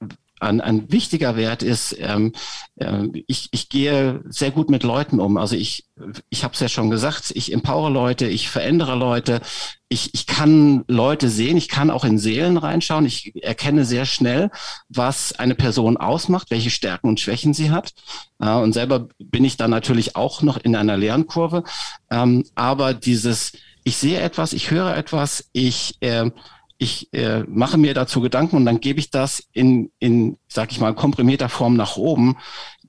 ein, 0.44 0.60
ein 0.60 0.90
wichtiger 0.92 1.36
Wert 1.36 1.62
ist, 1.62 1.96
ähm, 1.98 2.32
äh, 2.76 3.08
ich, 3.26 3.48
ich 3.52 3.68
gehe 3.68 4.22
sehr 4.28 4.50
gut 4.50 4.70
mit 4.70 4.82
Leuten 4.82 5.20
um. 5.20 5.36
Also 5.36 5.56
ich, 5.56 5.86
ich 6.30 6.44
habe 6.44 6.54
es 6.54 6.60
ja 6.60 6.68
schon 6.68 6.90
gesagt, 6.90 7.32
ich 7.34 7.52
empowere 7.52 7.90
Leute, 7.90 8.26
ich 8.26 8.48
verändere 8.48 8.94
Leute, 8.94 9.40
ich, 9.88 10.14
ich 10.14 10.26
kann 10.26 10.84
Leute 10.88 11.28
sehen, 11.28 11.56
ich 11.56 11.68
kann 11.68 11.90
auch 11.90 12.04
in 12.04 12.18
Seelen 12.18 12.56
reinschauen, 12.56 13.06
ich 13.06 13.32
erkenne 13.42 13.84
sehr 13.84 14.06
schnell, 14.06 14.50
was 14.88 15.32
eine 15.32 15.54
Person 15.54 15.96
ausmacht, 15.96 16.50
welche 16.50 16.70
Stärken 16.70 17.08
und 17.08 17.20
Schwächen 17.20 17.54
sie 17.54 17.70
hat. 17.70 17.92
Äh, 18.40 18.54
und 18.54 18.72
selber 18.72 19.08
bin 19.18 19.44
ich 19.44 19.56
dann 19.56 19.70
natürlich 19.70 20.16
auch 20.16 20.42
noch 20.42 20.58
in 20.58 20.76
einer 20.76 20.96
Lernkurve. 20.96 21.64
Ähm, 22.10 22.44
aber 22.54 22.94
dieses, 22.94 23.52
ich 23.84 23.96
sehe 23.96 24.20
etwas, 24.20 24.52
ich 24.52 24.70
höre 24.70 24.96
etwas, 24.96 25.48
ich 25.52 25.96
äh, 26.00 26.30
ich 26.78 27.12
äh, 27.12 27.44
mache 27.44 27.78
mir 27.78 27.94
dazu 27.94 28.20
Gedanken 28.20 28.56
und 28.56 28.66
dann 28.66 28.80
gebe 28.80 28.98
ich 28.98 29.10
das 29.10 29.44
in, 29.52 29.90
in, 29.98 30.38
sag 30.48 30.72
ich 30.72 30.80
mal, 30.80 30.94
komprimierter 30.94 31.48
Form 31.48 31.76
nach 31.76 31.96
oben. 31.96 32.36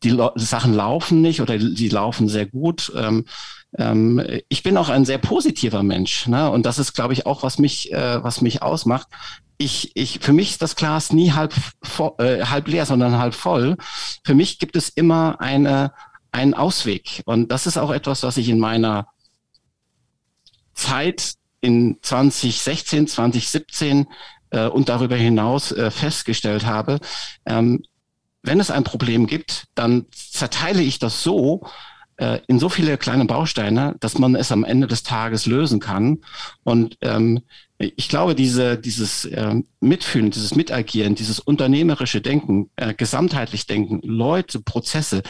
Die, 0.04 0.10
die 0.12 0.46
Sachen 0.46 0.74
laufen 0.74 1.22
nicht 1.22 1.42
oder 1.42 1.58
die 1.58 1.90
laufen 1.90 2.28
sehr 2.28 2.46
gut. 2.46 2.92
Ähm, 2.96 3.26
ähm, 3.78 4.22
ich 4.50 4.64
bin 4.64 4.78
auch 4.78 4.90
ein 4.90 5.06
sehr 5.06 5.18
positiver 5.18 5.84
Mensch, 5.84 6.28
ne? 6.28 6.50
und 6.50 6.66
das 6.66 6.80
ist, 6.80 6.94
glaube 6.94 7.14
ich, 7.14 7.26
auch 7.26 7.44
was 7.44 7.60
mich, 7.60 7.92
äh, 7.92 8.24
was 8.24 8.42
mich 8.42 8.62
ausmacht. 8.62 9.08
Ich, 9.58 9.96
ich, 9.96 10.20
für 10.20 10.34
mich 10.34 10.52
ist 10.52 10.62
das 10.62 10.76
Glas 10.76 11.14
nie 11.14 11.32
halb, 11.32 11.54
äh, 12.18 12.44
halb 12.46 12.68
leer, 12.68 12.86
sondern 12.86 13.18
halb 13.18 13.34
voll. 13.34 13.78
Für 14.24 14.36
mich 14.36 14.60
gibt 14.60 14.76
es 14.76 14.90
immer 14.90 15.40
eine, 15.40 15.94
einen 16.32 16.54
Ausweg 16.54 17.22
und 17.26 17.52
das 17.52 17.68
ist 17.68 17.78
auch 17.78 17.92
etwas, 17.92 18.24
was 18.24 18.38
ich 18.38 18.50
in 18.50 18.60
meiner 18.60 19.08
Zeit 20.74 21.36
in 21.66 21.98
2016, 22.02 23.08
2017 23.08 24.08
äh, 24.52 24.68
und 24.68 24.90
darüber 24.90 25.16
hinaus 25.16 25.72
äh, 25.72 25.90
festgestellt 25.90 26.66
habe, 26.66 27.00
ähm, 27.46 27.84
wenn 28.44 28.60
es 28.60 28.70
ein 28.70 28.84
Problem 28.84 29.26
gibt, 29.26 29.66
dann 29.74 30.06
zerteile 30.12 30.84
ich 30.84 31.00
das 31.00 31.24
so, 31.24 31.66
äh, 32.18 32.40
in 32.48 32.60
so 32.60 32.70
viele 32.70 32.98
kleine 32.98 33.26
Bausteine, 33.26 33.96
dass 34.00 34.20
man 34.20 34.36
es 34.36 34.52
am 34.52 34.64
Ende 34.64 34.86
des 34.86 35.02
Tages 35.02 35.48
lösen 35.48 35.80
kann. 35.80 36.20
Und 36.64 36.98
ähm, 37.02 37.42
ich 37.78 38.08
glaube, 38.08 38.36
diese, 38.36 38.78
dieses 38.78 39.26
äh, 39.26 39.56
Mitfühlen, 39.82 40.32
dieses 40.32 40.56
Mitagieren, 40.56 41.16
dieses 41.16 41.40
unternehmerische 41.40 42.22
Denken, 42.22 42.70
äh, 42.78 42.94
gesamtheitlich 42.94 43.68
Denken, 43.68 44.00
Leute, 44.04 44.62
Prozesse 44.62 45.24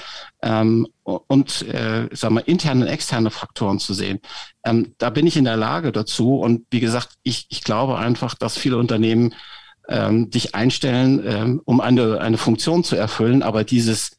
ähm, 0.44 0.88
und 1.04 1.64
äh, 1.64 2.08
sagen 2.12 2.36
wir, 2.36 2.48
interne 2.48 2.86
und 2.86 2.92
externe 2.92 3.32
Faktoren 3.32 3.80
zu 3.80 3.96
sehen, 3.96 4.20
ähm, 4.64 4.94
da 5.00 5.10
bin 5.10 5.26
ich 5.26 5.38
in 5.38 5.46
der 5.46 5.58
Lage 5.58 5.92
dazu. 5.92 6.38
Und 6.38 6.68
wie 6.70 6.82
gesagt, 6.82 7.16
ich, 7.24 7.48
ich 7.50 7.64
glaube 7.64 7.98
einfach, 7.98 8.36
dass 8.36 8.58
viele 8.58 8.78
Unternehmen 8.78 9.34
ähm, 9.90 10.30
dich 10.30 10.54
einstellen, 10.54 11.24
ähm, 11.26 11.62
um 11.66 11.82
eine, 11.82 12.22
eine 12.22 12.38
Funktion 12.38 12.84
zu 12.84 12.96
erfüllen, 12.96 13.42
aber 13.42 13.64
dieses, 13.64 14.18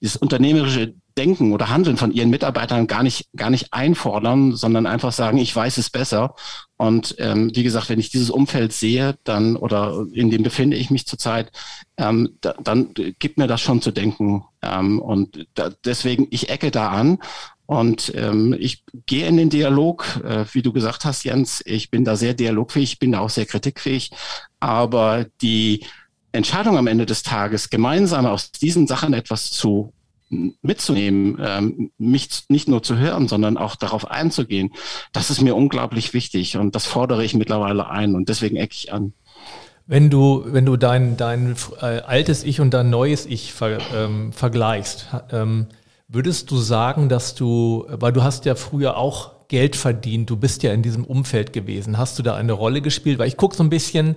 dieses 0.00 0.16
unternehmerische 0.16 0.94
Denken 1.16 1.52
oder 1.52 1.68
Handeln 1.68 1.96
von 1.96 2.12
ihren 2.12 2.30
Mitarbeitern 2.30 2.86
gar 2.86 3.02
nicht, 3.02 3.28
gar 3.36 3.50
nicht 3.50 3.72
einfordern, 3.72 4.54
sondern 4.56 4.86
einfach 4.86 5.12
sagen, 5.12 5.38
ich 5.38 5.54
weiß 5.54 5.78
es 5.78 5.90
besser. 5.90 6.34
Und 6.80 7.16
ähm, 7.18 7.50
wie 7.54 7.62
gesagt, 7.62 7.90
wenn 7.90 8.00
ich 8.00 8.08
dieses 8.08 8.30
Umfeld 8.30 8.72
sehe, 8.72 9.14
dann 9.24 9.54
oder 9.56 10.06
in 10.14 10.30
dem 10.30 10.42
befinde 10.42 10.78
ich 10.78 10.88
mich 10.88 11.06
zurzeit, 11.06 11.52
ähm, 11.98 12.38
da, 12.40 12.54
dann 12.64 12.94
gibt 12.94 13.36
mir 13.36 13.46
das 13.46 13.60
schon 13.60 13.82
zu 13.82 13.90
denken. 13.90 14.44
Ähm, 14.62 14.98
und 14.98 15.46
da, 15.52 15.68
deswegen, 15.84 16.26
ich 16.30 16.48
ecke 16.48 16.70
da 16.70 16.88
an 16.88 17.18
und 17.66 18.14
ähm, 18.16 18.56
ich 18.58 18.82
gehe 19.04 19.26
in 19.26 19.36
den 19.36 19.50
Dialog, 19.50 20.22
äh, 20.24 20.46
wie 20.52 20.62
du 20.62 20.72
gesagt 20.72 21.04
hast, 21.04 21.22
Jens, 21.22 21.62
ich 21.66 21.90
bin 21.90 22.06
da 22.06 22.16
sehr 22.16 22.32
dialogfähig, 22.32 22.98
bin 22.98 23.12
da 23.12 23.18
auch 23.18 23.28
sehr 23.28 23.44
kritikfähig, 23.44 24.10
aber 24.58 25.26
die 25.42 25.84
Entscheidung 26.32 26.78
am 26.78 26.86
Ende 26.86 27.04
des 27.04 27.22
Tages, 27.22 27.68
gemeinsam 27.68 28.24
aus 28.24 28.52
diesen 28.52 28.86
Sachen 28.86 29.12
etwas 29.12 29.50
zu 29.50 29.92
mitzunehmen, 30.30 31.38
ähm, 31.44 31.90
mich 31.98 32.44
nicht 32.48 32.68
nur 32.68 32.82
zu 32.82 32.96
hören, 32.96 33.28
sondern 33.28 33.56
auch 33.56 33.76
darauf 33.76 34.10
einzugehen, 34.10 34.72
das 35.12 35.30
ist 35.30 35.42
mir 35.42 35.56
unglaublich 35.56 36.14
wichtig 36.14 36.56
und 36.56 36.74
das 36.74 36.86
fordere 36.86 37.24
ich 37.24 37.34
mittlerweile 37.34 37.90
ein 37.90 38.14
und 38.14 38.28
deswegen 38.28 38.56
ecke 38.56 38.74
ich 38.74 38.92
an. 38.92 39.12
Wenn 39.86 40.08
du, 40.08 40.44
wenn 40.46 40.64
du 40.64 40.76
dein, 40.76 41.16
dein 41.16 41.56
äh, 41.80 41.84
altes 41.84 42.44
Ich 42.44 42.60
und 42.60 42.72
dein 42.72 42.90
neues 42.90 43.26
Ich 43.26 43.52
ver, 43.52 43.78
ähm, 43.92 44.32
vergleichst, 44.32 45.08
ähm, 45.32 45.66
würdest 46.06 46.50
du 46.52 46.58
sagen, 46.58 47.08
dass 47.08 47.34
du, 47.34 47.86
weil 47.88 48.12
du 48.12 48.22
hast 48.22 48.44
ja 48.44 48.54
früher 48.54 48.96
auch 48.96 49.48
Geld 49.48 49.74
verdient, 49.74 50.30
du 50.30 50.36
bist 50.36 50.62
ja 50.62 50.72
in 50.72 50.82
diesem 50.82 51.04
Umfeld 51.04 51.52
gewesen, 51.52 51.98
hast 51.98 52.20
du 52.20 52.22
da 52.22 52.36
eine 52.36 52.52
Rolle 52.52 52.82
gespielt? 52.82 53.18
Weil 53.18 53.26
ich 53.26 53.36
gucke 53.36 53.56
so 53.56 53.64
ein 53.64 53.70
bisschen, 53.70 54.14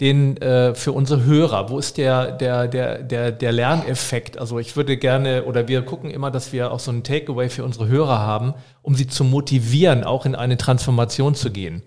den 0.00 0.36
äh, 0.38 0.74
für 0.74 0.92
unsere 0.92 1.24
Hörer? 1.24 1.70
Wo 1.70 1.78
ist 1.78 1.98
der, 1.98 2.32
der, 2.32 2.66
der, 2.68 3.02
der, 3.02 3.32
der 3.32 3.52
Lerneffekt? 3.52 4.38
Also 4.38 4.58
ich 4.58 4.76
würde 4.76 4.96
gerne, 4.96 5.44
oder 5.44 5.68
wir 5.68 5.82
gucken 5.82 6.10
immer, 6.10 6.30
dass 6.30 6.52
wir 6.52 6.72
auch 6.72 6.80
so 6.80 6.90
einen 6.90 7.04
Takeaway 7.04 7.48
für 7.48 7.64
unsere 7.64 7.86
Hörer 7.86 8.18
haben, 8.18 8.54
um 8.82 8.94
sie 8.94 9.06
zu 9.06 9.24
motivieren, 9.24 10.04
auch 10.04 10.26
in 10.26 10.34
eine 10.34 10.56
Transformation 10.56 11.34
zu 11.34 11.50
gehen. 11.50 11.82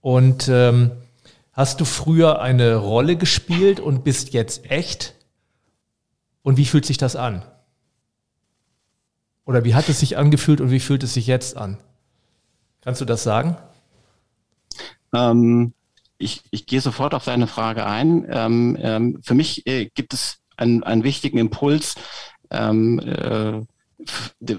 Und 0.00 0.48
ähm, 0.48 0.92
hast 1.52 1.80
du 1.80 1.84
früher 1.84 2.40
eine 2.40 2.76
Rolle 2.76 3.16
gespielt 3.16 3.80
und 3.80 4.04
bist 4.04 4.32
jetzt 4.32 4.70
echt? 4.70 5.14
Und 6.42 6.56
wie 6.56 6.66
fühlt 6.66 6.86
sich 6.86 6.98
das 6.98 7.16
an? 7.16 7.42
Oder 9.44 9.64
wie 9.64 9.74
hat 9.74 9.88
es 9.88 10.00
sich 10.00 10.18
angefühlt 10.18 10.60
und 10.60 10.70
wie 10.70 10.80
fühlt 10.80 11.02
es 11.02 11.14
sich 11.14 11.26
jetzt 11.26 11.56
an? 11.56 11.78
Kannst 12.82 13.00
du 13.00 13.06
das 13.06 13.22
sagen? 13.22 13.56
Ähm, 15.14 15.72
ich, 16.18 16.42
ich 16.50 16.66
gehe 16.66 16.80
sofort 16.80 17.14
auf 17.14 17.24
deine 17.24 17.46
Frage 17.46 17.86
ein. 17.86 18.26
Ähm, 18.30 18.76
ähm, 18.80 19.18
für 19.22 19.34
mich 19.34 19.66
äh, 19.66 19.86
gibt 19.94 20.12
es 20.14 20.38
einen, 20.56 20.82
einen 20.82 21.04
wichtigen 21.04 21.38
Impuls, 21.38 21.94
ähm, 22.50 22.98
äh, 22.98 23.60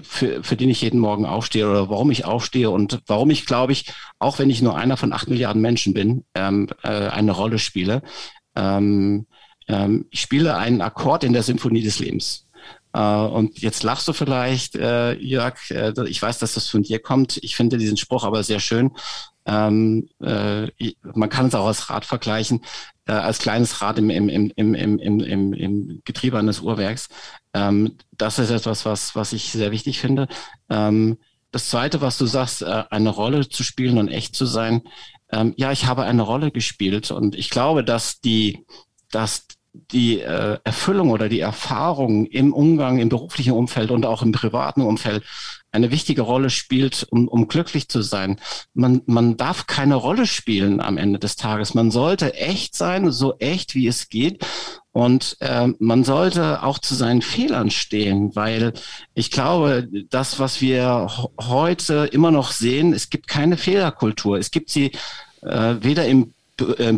für, 0.02 0.42
für 0.44 0.56
den 0.56 0.68
ich 0.68 0.82
jeden 0.82 1.00
Morgen 1.00 1.24
aufstehe 1.24 1.68
oder 1.68 1.88
warum 1.88 2.10
ich 2.10 2.24
aufstehe 2.24 2.70
und 2.70 3.00
warum 3.06 3.30
ich, 3.30 3.46
glaube 3.46 3.72
ich, 3.72 3.92
auch 4.18 4.38
wenn 4.38 4.50
ich 4.50 4.60
nur 4.60 4.76
einer 4.76 4.96
von 4.96 5.12
acht 5.12 5.28
Milliarden 5.28 5.62
Menschen 5.62 5.94
bin, 5.94 6.24
ähm, 6.34 6.68
äh, 6.82 6.88
eine 6.88 7.32
Rolle 7.32 7.58
spiele. 7.58 8.02
Ähm, 8.54 9.26
ähm, 9.66 10.06
ich 10.10 10.20
spiele 10.20 10.56
einen 10.56 10.82
Akkord 10.82 11.24
in 11.24 11.32
der 11.32 11.42
Symphonie 11.42 11.82
des 11.82 11.98
Lebens. 11.98 12.46
Uh, 12.96 13.26
und 13.32 13.60
jetzt 13.60 13.84
lachst 13.84 14.08
du 14.08 14.12
vielleicht, 14.12 14.74
äh, 14.74 15.12
Jörg. 15.12 15.70
Äh, 15.70 15.92
ich 16.08 16.20
weiß, 16.20 16.40
dass 16.40 16.54
das 16.54 16.66
von 16.68 16.82
dir 16.82 16.98
kommt. 16.98 17.36
Ich 17.36 17.54
finde 17.54 17.78
diesen 17.78 17.96
Spruch 17.96 18.24
aber 18.24 18.42
sehr 18.42 18.58
schön. 18.58 18.90
Ähm, 19.46 20.08
äh, 20.20 20.66
man 21.14 21.28
kann 21.28 21.46
es 21.46 21.54
auch 21.54 21.66
als 21.66 21.88
Rad 21.88 22.04
vergleichen, 22.04 22.64
äh, 23.06 23.12
als 23.12 23.38
kleines 23.38 23.80
Rad 23.80 23.98
im, 23.98 24.10
im, 24.10 24.28
im, 24.28 24.50
im, 24.56 24.74
im, 24.74 25.20
im, 25.20 25.52
im 25.52 26.02
Getriebe 26.04 26.36
eines 26.38 26.60
Uhrwerks. 26.60 27.08
Ähm, 27.54 27.96
das 28.10 28.40
ist 28.40 28.50
etwas, 28.50 28.84
was, 28.84 29.14
was 29.14 29.32
ich 29.32 29.52
sehr 29.52 29.70
wichtig 29.70 30.00
finde. 30.00 30.26
Ähm, 30.68 31.18
das 31.52 31.68
Zweite, 31.68 32.00
was 32.00 32.18
du 32.18 32.26
sagst, 32.26 32.62
äh, 32.62 32.84
eine 32.90 33.10
Rolle 33.10 33.48
zu 33.48 33.62
spielen 33.62 33.98
und 33.98 34.08
echt 34.08 34.34
zu 34.34 34.46
sein. 34.46 34.82
Ja, 35.54 35.70
ich 35.70 35.86
habe 35.86 36.02
eine 36.02 36.22
Rolle 36.22 36.50
gespielt 36.50 37.12
und 37.12 37.36
ich 37.36 37.50
glaube, 37.50 37.84
dass 37.84 38.20
die, 38.20 38.66
dass 39.12 39.46
die 39.72 40.20
äh, 40.20 40.58
Erfüllung 40.64 41.10
oder 41.10 41.28
die 41.28 41.40
Erfahrung 41.40 42.26
im 42.26 42.52
Umgang, 42.52 42.98
im 42.98 43.08
beruflichen 43.08 43.52
Umfeld 43.52 43.90
und 43.90 44.04
auch 44.04 44.22
im 44.22 44.32
privaten 44.32 44.82
Umfeld 44.82 45.24
eine 45.72 45.92
wichtige 45.92 46.22
Rolle 46.22 46.50
spielt, 46.50 47.06
um, 47.10 47.28
um 47.28 47.46
glücklich 47.46 47.88
zu 47.88 48.02
sein. 48.02 48.40
Man, 48.74 49.02
man 49.06 49.36
darf 49.36 49.66
keine 49.68 49.94
Rolle 49.94 50.26
spielen 50.26 50.80
am 50.80 50.98
Ende 50.98 51.20
des 51.20 51.36
Tages. 51.36 51.74
Man 51.74 51.92
sollte 51.92 52.34
echt 52.34 52.74
sein, 52.74 53.12
so 53.12 53.38
echt 53.38 53.76
wie 53.76 53.86
es 53.86 54.08
geht. 54.08 54.44
Und 54.92 55.36
äh, 55.38 55.68
man 55.78 56.02
sollte 56.02 56.64
auch 56.64 56.80
zu 56.80 56.96
seinen 56.96 57.22
Fehlern 57.22 57.70
stehen, 57.70 58.34
weil 58.34 58.72
ich 59.14 59.30
glaube, 59.30 59.88
das, 60.08 60.40
was 60.40 60.60
wir 60.60 61.08
heute 61.40 62.08
immer 62.10 62.32
noch 62.32 62.50
sehen, 62.50 62.92
es 62.92 63.08
gibt 63.08 63.28
keine 63.28 63.56
Fehlerkultur. 63.56 64.36
Es 64.36 64.50
gibt 64.50 64.70
sie 64.70 64.90
äh, 65.42 65.76
weder 65.80 66.06
im 66.06 66.20
im 66.20 66.34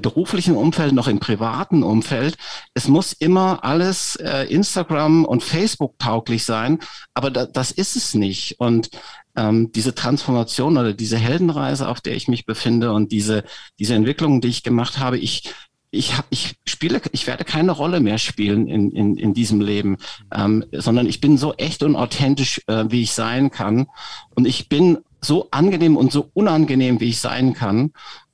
beruflichen 0.01 0.57
Umfeld 0.57 0.93
noch 0.93 1.09
im 1.09 1.21
privaten 1.21 1.83
Umfeld. 1.83 2.37
Es 2.75 2.89
muss 2.89 3.13
immer 3.13 3.65
alles 3.65 4.17
äh, 4.17 4.45
Instagram 4.45 5.25
und 5.25 5.43
Facebook 5.43 5.99
tauglich 5.99 6.45
sein, 6.45 6.79
aber 7.15 7.31
da, 7.31 7.47
das 7.47 7.71
ist 7.71 7.97
es 7.97 8.15
nicht. 8.15 8.59
Und 8.61 8.91
ähm, 9.37 9.73
diese 9.73 9.95
Transformation 9.95 10.77
oder 10.77 10.93
diese 10.93 11.19
Heldenreise, 11.19 11.89
auf 11.89 12.01
der 12.01 12.15
ich 12.15 12.29
mich 12.29 12.47
befinde 12.47 12.93
und 12.93 13.13
diese, 13.13 13.45
diese 13.79 13.95
Entwicklungen, 13.95 14.41
die 14.41 14.49
ich 14.49 14.63
gemacht 14.63 14.99
habe, 14.99 15.19
ich, 15.19 15.53
ich, 15.91 16.17
hab, 16.17 16.27
ich 16.31 16.57
spiele, 16.67 17.01
ich 17.13 17.27
werde 17.27 17.45
keine 17.45 17.73
Rolle 17.73 18.01
mehr 18.01 18.19
spielen 18.19 18.67
in, 18.67 18.91
in, 18.91 19.17
in 19.17 19.35
diesem 19.35 19.61
Leben, 19.61 19.99
ähm, 20.35 20.65
sondern 20.73 21.07
ich 21.07 21.21
bin 21.21 21.39
so 21.39 21.55
echt 21.55 21.83
und 21.83 21.97
authentisch, 21.97 22.63
äh, 22.67 22.85
wie 22.89 23.03
ich 23.03 23.13
sein 23.13 23.51
kann. 23.51 23.87
Und 24.35 24.47
ich 24.47 24.69
bin 24.69 24.99
so 25.25 25.49
angenehm 25.51 25.97
und 25.97 26.11
so 26.11 26.31
unangenehm, 26.35 27.01
wie 27.01 27.11
ich 27.11 27.21
sein 27.21 27.55
kann. 27.55 27.93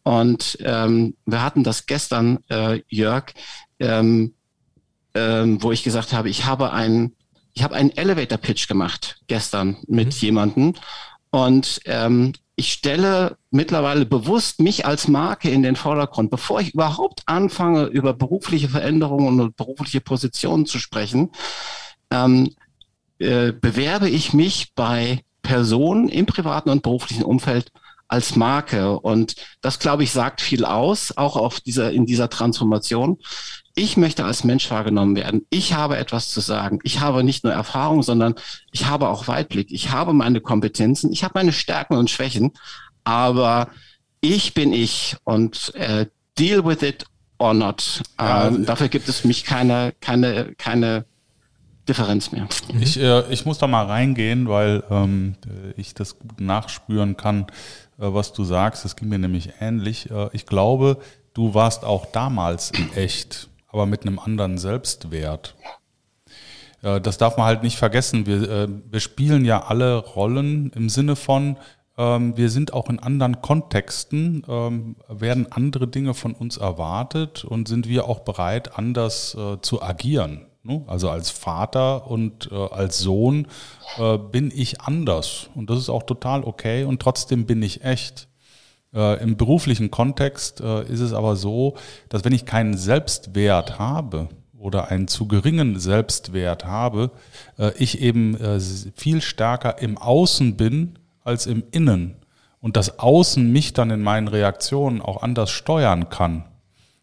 Und 0.08 0.56
ähm, 0.62 1.16
wir 1.26 1.42
hatten 1.42 1.64
das 1.64 1.84
gestern, 1.84 2.38
äh, 2.48 2.80
Jörg, 2.88 3.34
ähm, 3.78 4.32
ähm, 5.12 5.62
wo 5.62 5.70
ich 5.70 5.82
gesagt 5.82 6.14
habe, 6.14 6.30
ich 6.30 6.46
habe 6.46 6.72
einen, 6.72 7.14
ich 7.52 7.62
habe 7.62 7.74
einen 7.74 7.90
Elevator 7.90 8.38
Pitch 8.38 8.68
gemacht 8.68 9.20
gestern 9.26 9.76
mit 9.86 10.06
mhm. 10.06 10.12
jemandem 10.12 10.74
und 11.28 11.82
ähm, 11.84 12.32
ich 12.56 12.72
stelle 12.72 13.36
mittlerweile 13.50 14.06
bewusst 14.06 14.60
mich 14.60 14.86
als 14.86 15.08
Marke 15.08 15.50
in 15.50 15.62
den 15.62 15.76
Vordergrund, 15.76 16.30
bevor 16.30 16.62
ich 16.62 16.72
überhaupt 16.72 17.24
anfange, 17.26 17.84
über 17.84 18.14
berufliche 18.14 18.70
Veränderungen 18.70 19.38
und 19.38 19.56
berufliche 19.56 20.00
Positionen 20.00 20.64
zu 20.64 20.78
sprechen. 20.78 21.32
Ähm, 22.10 22.54
äh, 23.18 23.52
bewerbe 23.52 24.08
ich 24.08 24.32
mich 24.32 24.72
bei 24.74 25.22
Personen 25.42 26.08
im 26.08 26.24
privaten 26.24 26.70
und 26.70 26.82
beruflichen 26.82 27.24
Umfeld 27.24 27.72
als 28.08 28.36
Marke. 28.36 28.98
Und 28.98 29.36
das, 29.60 29.78
glaube 29.78 30.02
ich, 30.02 30.10
sagt 30.10 30.40
viel 30.40 30.64
aus, 30.64 31.16
auch 31.16 31.36
auf 31.36 31.60
dieser, 31.60 31.92
in 31.92 32.06
dieser 32.06 32.30
Transformation. 32.30 33.18
Ich 33.74 33.96
möchte 33.96 34.24
als 34.24 34.42
Mensch 34.42 34.70
wahrgenommen 34.70 35.14
werden. 35.14 35.46
Ich 35.50 35.74
habe 35.74 35.98
etwas 35.98 36.30
zu 36.30 36.40
sagen. 36.40 36.80
Ich 36.82 37.00
habe 37.00 37.22
nicht 37.22 37.44
nur 37.44 37.52
Erfahrung, 37.52 38.02
sondern 38.02 38.34
ich 38.72 38.86
habe 38.86 39.08
auch 39.08 39.28
Weitblick. 39.28 39.70
Ich 39.70 39.90
habe 39.90 40.12
meine 40.12 40.40
Kompetenzen. 40.40 41.12
Ich 41.12 41.22
habe 41.22 41.34
meine 41.36 41.52
Stärken 41.52 41.96
und 41.96 42.10
Schwächen. 42.10 42.52
Aber 43.04 43.68
ich 44.20 44.54
bin 44.54 44.72
ich 44.72 45.16
und 45.24 45.74
äh, 45.76 46.06
deal 46.36 46.64
with 46.64 46.82
it 46.82 47.04
or 47.38 47.54
not. 47.54 48.02
Ja, 48.18 48.48
ähm, 48.48 48.66
dafür 48.66 48.88
gibt 48.88 49.08
es 49.08 49.24
mich 49.24 49.44
keine, 49.44 49.94
keine, 50.00 50.54
keine 50.58 51.04
Differenz 51.88 52.32
mehr. 52.32 52.48
Ich, 52.80 52.98
äh, 52.98 53.32
ich 53.32 53.46
muss 53.46 53.58
da 53.58 53.66
mal 53.66 53.86
reingehen, 53.86 54.48
weil 54.48 54.82
ähm, 54.90 55.36
ich 55.76 55.94
das 55.94 56.18
gut 56.18 56.40
nachspüren 56.40 57.16
kann. 57.16 57.46
Äh, 57.98 58.14
was 58.14 58.32
du 58.32 58.44
sagst. 58.44 58.84
Das 58.84 58.96
ging 58.96 59.08
mir 59.08 59.18
nämlich 59.18 59.50
ähnlich. 59.60 60.10
Äh, 60.10 60.28
ich 60.32 60.46
glaube, 60.46 60.98
du 61.34 61.54
warst 61.54 61.84
auch 61.84 62.06
damals 62.06 62.72
echt, 62.94 63.48
aber 63.68 63.86
mit 63.86 64.02
einem 64.02 64.18
anderen 64.18 64.58
Selbstwert. 64.58 65.54
Äh, 66.82 67.00
das 67.00 67.18
darf 67.18 67.36
man 67.36 67.46
halt 67.46 67.62
nicht 67.62 67.76
vergessen. 67.76 68.26
Wir, 68.26 68.68
wir 68.90 69.00
spielen 69.00 69.44
ja 69.44 69.64
alle 69.64 69.96
Rollen 69.96 70.70
im 70.74 70.88
Sinne 70.88 71.16
von, 71.16 71.56
ähm, 71.96 72.36
wir 72.36 72.50
sind 72.50 72.72
auch 72.72 72.88
in 72.88 73.00
anderen 73.00 73.42
Kontexten, 73.42 74.44
ähm, 74.48 74.96
werden 75.08 75.50
andere 75.50 75.88
Dinge 75.88 76.14
von 76.14 76.34
uns 76.34 76.56
erwartet 76.56 77.44
und 77.44 77.66
sind 77.66 77.88
wir 77.88 78.06
auch 78.06 78.20
bereit, 78.20 78.78
anders 78.78 79.36
zu 79.62 79.82
agieren. 79.82 80.46
Ne? 80.68 80.84
Also 80.86 81.08
als 81.08 81.30
Vater 81.30 82.10
und 82.10 82.50
äh, 82.52 82.54
als 82.54 82.98
Sohn 82.98 83.46
äh, 83.98 84.18
bin 84.18 84.52
ich 84.54 84.82
anders 84.82 85.48
und 85.54 85.70
das 85.70 85.78
ist 85.78 85.88
auch 85.88 86.02
total 86.02 86.44
okay 86.44 86.84
und 86.84 87.00
trotzdem 87.00 87.46
bin 87.46 87.62
ich 87.62 87.84
echt. 87.84 88.28
Im 88.90 89.36
beruflichen 89.36 89.90
Kontext 89.90 90.60
ist 90.60 91.00
es 91.00 91.12
aber 91.12 91.36
so, 91.36 91.76
dass 92.08 92.24
wenn 92.24 92.32
ich 92.32 92.46
keinen 92.46 92.74
Selbstwert 92.74 93.78
habe 93.78 94.28
oder 94.58 94.88
einen 94.88 95.08
zu 95.08 95.28
geringen 95.28 95.78
Selbstwert 95.78 96.64
habe, 96.64 97.10
ich 97.76 98.00
eben 98.00 98.38
viel 98.96 99.20
stärker 99.20 99.82
im 99.82 99.98
Außen 99.98 100.56
bin 100.56 100.98
als 101.22 101.44
im 101.44 101.64
Innen 101.70 102.16
und 102.60 102.78
das 102.78 102.98
Außen 102.98 103.52
mich 103.52 103.74
dann 103.74 103.90
in 103.90 104.02
meinen 104.02 104.26
Reaktionen 104.26 105.02
auch 105.02 105.22
anders 105.22 105.50
steuern 105.50 106.08
kann. 106.08 106.44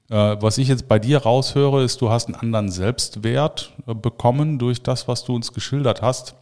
Äh, 0.10 0.38
was 0.40 0.58
ich 0.58 0.68
jetzt 0.68 0.88
bei 0.88 1.00
dir 1.00 1.20
raushöre, 1.20 1.84
ist, 1.84 2.02
du 2.02 2.10
hast 2.10 2.28
einen 2.28 2.36
anderen 2.36 2.70
Selbstwert 2.70 3.74
äh, 3.88 3.94
bekommen 3.94 4.60
durch 4.60 4.84
das, 4.84 5.08
was 5.08 5.24
du 5.24 5.36
uns 5.36 5.54
geschildert 5.54 6.02
hast 6.02 6.36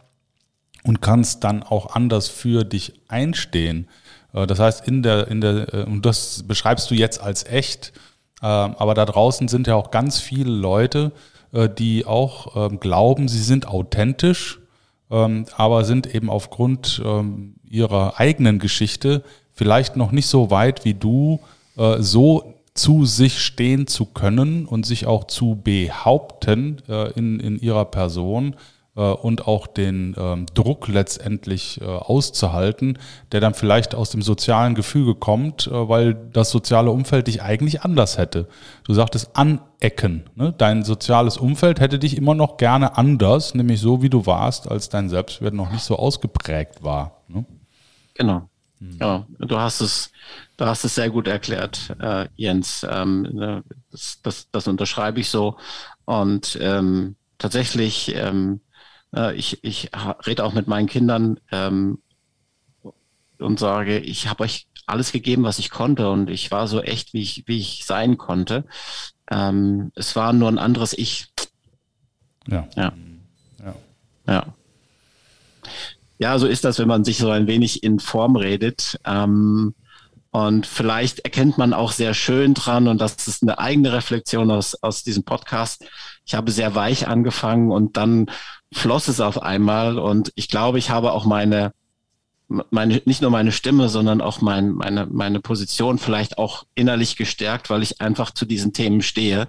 und 0.82 1.00
kannst 1.00 1.44
dann 1.44 1.62
auch 1.62 1.94
anders 1.94 2.28
für 2.28 2.64
dich 2.64 3.00
einstehen. 3.08 3.88
Äh, 4.34 4.46
das 4.46 4.58
heißt, 4.58 4.86
in 4.86 5.02
der, 5.02 5.28
in 5.28 5.40
der, 5.40 5.86
und 5.86 6.04
das 6.04 6.42
beschreibst 6.46 6.90
du 6.90 6.94
jetzt 6.94 7.20
als 7.22 7.44
echt, 7.44 7.92
aber 8.40 8.92
da 8.92 9.06
draußen 9.06 9.48
sind 9.48 9.68
ja 9.68 9.74
auch 9.74 9.90
ganz 9.90 10.20
viele 10.20 10.50
Leute, 10.50 11.12
die 11.78 12.04
auch 12.04 12.70
ähm, 12.70 12.78
glauben, 12.78 13.26
sie 13.26 13.42
sind 13.42 13.66
authentisch, 13.66 14.60
ähm, 15.10 15.46
aber 15.56 15.86
sind 15.86 16.14
eben 16.14 16.28
aufgrund 16.28 17.00
ähm, 17.02 17.54
ihrer 17.66 18.20
eigenen 18.20 18.58
Geschichte 18.58 19.24
vielleicht 19.54 19.96
noch 19.96 20.12
nicht 20.12 20.26
so 20.26 20.50
weit 20.50 20.84
wie 20.84 20.92
du, 20.92 21.40
so 22.00 22.53
zu 22.74 23.06
sich 23.06 23.40
stehen 23.40 23.86
zu 23.86 24.06
können 24.06 24.66
und 24.66 24.84
sich 24.84 25.06
auch 25.06 25.24
zu 25.24 25.60
behaupten 25.62 26.82
äh, 26.88 27.12
in, 27.12 27.38
in 27.38 27.58
ihrer 27.58 27.84
Person 27.84 28.56
äh, 28.96 29.00
und 29.00 29.46
auch 29.46 29.66
den 29.68 30.14
ähm, 30.18 30.46
Druck 30.54 30.88
letztendlich 30.88 31.80
äh, 31.80 31.84
auszuhalten, 31.84 32.98
der 33.32 33.40
dann 33.40 33.54
vielleicht 33.54 33.94
aus 33.94 34.10
dem 34.10 34.22
sozialen 34.22 34.74
Gefüge 34.74 35.14
kommt, 35.14 35.68
äh, 35.68 35.88
weil 35.88 36.14
das 36.14 36.50
soziale 36.50 36.90
Umfeld 36.90 37.28
dich 37.28 37.42
eigentlich 37.42 37.82
anders 37.82 38.18
hätte. 38.18 38.48
Du 38.84 38.92
sagtest 38.92 39.30
anecken. 39.36 40.28
Ne? 40.34 40.52
Dein 40.56 40.82
soziales 40.82 41.36
Umfeld 41.36 41.78
hätte 41.78 42.00
dich 42.00 42.16
immer 42.16 42.34
noch 42.34 42.56
gerne 42.56 42.96
anders, 42.96 43.54
nämlich 43.54 43.80
so 43.80 44.02
wie 44.02 44.10
du 44.10 44.26
warst, 44.26 44.68
als 44.68 44.88
dein 44.88 45.08
Selbstwert 45.08 45.54
noch 45.54 45.70
nicht 45.70 45.84
so 45.84 45.96
ausgeprägt 45.96 46.82
war. 46.82 47.22
Ne? 47.28 47.44
Genau. 48.14 48.48
Hm. 48.90 48.98
Ja, 49.00 49.26
du 49.38 49.58
hast 49.58 49.80
es, 49.80 50.12
du 50.56 50.66
hast 50.66 50.84
es 50.84 50.94
sehr 50.94 51.10
gut 51.10 51.26
erklärt, 51.26 51.94
äh, 52.00 52.28
Jens. 52.36 52.86
Ähm, 52.88 53.22
ne, 53.22 53.64
das, 53.90 54.20
das, 54.22 54.50
das 54.50 54.66
unterschreibe 54.68 55.20
ich 55.20 55.28
so. 55.28 55.56
Und 56.04 56.58
ähm, 56.60 57.16
tatsächlich, 57.38 58.14
ähm, 58.14 58.60
äh, 59.14 59.34
ich, 59.34 59.62
ich 59.64 59.90
rede 60.26 60.44
auch 60.44 60.52
mit 60.52 60.68
meinen 60.68 60.88
Kindern 60.88 61.40
ähm, 61.50 61.98
und 63.38 63.58
sage, 63.58 63.98
ich 63.98 64.28
habe 64.28 64.44
euch 64.44 64.66
alles 64.86 65.12
gegeben, 65.12 65.44
was 65.44 65.58
ich 65.58 65.70
konnte, 65.70 66.10
und 66.10 66.28
ich 66.28 66.50
war 66.50 66.68
so 66.68 66.82
echt, 66.82 67.14
wie 67.14 67.22
ich, 67.22 67.44
wie 67.46 67.58
ich 67.58 67.84
sein 67.86 68.18
konnte. 68.18 68.64
Ähm, 69.30 69.92
es 69.94 70.14
war 70.14 70.32
nur 70.32 70.48
ein 70.48 70.58
anderes 70.58 70.92
Ich. 70.92 71.28
Ja. 72.46 72.68
Ja. 72.76 72.92
Ja. 73.64 73.74
ja. 74.26 74.54
Ja, 76.18 76.38
so 76.38 76.46
ist 76.46 76.64
das, 76.64 76.78
wenn 76.78 76.88
man 76.88 77.04
sich 77.04 77.18
so 77.18 77.30
ein 77.30 77.46
wenig 77.46 77.82
in 77.82 77.98
Form 77.98 78.36
redet. 78.36 78.98
Ähm, 79.04 79.74
und 80.30 80.66
vielleicht 80.66 81.20
erkennt 81.20 81.58
man 81.58 81.72
auch 81.72 81.92
sehr 81.92 82.12
schön 82.12 82.54
dran, 82.54 82.88
und 82.88 83.00
das 83.00 83.28
ist 83.28 83.42
eine 83.42 83.60
eigene 83.60 83.92
Reflexion 83.92 84.50
aus, 84.50 84.74
aus 84.82 85.04
diesem 85.04 85.22
Podcast. 85.22 85.84
Ich 86.26 86.34
habe 86.34 86.50
sehr 86.50 86.74
weich 86.74 87.06
angefangen 87.06 87.70
und 87.70 87.96
dann 87.96 88.26
floss 88.72 89.06
es 89.06 89.20
auf 89.20 89.40
einmal. 89.40 89.98
Und 89.98 90.32
ich 90.34 90.48
glaube, 90.48 90.78
ich 90.78 90.90
habe 90.90 91.12
auch 91.12 91.24
meine, 91.24 91.72
meine, 92.48 93.00
nicht 93.04 93.22
nur 93.22 93.30
meine 93.30 93.52
Stimme, 93.52 93.88
sondern 93.88 94.20
auch 94.20 94.40
mein, 94.40 94.72
meine, 94.72 95.06
meine 95.06 95.38
Position 95.38 95.98
vielleicht 95.98 96.36
auch 96.36 96.64
innerlich 96.74 97.16
gestärkt, 97.16 97.70
weil 97.70 97.84
ich 97.84 98.00
einfach 98.00 98.32
zu 98.32 98.44
diesen 98.44 98.72
Themen 98.72 99.02
stehe. 99.02 99.46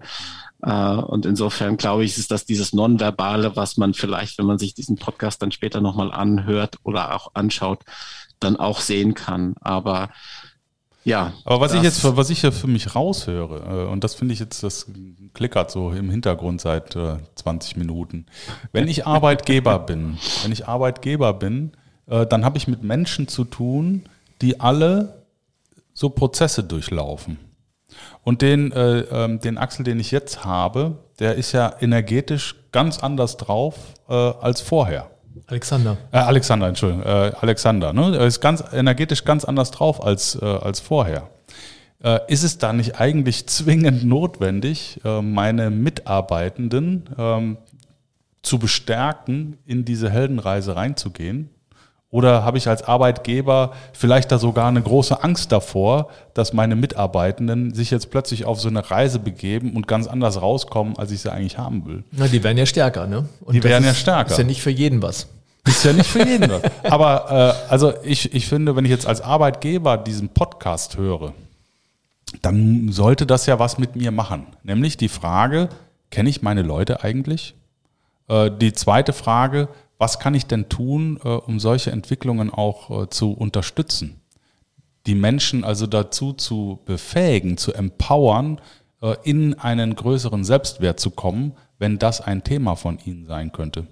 Äh, 0.62 0.96
und 0.96 1.26
insofern 1.26 1.78
glaube 1.78 2.04
ich, 2.04 2.18
ist 2.18 2.32
das 2.32 2.46
dieses 2.46 2.74
Nonverbale, 2.74 3.56
was 3.56 3.78
man 3.78 3.94
vielleicht, 3.94 4.38
wenn 4.38 4.46
man 4.46 4.60
sich 4.60 4.74
diesen 4.74 4.98
Podcast 4.98 5.42
dann 5.42 5.52
später 5.52 5.82
nochmal 5.82 6.12
anhört 6.12 6.78
oder 6.84 7.16
auch 7.16 7.32
anschaut, 7.34 7.84
dann 8.40 8.58
auch 8.58 8.80
sehen 8.80 9.14
kann. 9.14 9.56
Aber 9.62 10.10
ja. 11.04 11.34
Aber 11.44 11.60
was 11.60 11.74
ich 11.74 11.84
jetzt, 11.84 12.04
was 12.04 12.30
ich 12.32 12.42
ja 12.42 12.50
für 12.52 12.68
mich 12.68 12.96
raushöre, 12.96 13.86
äh, 13.86 13.92
und 13.92 14.04
das 14.04 14.16
finde 14.16 14.34
ich 14.34 14.40
jetzt, 14.40 14.64
das 14.64 14.88
klickert 15.34 15.70
so 15.70 15.92
im 15.92 16.10
Hintergrund 16.10 16.62
seit 16.62 16.98
20 17.36 17.76
äh, 17.76 17.80
Minuten. 17.80 18.26
Wenn 18.72 18.88
ich 18.88 19.06
Arbeitgeber 19.08 19.80
bin, 19.80 20.18
wenn 20.44 20.52
ich 20.52 20.68
Arbeitgeber 20.68 21.34
bin, 21.34 21.72
dann 22.08 22.46
habe 22.46 22.60
ich 22.60 22.68
mit 22.68 22.84
Menschen 22.84 23.28
zu 23.28 23.46
tun, 23.46 24.04
die 24.40 24.60
alle 24.60 25.24
so 25.96 26.12
Prozesse 26.12 26.64
durchlaufen. 26.64 27.40
Und 28.24 28.42
den, 28.42 28.72
äh, 28.72 29.00
ähm, 29.00 29.40
den 29.40 29.58
Axel, 29.58 29.84
den 29.84 30.00
ich 30.00 30.12
jetzt 30.12 30.46
habe, 30.46 30.98
der 31.20 31.36
ist 31.36 31.52
ja 31.52 31.74
energetisch 31.80 32.56
ganz 32.72 33.00
anders 33.00 33.38
drauf 33.38 33.76
äh, 34.10 34.14
als 34.14 34.62
vorher. 34.62 35.12
Alexander. 35.48 35.98
Äh, 36.12 36.18
Alexander, 36.18 36.68
Entschuldigung. 36.68 37.04
Äh, 37.04 37.32
Alexander. 37.40 37.94
Ne? 37.94 38.18
Er 38.18 38.26
ist 38.26 38.42
ganz 38.42 38.64
energetisch 38.74 39.24
ganz 39.24 39.46
anders 39.46 39.72
drauf 39.72 40.04
als, 40.04 40.36
äh, 40.42 40.46
als 40.46 40.80
vorher. 40.80 41.30
Äh, 42.04 42.20
ist 42.28 42.44
es 42.44 42.58
da 42.58 42.74
nicht 42.74 43.00
eigentlich 43.00 43.48
zwingend 43.48 44.06
notwendig, 44.06 45.00
äh, 45.04 45.22
meine 45.22 45.70
Mitarbeitenden 45.70 47.10
ähm, 47.18 47.58
zu 48.42 48.60
bestärken, 48.60 49.58
in 49.66 49.86
diese 49.86 50.10
Heldenreise 50.10 50.76
reinzugehen? 50.76 51.50
Oder 52.16 52.46
habe 52.46 52.58
ich 52.58 52.70
als 52.70 52.82
Arbeitgeber 52.82 53.74
vielleicht 53.92 54.32
da 54.32 54.40
sogar 54.40 54.70
eine 54.70 54.82
große 54.82 55.22
Angst 55.22 55.52
davor, 55.52 56.08
dass 56.34 56.54
meine 56.54 56.78
Mitarbeitenden 56.78 57.74
sich 57.74 57.92
jetzt 57.92 58.10
plötzlich 58.10 58.46
auf 58.46 58.62
so 58.62 58.70
eine 58.70 58.90
Reise 58.90 59.20
begeben 59.20 59.74
und 59.74 59.86
ganz 59.86 60.08
anders 60.08 60.42
rauskommen, 60.42 60.98
als 60.98 61.12
ich 61.12 61.20
sie 61.20 61.30
eigentlich 61.30 61.58
haben 61.58 61.86
will? 61.86 62.06
Na, 62.14 62.30
die 62.30 62.42
werden 62.42 62.58
ja 62.58 62.66
stärker, 62.66 63.06
ne? 63.06 63.28
Und 63.42 63.54
die 63.54 63.62
werden 63.62 63.84
ist, 63.84 63.90
ja 63.90 63.94
stärker. 63.96 64.32
Ist 64.32 64.38
ja 64.38 64.46
nicht 64.46 64.62
für 64.62 64.70
jeden 64.70 65.02
was. 65.02 65.28
Ist 65.66 65.84
ja 65.84 65.92
nicht 65.92 66.10
für 66.10 66.26
jeden 66.26 66.50
was. 66.50 66.62
Aber 66.90 67.58
äh, 67.68 67.70
also 67.70 67.92
ich, 68.02 68.34
ich 68.34 68.48
finde, 68.48 68.78
wenn 68.78 68.86
ich 68.86 68.92
jetzt 68.92 69.08
als 69.08 69.20
Arbeitgeber 69.20 69.98
diesen 69.98 70.30
Podcast 70.30 70.96
höre, 70.96 71.34
dann 72.42 72.94
sollte 72.94 73.26
das 73.26 73.46
ja 73.46 73.60
was 73.60 73.78
mit 73.78 73.98
mir 73.98 74.12
machen. 74.12 74.48
Nämlich 74.64 74.96
die 74.96 75.10
Frage, 75.10 75.68
kenne 76.12 76.30
ich 76.30 76.42
meine 76.42 76.62
Leute 76.62 77.04
eigentlich? 77.04 77.56
Äh, 78.30 78.52
die 78.52 78.72
zweite 78.72 79.12
Frage, 79.12 79.68
was 79.98 80.20
kann 80.20 80.34
ich 80.34 80.46
denn 80.46 80.70
tun, 80.70 81.20
äh, 81.24 81.28
um 81.28 81.60
solche 81.60 81.92
Entwicklungen 81.92 82.50
auch 82.50 83.04
äh, 83.04 83.10
zu 83.10 83.32
unterstützen? 83.32 84.22
Die 85.06 85.16
Menschen 85.16 85.64
also 85.64 85.88
dazu 85.88 86.34
zu 86.34 86.80
befähigen, 86.86 87.58
zu 87.58 87.74
empowern, 87.74 88.60
äh, 89.02 89.16
in 89.24 89.54
einen 89.54 89.96
größeren 89.96 90.44
Selbstwert 90.44 91.00
zu 91.00 91.12
kommen, 91.12 91.54
wenn 91.80 92.00
das 92.00 92.22
ein 92.22 92.44
Thema 92.44 92.76
von 92.76 93.00
Ihnen 93.06 93.26
sein 93.26 93.52
könnte. 93.52 93.88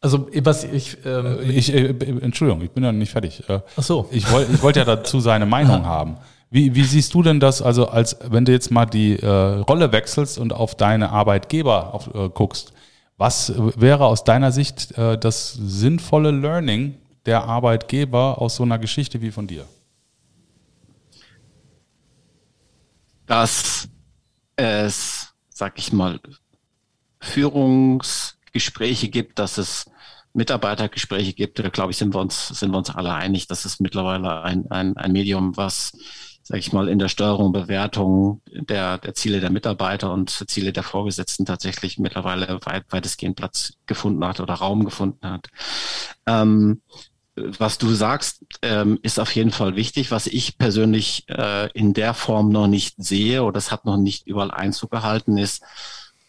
Also 0.00 0.28
was 0.42 0.64
ich, 0.64 0.98
ähm, 1.04 1.38
ich 1.48 1.72
äh, 1.72 1.94
Entschuldigung, 2.20 2.62
ich 2.62 2.70
bin 2.72 2.82
ja 2.82 2.90
nicht 2.92 3.12
fertig. 3.12 3.44
Ach 3.48 3.62
so. 3.82 4.08
Ich 4.10 4.30
wollte 4.32 4.52
ich 4.52 4.62
wollte 4.62 4.80
ja 4.80 4.84
dazu 4.84 5.20
seine 5.20 5.46
Meinung 5.46 5.86
haben. 5.86 6.16
Wie, 6.50 6.74
wie 6.74 6.84
siehst 6.84 7.14
du 7.14 7.22
denn 7.22 7.40
das, 7.40 7.62
also 7.62 7.88
als 7.88 8.18
wenn 8.28 8.44
du 8.44 8.52
jetzt 8.52 8.70
mal 8.70 8.84
die 8.84 9.18
äh, 9.18 9.26
Rolle 9.26 9.90
wechselst 9.90 10.38
und 10.38 10.52
auf 10.52 10.74
deine 10.74 11.10
Arbeitgeber 11.10 11.94
auf, 11.94 12.14
äh, 12.14 12.28
guckst? 12.28 12.74
Was 13.22 13.52
wäre 13.56 14.06
aus 14.06 14.24
deiner 14.24 14.50
Sicht 14.50 14.98
äh, 14.98 15.16
das 15.16 15.52
sinnvolle 15.52 16.32
Learning 16.32 16.96
der 17.24 17.44
Arbeitgeber 17.44 18.42
aus 18.42 18.56
so 18.56 18.64
einer 18.64 18.80
Geschichte 18.80 19.22
wie 19.22 19.30
von 19.30 19.46
dir? 19.46 19.64
Dass 23.26 23.88
es, 24.56 25.32
sag 25.50 25.78
ich 25.78 25.92
mal, 25.92 26.18
Führungsgespräche 27.20 29.08
gibt, 29.08 29.38
dass 29.38 29.56
es 29.56 29.88
Mitarbeitergespräche 30.32 31.32
gibt, 31.32 31.60
da 31.60 31.68
glaube 31.68 31.92
ich, 31.92 31.98
sind 31.98 32.16
wir 32.16 32.20
uns, 32.20 32.48
sind 32.48 32.72
wir 32.72 32.78
uns 32.78 32.90
alle 32.90 33.14
einig, 33.14 33.46
dass 33.46 33.64
es 33.64 33.78
mittlerweile 33.78 34.42
ein, 34.42 34.68
ein, 34.72 34.96
ein 34.96 35.12
Medium, 35.12 35.56
was 35.56 35.92
sage 36.42 36.60
ich 36.60 36.72
mal, 36.72 36.88
in 36.88 36.98
der 36.98 37.08
Steuerung, 37.08 37.52
Bewertung 37.52 38.42
der, 38.46 38.98
der 38.98 39.14
Ziele 39.14 39.40
der 39.40 39.50
Mitarbeiter 39.50 40.12
und 40.12 40.30
Ziele 40.48 40.72
der 40.72 40.82
Vorgesetzten 40.82 41.46
tatsächlich 41.46 41.98
mittlerweile 41.98 42.58
weit, 42.64 42.84
weitestgehend 42.90 43.36
Platz 43.36 43.74
gefunden 43.86 44.24
hat 44.24 44.40
oder 44.40 44.54
Raum 44.54 44.84
gefunden 44.84 45.28
hat. 45.28 45.48
Ähm, 46.26 46.82
was 47.34 47.78
du 47.78 47.88
sagst, 47.94 48.44
ähm, 48.60 48.98
ist 49.02 49.18
auf 49.18 49.34
jeden 49.34 49.52
Fall 49.52 49.74
wichtig. 49.74 50.10
Was 50.10 50.26
ich 50.26 50.58
persönlich 50.58 51.24
äh, 51.28 51.70
in 51.72 51.94
der 51.94 52.12
Form 52.12 52.50
noch 52.50 52.66
nicht 52.66 52.94
sehe 52.98 53.42
oder 53.42 53.56
es 53.56 53.70
hat 53.70 53.86
noch 53.86 53.96
nicht 53.96 54.26
überall 54.26 54.50
Einzug 54.50 54.90
gehalten, 54.90 55.38
ist, 55.38 55.62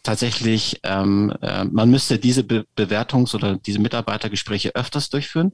tatsächlich, 0.04 0.80
ähm, 0.84 1.32
äh, 1.42 1.64
man 1.64 1.90
müsste 1.90 2.18
diese 2.18 2.44
Be 2.44 2.64
Bewertungs- 2.76 3.34
oder 3.34 3.56
diese 3.56 3.80
Mitarbeitergespräche 3.80 4.74
öfters 4.76 5.08
durchführen. 5.10 5.52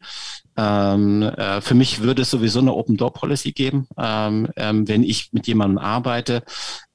Ähm, 0.56 1.22
äh, 1.22 1.60
für 1.62 1.74
mich 1.74 2.00
würde 2.02 2.22
es 2.22 2.30
sowieso 2.30 2.58
eine 2.58 2.74
Open 2.74 2.96
Door 2.96 3.14
Policy 3.14 3.52
geben, 3.52 3.86
ähm, 3.96 4.48
ähm, 4.56 4.86
wenn 4.88 5.04
ich 5.04 5.32
mit 5.32 5.46
jemandem 5.46 5.78
arbeite 5.78 6.42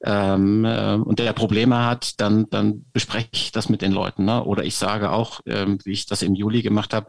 ähm, 0.04 0.66
äh, 0.66 0.96
und 0.96 1.18
der 1.18 1.34
Probleme 1.34 1.84
hat, 1.86 2.20
dann, 2.20 2.48
dann 2.50 2.86
bespreche 2.94 3.30
ich 3.32 3.52
das 3.52 3.70
mit 3.70 3.82
den 3.82 3.92
Leuten. 3.92 4.26
Ne? 4.26 4.44
Oder 4.44 4.64
ich 4.64 4.76
sage 4.76 5.10
auch, 5.12 5.40
ähm, 5.48 5.80
wie 5.84 5.94
ich 5.94 6.06
das 6.06 6.22
im 6.22 6.36
Juli 6.36 6.62
gemacht 6.62 6.94
habe, 6.94 7.08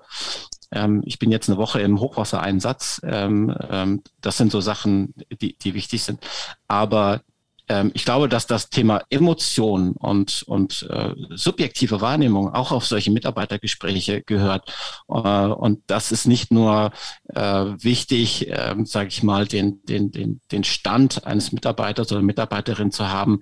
ähm, 0.71 1.03
ich 1.05 1.19
bin 1.19 1.31
jetzt 1.31 1.49
eine 1.49 1.59
Woche 1.59 1.81
im 1.81 2.01
Hochwassereinsatz. 2.01 3.01
Ähm, 3.05 3.55
ähm, 3.71 4.03
das 4.21 4.37
sind 4.37 4.53
so 4.53 4.61
Sachen, 4.61 5.15
die, 5.41 5.57
die 5.59 5.75
wichtig 5.75 6.03
sind. 6.05 6.21
Aber 6.69 7.21
ähm, 7.69 7.91
ich 7.95 8.05
glaube, 8.05 8.29
dass 8.29 8.47
das 8.47 8.71
Thema 8.71 9.03
Emotion 9.11 9.93
und, 9.93 10.43
und 10.47 10.87
äh, 10.91 11.15
subjektive 11.31 12.01
Wahrnehmung 12.01 12.53
auch 12.53 12.73
auf 12.73 12.87
solche 12.87 13.11
Mitarbeitergespräche 13.11 14.23
gehört. 14.23 14.73
Äh, 15.09 15.13
und 15.13 15.83
das 15.87 16.13
ist 16.13 16.27
nicht 16.27 16.53
nur 16.53 16.93
äh, 17.35 17.41
wichtig, 17.41 18.49
äh, 18.49 18.75
sage 18.85 19.09
ich 19.09 19.23
mal, 19.23 19.47
den, 19.47 19.83
den, 19.85 20.11
den, 20.11 20.41
den 20.53 20.65
Stand 20.65 21.27
eines 21.27 21.53
Mitarbeiters 21.53 22.13
oder 22.13 22.23
Mitarbeiterin 22.23 22.93
zu 22.93 23.09
haben, 23.09 23.41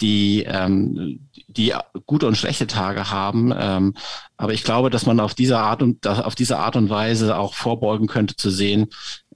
die, 0.00 0.42
ähm, 0.42 1.28
die 1.48 1.72
gute 2.06 2.26
und 2.26 2.36
schlechte 2.36 2.66
Tage 2.66 3.10
haben. 3.10 3.52
Ähm, 3.56 3.94
aber 4.36 4.52
ich 4.52 4.64
glaube, 4.64 4.90
dass 4.90 5.06
man 5.06 5.20
auf 5.20 5.34
diese 5.34 5.58
Art 5.58 5.80
und 5.82 6.06
auf 6.06 6.34
diese 6.34 6.58
Art 6.58 6.74
und 6.74 6.90
Weise 6.90 7.36
auch 7.36 7.54
vorbeugen 7.54 8.08
könnte 8.08 8.34
zu 8.34 8.50
sehen, 8.50 8.88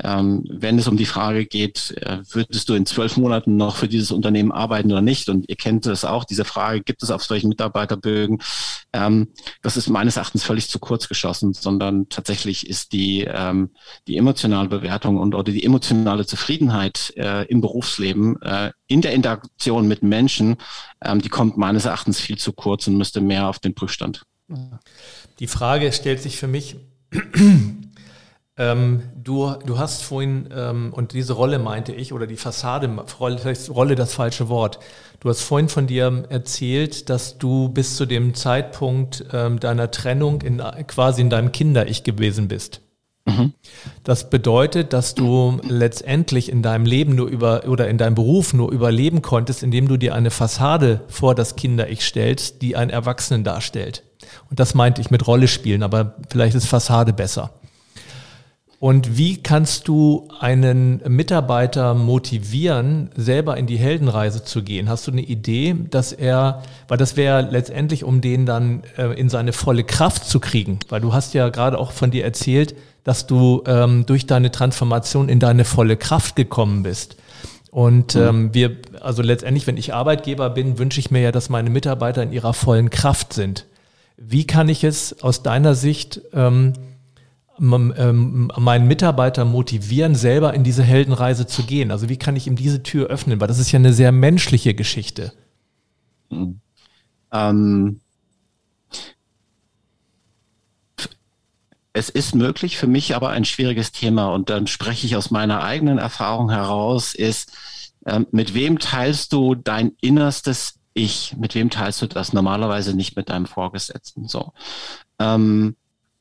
ähm, 0.02 0.44
wenn 0.48 0.78
es 0.78 0.88
um 0.88 0.96
die 0.96 1.06
Frage 1.06 1.46
geht, 1.46 1.94
äh, 2.02 2.18
würdest 2.30 2.68
du 2.68 2.74
in 2.74 2.86
zwölf 2.86 3.16
Monaten 3.16 3.56
noch 3.56 3.76
für 3.76 3.88
dieses 3.88 4.10
Unternehmen 4.10 4.50
arbeiten 4.50 4.90
oder 4.90 5.00
nicht? 5.00 5.28
Und 5.28 5.48
ihr 5.48 5.56
kennt 5.56 5.86
es 5.86 6.04
auch, 6.04 6.24
diese 6.24 6.44
Frage 6.44 6.82
gibt 6.82 7.02
es 7.02 7.10
auf 7.10 7.22
solchen 7.24 7.48
Mitarbeiterbögen. 7.48 8.38
Ähm, 8.92 9.28
das 9.62 9.76
ist 9.76 9.88
meines 9.88 10.16
Erachtens 10.16 10.44
völlig 10.44 10.68
zu 10.68 10.78
kurz 10.80 11.08
geschossen, 11.08 11.52
sondern 11.52 12.08
tatsächlich 12.08 12.68
ist 12.68 12.92
die, 12.92 13.24
ähm, 13.24 13.70
die 14.08 14.16
emotionale 14.16 14.68
Bewertung 14.68 15.18
und 15.18 15.34
oder 15.34 15.52
die 15.52 15.64
emotionale 15.64 16.26
Zufriedenheit 16.26 17.12
äh, 17.16 17.46
im 17.46 17.60
Berufsleben, 17.60 18.40
äh, 18.42 18.72
in 18.88 19.00
der 19.02 19.12
Interaktion 19.12 19.86
mit 19.86 20.02
Menschen, 20.02 20.56
ähm, 21.04 21.20
die 21.20 21.28
kommt 21.28 21.56
meines 21.56 21.84
Erachtens 21.84 22.20
viel 22.20 22.38
zu 22.38 22.52
kurz 22.52 22.88
und 22.88 22.96
müsste 22.96 23.20
mehr 23.20 23.48
auf 23.48 23.58
den 23.58 23.74
Prüfstand. 23.74 24.22
Die 25.38 25.46
Frage 25.46 25.92
stellt 25.92 26.20
sich 26.20 26.36
für 26.38 26.48
mich, 26.48 26.76
ähm, 28.56 29.02
du, 29.14 29.54
du 29.64 29.78
hast 29.78 30.02
vorhin, 30.02 30.48
ähm, 30.54 30.92
und 30.92 31.12
diese 31.12 31.34
Rolle 31.34 31.58
meinte 31.58 31.92
ich, 31.92 32.12
oder 32.12 32.26
die 32.26 32.36
Fassade, 32.36 32.88
Rolle, 33.20 33.40
Rolle 33.68 33.94
das 33.94 34.14
falsche 34.14 34.48
Wort. 34.48 34.80
Du 35.20 35.28
hast 35.28 35.42
vorhin 35.42 35.68
von 35.68 35.86
dir 35.86 36.24
erzählt, 36.28 37.08
dass 37.08 37.38
du 37.38 37.68
bis 37.68 37.96
zu 37.96 38.06
dem 38.06 38.34
Zeitpunkt 38.34 39.24
ähm, 39.32 39.60
deiner 39.60 39.90
Trennung 39.90 40.42
in, 40.42 40.62
quasi 40.86 41.20
in 41.20 41.30
deinem 41.30 41.52
Kinder-Ich 41.52 42.04
gewesen 42.04 42.48
bist. 42.48 42.80
Mhm. 43.26 43.52
Das 44.04 44.30
bedeutet, 44.30 44.92
dass 44.92 45.14
du 45.14 45.60
letztendlich 45.62 46.50
in 46.50 46.62
deinem 46.62 46.86
Leben 46.86 47.14
nur 47.14 47.28
über 47.28 47.68
oder 47.68 47.88
in 47.88 47.98
deinem 47.98 48.14
Beruf 48.14 48.54
nur 48.54 48.72
überleben 48.72 49.22
konntest, 49.22 49.62
indem 49.62 49.86
du 49.86 49.96
dir 49.96 50.14
eine 50.14 50.30
Fassade 50.30 51.02
vor 51.08 51.34
das 51.34 51.54
Kinder-Ich 51.54 52.04
stellst, 52.04 52.62
die 52.62 52.74
einen 52.74 52.90
Erwachsenen 52.90 53.44
darstellt. 53.44 54.02
Und 54.50 54.60
das 54.60 54.74
meinte 54.74 55.00
ich 55.00 55.10
mit 55.10 55.26
Rolle 55.26 55.48
spielen, 55.48 55.82
aber 55.82 56.14
vielleicht 56.28 56.54
ist 56.54 56.66
Fassade 56.66 57.12
besser. 57.12 57.50
Und 58.80 59.18
wie 59.18 59.42
kannst 59.42 59.88
du 59.88 60.28
einen 60.38 61.02
Mitarbeiter 61.08 61.94
motivieren, 61.94 63.10
selber 63.16 63.56
in 63.56 63.66
die 63.66 63.76
Heldenreise 63.76 64.44
zu 64.44 64.62
gehen? 64.62 64.88
Hast 64.88 65.08
du 65.08 65.10
eine 65.10 65.22
Idee, 65.22 65.74
dass 65.90 66.12
er, 66.12 66.62
weil 66.86 66.96
das 66.96 67.16
wäre 67.16 67.42
letztendlich, 67.42 68.04
um 68.04 68.20
den 68.20 68.46
dann 68.46 68.84
äh, 68.96 69.18
in 69.18 69.28
seine 69.30 69.52
volle 69.52 69.82
Kraft 69.82 70.26
zu 70.26 70.38
kriegen, 70.38 70.78
weil 70.90 71.00
du 71.00 71.12
hast 71.12 71.34
ja 71.34 71.48
gerade 71.48 71.76
auch 71.76 71.90
von 71.90 72.12
dir 72.12 72.24
erzählt, 72.24 72.76
dass 73.02 73.26
du 73.26 73.64
ähm, 73.66 74.06
durch 74.06 74.26
deine 74.26 74.52
Transformation 74.52 75.28
in 75.28 75.40
deine 75.40 75.64
volle 75.64 75.96
Kraft 75.96 76.36
gekommen 76.36 76.84
bist. 76.84 77.16
Und 77.72 78.14
mhm. 78.14 78.22
ähm, 78.22 78.54
wir, 78.54 78.76
also 79.00 79.22
letztendlich, 79.22 79.66
wenn 79.66 79.76
ich 79.76 79.92
Arbeitgeber 79.92 80.50
bin, 80.50 80.78
wünsche 80.78 81.00
ich 81.00 81.10
mir 81.10 81.20
ja, 81.20 81.32
dass 81.32 81.48
meine 81.48 81.70
Mitarbeiter 81.70 82.22
in 82.22 82.32
ihrer 82.32 82.54
vollen 82.54 82.90
Kraft 82.90 83.32
sind. 83.32 83.66
Wie 84.20 84.46
kann 84.46 84.68
ich 84.68 84.82
es 84.82 85.22
aus 85.22 85.44
deiner 85.44 85.74
Sicht 85.74 86.20
ähm, 86.32 86.72
ähm, 87.60 88.50
meinen 88.56 88.88
Mitarbeiter 88.88 89.44
motivieren, 89.44 90.16
selber 90.16 90.54
in 90.54 90.64
diese 90.64 90.82
Heldenreise 90.82 91.46
zu 91.46 91.62
gehen? 91.62 91.92
Also 91.92 92.08
wie 92.08 92.16
kann 92.16 92.34
ich 92.34 92.48
ihm 92.48 92.56
diese 92.56 92.82
Tür 92.82 93.06
öffnen? 93.06 93.40
Weil 93.40 93.48
das 93.48 93.60
ist 93.60 93.70
ja 93.70 93.78
eine 93.78 93.92
sehr 93.92 94.10
menschliche 94.10 94.74
Geschichte. 94.74 95.32
Mhm. 96.30 96.60
Ähm, 97.32 98.00
es 101.92 102.08
ist 102.08 102.34
möglich, 102.34 102.76
für 102.76 102.86
mich 102.86 103.14
aber 103.14 103.30
ein 103.30 103.44
schwieriges 103.44 103.92
Thema 103.92 104.32
und 104.32 104.50
dann 104.50 104.66
spreche 104.66 105.06
ich 105.06 105.16
aus 105.16 105.30
meiner 105.30 105.62
eigenen 105.62 105.98
Erfahrung 105.98 106.50
heraus, 106.50 107.14
ist, 107.14 107.52
ähm, 108.06 108.26
mit 108.30 108.54
wem 108.54 108.78
teilst 108.78 109.32
du 109.32 109.54
dein 109.54 109.92
innerstes 110.00 110.77
ich, 110.98 111.36
mit 111.36 111.54
wem 111.54 111.70
teilst 111.70 112.02
du 112.02 112.06
das? 112.06 112.32
Normalerweise 112.32 112.94
nicht 112.94 113.16
mit 113.16 113.30
deinem 113.30 113.46
Vorgesetzten. 113.46 114.28
So. 114.28 114.52
Ähm, 115.18 115.76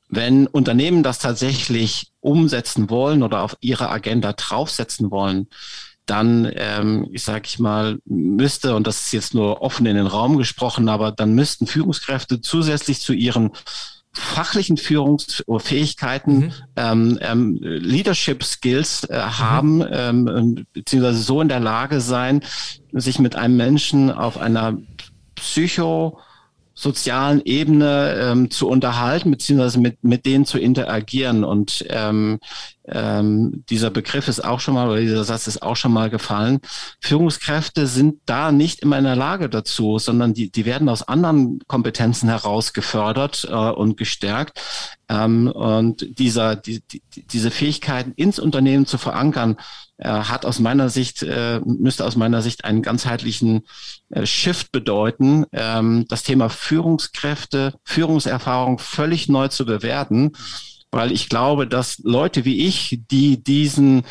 wenn 0.08 0.46
Unternehmen 0.46 1.02
das 1.02 1.18
tatsächlich 1.18 2.12
umsetzen 2.20 2.88
wollen 2.88 3.22
oder 3.22 3.42
auf 3.42 3.56
ihre 3.60 3.90
Agenda 3.90 4.32
draufsetzen 4.32 5.10
wollen, 5.10 5.48
dann, 6.06 6.50
ähm, 6.54 7.06
ich 7.12 7.22
sage 7.22 7.44
ich 7.46 7.58
mal, 7.58 7.98
müsste, 8.06 8.74
und 8.74 8.86
das 8.86 9.02
ist 9.02 9.12
jetzt 9.12 9.34
nur 9.34 9.60
offen 9.60 9.84
in 9.84 9.96
den 9.96 10.06
Raum 10.06 10.38
gesprochen, 10.38 10.88
aber 10.88 11.12
dann 11.12 11.34
müssten 11.34 11.66
Führungskräfte 11.66 12.40
zusätzlich 12.40 13.00
zu 13.00 13.12
ihren 13.12 13.50
fachlichen 14.18 14.76
Führungsfähigkeiten, 14.76 16.38
mhm. 16.38 16.52
ähm, 16.76 17.18
ähm, 17.22 17.58
Leadership 17.60 18.42
Skills 18.44 19.04
äh, 19.04 19.16
mhm. 19.18 19.38
haben, 19.38 19.84
ähm, 19.90 20.66
beziehungsweise 20.72 21.22
so 21.22 21.40
in 21.40 21.48
der 21.48 21.60
Lage 21.60 22.00
sein, 22.00 22.42
sich 22.92 23.18
mit 23.18 23.36
einem 23.36 23.56
Menschen 23.56 24.10
auf 24.10 24.38
einer 24.38 24.76
Psycho- 25.36 26.18
sozialen 26.78 27.42
Ebene 27.44 28.14
ähm, 28.20 28.52
zu 28.52 28.68
unterhalten, 28.68 29.32
beziehungsweise 29.32 29.80
mit, 29.80 30.04
mit 30.04 30.24
denen 30.26 30.44
zu 30.44 30.58
interagieren. 30.58 31.42
Und 31.42 31.84
ähm, 31.88 32.38
ähm, 32.90 33.64
dieser 33.68 33.90
Begriff 33.90 34.28
ist 34.28 34.44
auch 34.44 34.60
schon 34.60 34.74
mal, 34.74 34.88
oder 34.88 35.00
dieser 35.00 35.24
Satz 35.24 35.46
ist 35.46 35.62
auch 35.62 35.76
schon 35.76 35.92
mal 35.92 36.10
gefallen. 36.10 36.60
Führungskräfte 37.00 37.86
sind 37.86 38.20
da 38.26 38.52
nicht 38.52 38.80
immer 38.80 38.98
in 38.98 39.04
der 39.04 39.16
Lage 39.16 39.48
dazu, 39.48 39.98
sondern 39.98 40.34
die, 40.34 40.50
die 40.50 40.64
werden 40.64 40.88
aus 40.88 41.02
anderen 41.02 41.60
Kompetenzen 41.66 42.28
heraus 42.28 42.72
gefördert 42.72 43.46
äh, 43.50 43.54
und 43.54 43.96
gestärkt. 43.96 44.60
Ähm, 45.08 45.48
und 45.48 46.18
dieser, 46.18 46.56
die, 46.56 46.82
die, 46.90 47.02
diese 47.14 47.50
Fähigkeiten 47.50 48.12
ins 48.16 48.38
Unternehmen 48.38 48.86
zu 48.86 48.98
verankern, 48.98 49.56
äh, 49.98 50.08
hat 50.08 50.46
aus 50.46 50.60
meiner 50.60 50.90
Sicht, 50.90 51.22
äh, 51.22 51.60
müsste 51.64 52.04
aus 52.04 52.14
meiner 52.14 52.40
Sicht 52.40 52.64
einen 52.64 52.82
ganzheitlichen 52.82 53.66
äh, 54.10 54.26
Shift 54.26 54.70
bedeuten, 54.70 55.44
ähm, 55.52 56.04
das 56.08 56.22
Thema 56.22 56.50
Führungskräfte, 56.50 57.74
Führungserfahrung 57.84 58.78
völlig 58.78 59.28
neu 59.28 59.48
zu 59.48 59.66
bewerten, 59.66 60.32
weil 60.90 61.12
ich 61.12 61.28
glaube, 61.28 61.66
dass 61.66 61.98
Leute 61.98 62.44
wie 62.44 62.66
ich, 62.66 63.00
die 63.10 63.42
diesen 63.42 64.04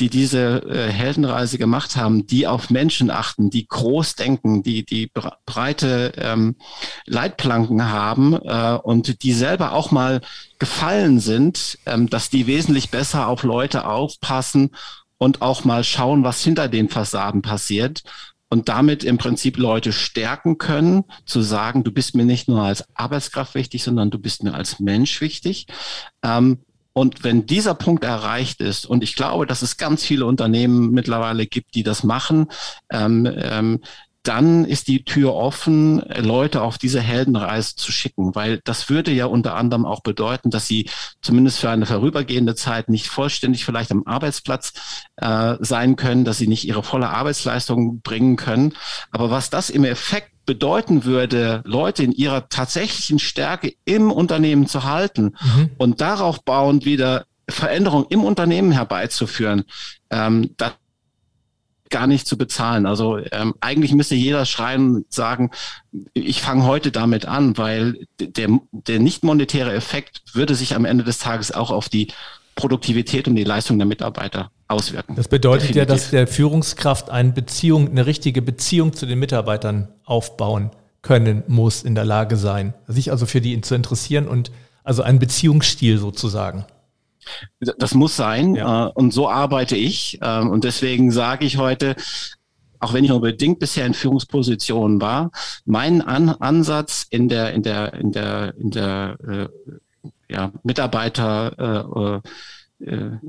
die 0.00 0.10
diese 0.10 0.62
äh, 0.68 0.90
Heldenreise 0.90 1.56
gemacht 1.56 1.96
haben, 1.96 2.26
die 2.26 2.48
auf 2.48 2.68
Menschen 2.68 3.10
achten, 3.10 3.50
die 3.50 3.66
groß 3.66 4.16
denken, 4.16 4.62
die 4.64 4.84
die 4.84 5.08
breite 5.46 6.12
ähm, 6.16 6.56
Leitplanken 7.06 7.90
haben 7.90 8.34
äh, 8.34 8.78
und 8.82 9.22
die 9.22 9.32
selber 9.32 9.72
auch 9.72 9.92
mal 9.92 10.20
gefallen 10.58 11.20
sind, 11.20 11.78
ähm, 11.86 12.10
dass 12.10 12.28
die 12.28 12.48
wesentlich 12.48 12.90
besser 12.90 13.28
auf 13.28 13.44
Leute 13.44 13.86
aufpassen 13.86 14.70
und 15.16 15.42
auch 15.42 15.64
mal 15.64 15.84
schauen, 15.84 16.24
was 16.24 16.42
hinter 16.42 16.68
den 16.68 16.88
Fassaden 16.88 17.42
passiert 17.42 18.02
und 18.48 18.68
damit 18.68 19.04
im 19.04 19.18
Prinzip 19.18 19.56
Leute 19.56 19.92
stärken 19.92 20.58
können, 20.58 21.04
zu 21.26 21.40
sagen, 21.40 21.84
du 21.84 21.92
bist 21.92 22.14
mir 22.14 22.24
nicht 22.24 22.48
nur 22.48 22.62
als 22.62 22.84
Arbeitskraft 22.94 23.54
wichtig, 23.54 23.82
sondern 23.82 24.10
du 24.10 24.18
bist 24.18 24.42
mir 24.42 24.54
als 24.54 24.80
Mensch 24.80 25.20
wichtig. 25.20 25.66
Ähm, 26.22 26.58
und 26.92 27.24
wenn 27.24 27.46
dieser 27.46 27.74
Punkt 27.74 28.04
erreicht 28.04 28.60
ist, 28.60 28.86
und 28.86 29.02
ich 29.02 29.16
glaube, 29.16 29.46
dass 29.46 29.62
es 29.62 29.76
ganz 29.76 30.04
viele 30.04 30.26
Unternehmen 30.26 30.92
mittlerweile 30.92 31.46
gibt, 31.46 31.74
die 31.74 31.82
das 31.82 32.04
machen, 32.04 32.46
ähm, 32.92 33.28
ähm, 33.36 33.80
dann 34.24 34.64
ist 34.64 34.88
die 34.88 35.04
Tür 35.04 35.34
offen, 35.34 36.00
Leute 36.16 36.62
auf 36.62 36.78
diese 36.78 37.00
Heldenreise 37.00 37.76
zu 37.76 37.92
schicken, 37.92 38.34
weil 38.34 38.60
das 38.64 38.88
würde 38.88 39.12
ja 39.12 39.26
unter 39.26 39.54
anderem 39.54 39.84
auch 39.84 40.00
bedeuten, 40.00 40.50
dass 40.50 40.66
sie 40.66 40.88
zumindest 41.20 41.60
für 41.60 41.68
eine 41.68 41.86
vorübergehende 41.86 42.54
Zeit 42.54 42.88
nicht 42.88 43.08
vollständig 43.08 43.64
vielleicht 43.64 43.92
am 43.92 44.04
Arbeitsplatz 44.06 44.72
äh, 45.16 45.56
sein 45.60 45.96
können, 45.96 46.24
dass 46.24 46.38
sie 46.38 46.48
nicht 46.48 46.66
ihre 46.66 46.82
volle 46.82 47.10
Arbeitsleistung 47.10 48.00
bringen 48.00 48.36
können. 48.36 48.72
Aber 49.10 49.30
was 49.30 49.50
das 49.50 49.68
im 49.68 49.84
Effekt 49.84 50.32
bedeuten 50.46 51.04
würde, 51.04 51.62
Leute 51.66 52.02
in 52.02 52.12
ihrer 52.12 52.48
tatsächlichen 52.48 53.18
Stärke 53.18 53.74
im 53.84 54.10
Unternehmen 54.10 54.66
zu 54.66 54.84
halten 54.84 55.36
mhm. 55.40 55.70
und 55.76 56.00
darauf 56.00 56.42
bauend 56.44 56.86
wieder 56.86 57.26
Veränderung 57.48 58.06
im 58.08 58.24
Unternehmen 58.24 58.72
herbeizuführen, 58.72 59.64
ähm, 60.10 60.54
das 60.56 60.72
gar 61.90 62.06
nicht 62.06 62.26
zu 62.26 62.36
bezahlen. 62.36 62.86
Also 62.86 63.18
ähm, 63.32 63.54
eigentlich 63.60 63.92
müsste 63.92 64.14
jeder 64.14 64.46
schreien 64.46 64.96
und 64.96 65.12
sagen, 65.12 65.50
ich 66.12 66.42
fange 66.42 66.64
heute 66.64 66.90
damit 66.90 67.26
an, 67.26 67.56
weil 67.56 68.06
der, 68.18 68.48
der 68.72 68.98
nicht 68.98 69.22
monetäre 69.22 69.72
Effekt 69.72 70.22
würde 70.32 70.54
sich 70.54 70.74
am 70.74 70.84
Ende 70.84 71.04
des 71.04 71.18
Tages 71.18 71.52
auch 71.52 71.70
auf 71.70 71.88
die 71.88 72.08
Produktivität 72.54 73.28
und 73.28 73.34
die 73.36 73.44
Leistung 73.44 73.78
der 73.78 73.86
Mitarbeiter 73.86 74.50
auswirken. 74.68 75.16
Das 75.16 75.28
bedeutet 75.28 75.70
Definitiv. 75.70 75.76
ja, 75.76 75.84
dass 75.86 76.10
der 76.10 76.26
Führungskraft 76.26 77.10
eine 77.10 77.32
Beziehung, 77.32 77.88
eine 77.90 78.06
richtige 78.06 78.42
Beziehung 78.42 78.92
zu 78.92 79.06
den 79.06 79.18
Mitarbeitern 79.18 79.88
aufbauen 80.04 80.70
können 81.02 81.42
muss, 81.48 81.82
in 81.82 81.94
der 81.94 82.04
Lage 82.04 82.36
sein, 82.36 82.74
sich 82.86 83.10
also 83.10 83.26
für 83.26 83.40
die 83.40 83.60
zu 83.60 83.74
interessieren 83.74 84.26
und 84.26 84.50
also 84.84 85.02
einen 85.02 85.18
Beziehungsstil 85.18 85.98
sozusagen. 85.98 86.64
Das 87.60 87.94
muss 87.94 88.16
sein 88.16 88.54
ja. 88.54 88.88
Äh, 88.88 88.92
und 88.94 89.12
so 89.12 89.28
arbeite 89.28 89.76
ich 89.76 90.18
ähm, 90.22 90.50
und 90.50 90.64
deswegen 90.64 91.10
sage 91.10 91.44
ich 91.44 91.58
heute, 91.58 91.96
auch 92.80 92.92
wenn 92.92 93.04
ich 93.04 93.12
unbedingt 93.12 93.58
bisher 93.58 93.86
in 93.86 93.94
Führungspositionen 93.94 95.00
war, 95.00 95.30
mein 95.64 96.02
An 96.02 96.28
Ansatz 96.28 97.06
in 97.08 97.28
der 97.28 97.54
in 97.54 97.62
der 97.62 97.94
in 97.94 98.12
der 98.12 98.54
in 98.58 98.70
der 98.70 99.16
äh, 99.26 99.48
ja, 100.28 100.52
Mitarbeiter 100.62 101.52
äh, 101.58 102.16
äh, 102.16 102.20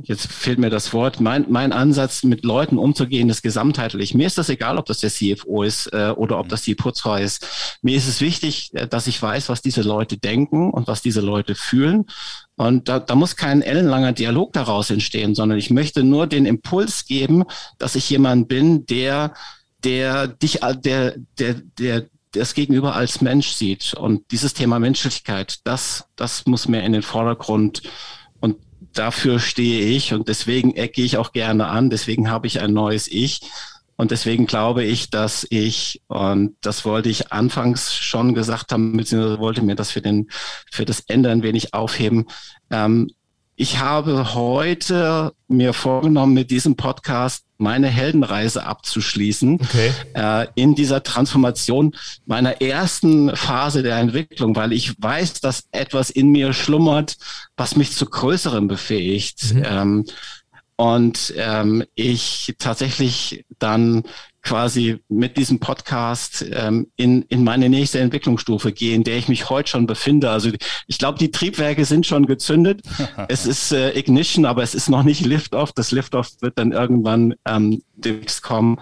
jetzt 0.03 0.27
fehlt 0.27 0.59
mir 0.59 0.69
das 0.69 0.91
Wort, 0.93 1.19
mein, 1.19 1.45
mein 1.49 1.71
Ansatz, 1.71 2.23
mit 2.23 2.43
Leuten 2.43 2.77
umzugehen, 2.77 3.29
ist 3.29 3.41
gesamtheitlich. 3.41 4.13
Mir 4.13 4.27
ist 4.27 4.37
das 4.37 4.49
egal, 4.49 4.77
ob 4.77 4.85
das 4.85 4.99
der 4.99 5.11
CFO 5.11 5.63
ist 5.63 5.87
äh, 5.93 6.13
oder 6.15 6.39
ob 6.39 6.47
mhm. 6.47 6.49
das 6.49 6.63
die 6.63 6.75
Putzfrau 6.75 7.15
ist. 7.15 7.77
Mir 7.81 7.95
ist 7.95 8.07
es 8.07 8.21
wichtig, 8.21 8.71
äh, 8.73 8.87
dass 8.87 9.07
ich 9.07 9.21
weiß, 9.21 9.49
was 9.49 9.61
diese 9.61 9.81
Leute 9.81 10.17
denken 10.17 10.71
und 10.71 10.87
was 10.87 11.01
diese 11.01 11.21
Leute 11.21 11.55
fühlen. 11.55 12.05
Und 12.55 12.89
da, 12.89 12.99
da 12.99 13.15
muss 13.15 13.35
kein 13.35 13.61
ellenlanger 13.61 14.13
Dialog 14.13 14.53
daraus 14.53 14.89
entstehen, 14.89 15.35
sondern 15.35 15.57
ich 15.57 15.69
möchte 15.69 16.03
nur 16.03 16.27
den 16.27 16.45
Impuls 16.45 17.05
geben, 17.05 17.43
dass 17.77 17.95
ich 17.95 18.09
jemand 18.09 18.47
bin, 18.47 18.85
der, 18.87 19.33
der 19.83 20.27
dich, 20.27 20.59
der, 20.83 21.15
der, 21.37 21.53
der, 21.79 22.05
das 22.31 22.53
Gegenüber 22.53 22.95
als 22.95 23.21
Mensch 23.21 23.49
sieht. 23.49 23.93
Und 23.93 24.31
dieses 24.31 24.53
Thema 24.53 24.79
Menschlichkeit, 24.79 25.59
das, 25.63 26.05
das 26.15 26.45
muss 26.45 26.67
mir 26.67 26.83
in 26.83 26.93
den 26.93 27.01
Vordergrund 27.01 27.81
dafür 28.93 29.39
stehe 29.39 29.85
ich 29.85 30.13
und 30.13 30.27
deswegen 30.27 30.75
ecke 30.75 31.01
ich 31.01 31.17
auch 31.17 31.31
gerne 31.31 31.67
an, 31.67 31.89
deswegen 31.89 32.29
habe 32.29 32.47
ich 32.47 32.59
ein 32.61 32.73
neues 32.73 33.07
Ich. 33.07 33.41
Und 33.97 34.11
deswegen 34.11 34.45
glaube 34.45 34.83
ich, 34.83 35.09
dass 35.09 35.47
ich, 35.49 36.01
und 36.07 36.57
das 36.59 36.83
wollte 36.83 37.07
ich 37.07 37.31
anfangs 37.31 37.93
schon 37.93 38.33
gesagt 38.33 38.73
haben, 38.73 38.97
beziehungsweise 38.97 39.39
wollte 39.39 39.61
mir 39.61 39.75
das 39.75 39.91
für, 39.91 40.01
den, 40.01 40.29
für 40.69 40.83
das 40.83 40.99
Ende 41.07 41.29
ein 41.31 41.43
wenig 41.43 41.73
aufheben, 41.73 42.25
ähm, 42.69 43.07
ich 43.57 43.79
habe 43.79 44.33
heute 44.33 45.31
mir 45.47 45.71
vorgenommen, 45.71 46.33
mit 46.33 46.51
diesem 46.51 46.75
Podcast 46.75 47.44
meine 47.57 47.87
Heldenreise 47.87 48.65
abzuschließen. 48.65 49.59
Okay. 49.61 49.91
Äh, 50.13 50.47
in 50.55 50.75
dieser 50.75 51.03
Transformation 51.03 51.95
meiner 52.25 52.61
ersten 52.61 53.35
Phase 53.35 53.83
der 53.83 53.97
Entwicklung, 53.97 54.55
weil 54.55 54.73
ich 54.73 55.01
weiß, 55.01 55.41
dass 55.41 55.65
etwas 55.71 56.09
in 56.09 56.29
mir 56.29 56.53
schlummert, 56.53 57.17
was 57.57 57.75
mich 57.75 57.93
zu 57.93 58.05
Größerem 58.05 58.67
befähigt. 58.67 59.53
Mhm. 59.53 59.63
Ähm, 59.65 60.05
und 60.77 61.33
ähm, 61.37 61.83
ich 61.95 62.55
tatsächlich 62.59 63.45
dann 63.59 64.03
quasi 64.41 64.99
mit 65.09 65.37
diesem 65.37 65.59
Podcast 65.59 66.45
ähm, 66.51 66.87
in, 66.95 67.23
in 67.23 67.43
meine 67.43 67.67
nächste 67.67 67.99
Entwicklungsstufe 67.99 68.71
gehe, 68.71 68.93
in 68.93 69.03
der 69.03 69.17
ich 69.17 69.27
mich 69.27 69.49
heute 69.49 69.69
schon 69.69 69.87
befinde. 69.87 70.29
Also 70.29 70.51
ich 70.87 70.97
glaube, 70.99 71.17
die 71.17 71.31
Triebwerke 71.31 71.83
sind 71.85 72.05
schon 72.05 72.27
gezündet. 72.27 72.81
es 73.27 73.45
ist 73.45 73.71
äh, 73.71 73.97
Ignition, 73.97 74.45
aber 74.45 74.63
es 74.63 74.75
ist 74.75 74.89
noch 74.89 75.03
nicht 75.03 75.25
Liftoff. 75.25 75.71
Das 75.73 75.91
Liftoff 75.91 76.29
wird 76.41 76.59
dann 76.59 76.73
irgendwann 76.73 77.33
ähm, 77.45 77.81
demnächst 77.95 78.43
kommen. 78.43 78.79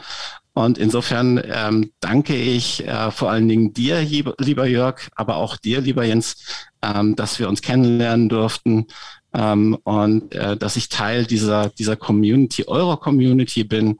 Und 0.56 0.78
insofern 0.78 1.41
ähm, 1.44 1.91
danke 2.00 2.36
ich 2.36 2.86
äh, 2.86 3.10
vor 3.10 3.32
allen 3.32 3.48
Dingen 3.48 3.74
dir, 3.74 4.02
lieber 4.02 4.68
Jörg, 4.68 5.10
aber 5.16 5.38
auch 5.38 5.58
dir, 5.58 5.82
lieber 5.82 6.04
Jens, 6.04 6.68
ähm, 6.84 7.16
dass 7.16 7.39
wir 7.39 7.50
uns 7.50 7.62
kennenlernen 7.62 8.30
durften 8.30 8.86
ähm, 9.34 9.78
und 9.84 10.34
äh, 10.36 10.56
dass 10.58 10.76
ich 10.76 10.90
Teil 10.90 11.26
dieser, 11.26 11.70
dieser 11.70 11.96
Community, 11.96 12.66
eurer 12.68 12.98
Community 12.98 13.64
bin. 13.64 14.00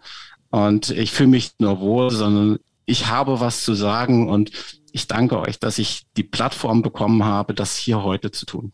Und 0.50 0.92
ich 0.92 1.12
fühle 1.12 1.30
mich 1.30 1.52
nur 1.60 1.80
wohl, 1.80 2.12
sondern 2.12 2.60
ich 2.86 3.08
habe 3.08 3.40
was 3.40 3.64
zu 3.64 3.74
sagen 3.74 4.30
und 4.30 4.52
ich 4.92 5.08
danke 5.08 5.40
euch, 5.40 5.60
dass 5.60 5.80
ich 5.80 6.04
die 6.16 6.24
Plattform 6.24 6.84
bekommen 6.84 7.26
habe, 7.26 7.54
das 7.54 7.76
hier 7.76 8.04
heute 8.04 8.32
zu 8.32 8.46
tun. 8.46 8.72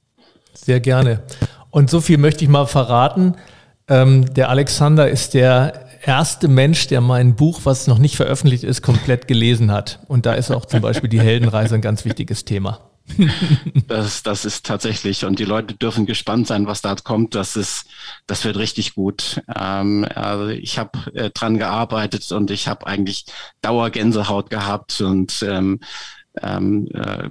Sehr 0.53 0.81
gerne. 0.81 1.23
Und 1.69 1.89
so 1.89 2.01
viel 2.01 2.17
möchte 2.17 2.43
ich 2.43 2.49
mal 2.49 2.65
verraten. 2.65 3.35
Ähm, 3.87 4.33
der 4.33 4.49
Alexander 4.49 5.09
ist 5.09 5.33
der 5.33 5.85
erste 6.03 6.47
Mensch, 6.47 6.87
der 6.87 6.99
mein 7.01 7.35
Buch, 7.35 7.61
was 7.63 7.87
noch 7.87 7.99
nicht 7.99 8.17
veröffentlicht 8.17 8.63
ist, 8.63 8.81
komplett 8.81 9.27
gelesen 9.27 9.71
hat. 9.71 9.99
Und 10.07 10.25
da 10.25 10.33
ist 10.33 10.51
auch 10.51 10.65
zum 10.65 10.81
Beispiel 10.81 11.09
die 11.09 11.21
Heldenreise 11.21 11.75
ein 11.75 11.81
ganz 11.81 12.03
wichtiges 12.03 12.43
Thema. 12.43 12.88
das, 13.87 14.23
das 14.23 14.45
ist 14.45 14.65
tatsächlich, 14.65 15.25
und 15.25 15.39
die 15.39 15.45
Leute 15.45 15.75
dürfen 15.75 16.05
gespannt 16.05 16.47
sein, 16.47 16.67
was 16.67 16.81
da 16.81 16.95
kommt. 16.95 17.35
Das 17.35 17.55
ist, 17.55 17.85
das 18.27 18.45
wird 18.45 18.57
richtig 18.57 18.95
gut. 18.95 19.41
Ähm, 19.55 20.07
also 20.15 20.47
ich 20.47 20.77
habe 20.77 20.99
äh, 21.13 21.29
dran 21.29 21.57
gearbeitet 21.57 22.31
und 22.31 22.51
ich 22.51 22.67
habe 22.67 22.87
eigentlich 22.87 23.25
Dauergänsehaut 23.61 24.49
gehabt 24.49 25.01
und 25.01 25.43
ähm, 25.43 25.79
ähm, 26.41 26.87
äh, 26.93 27.29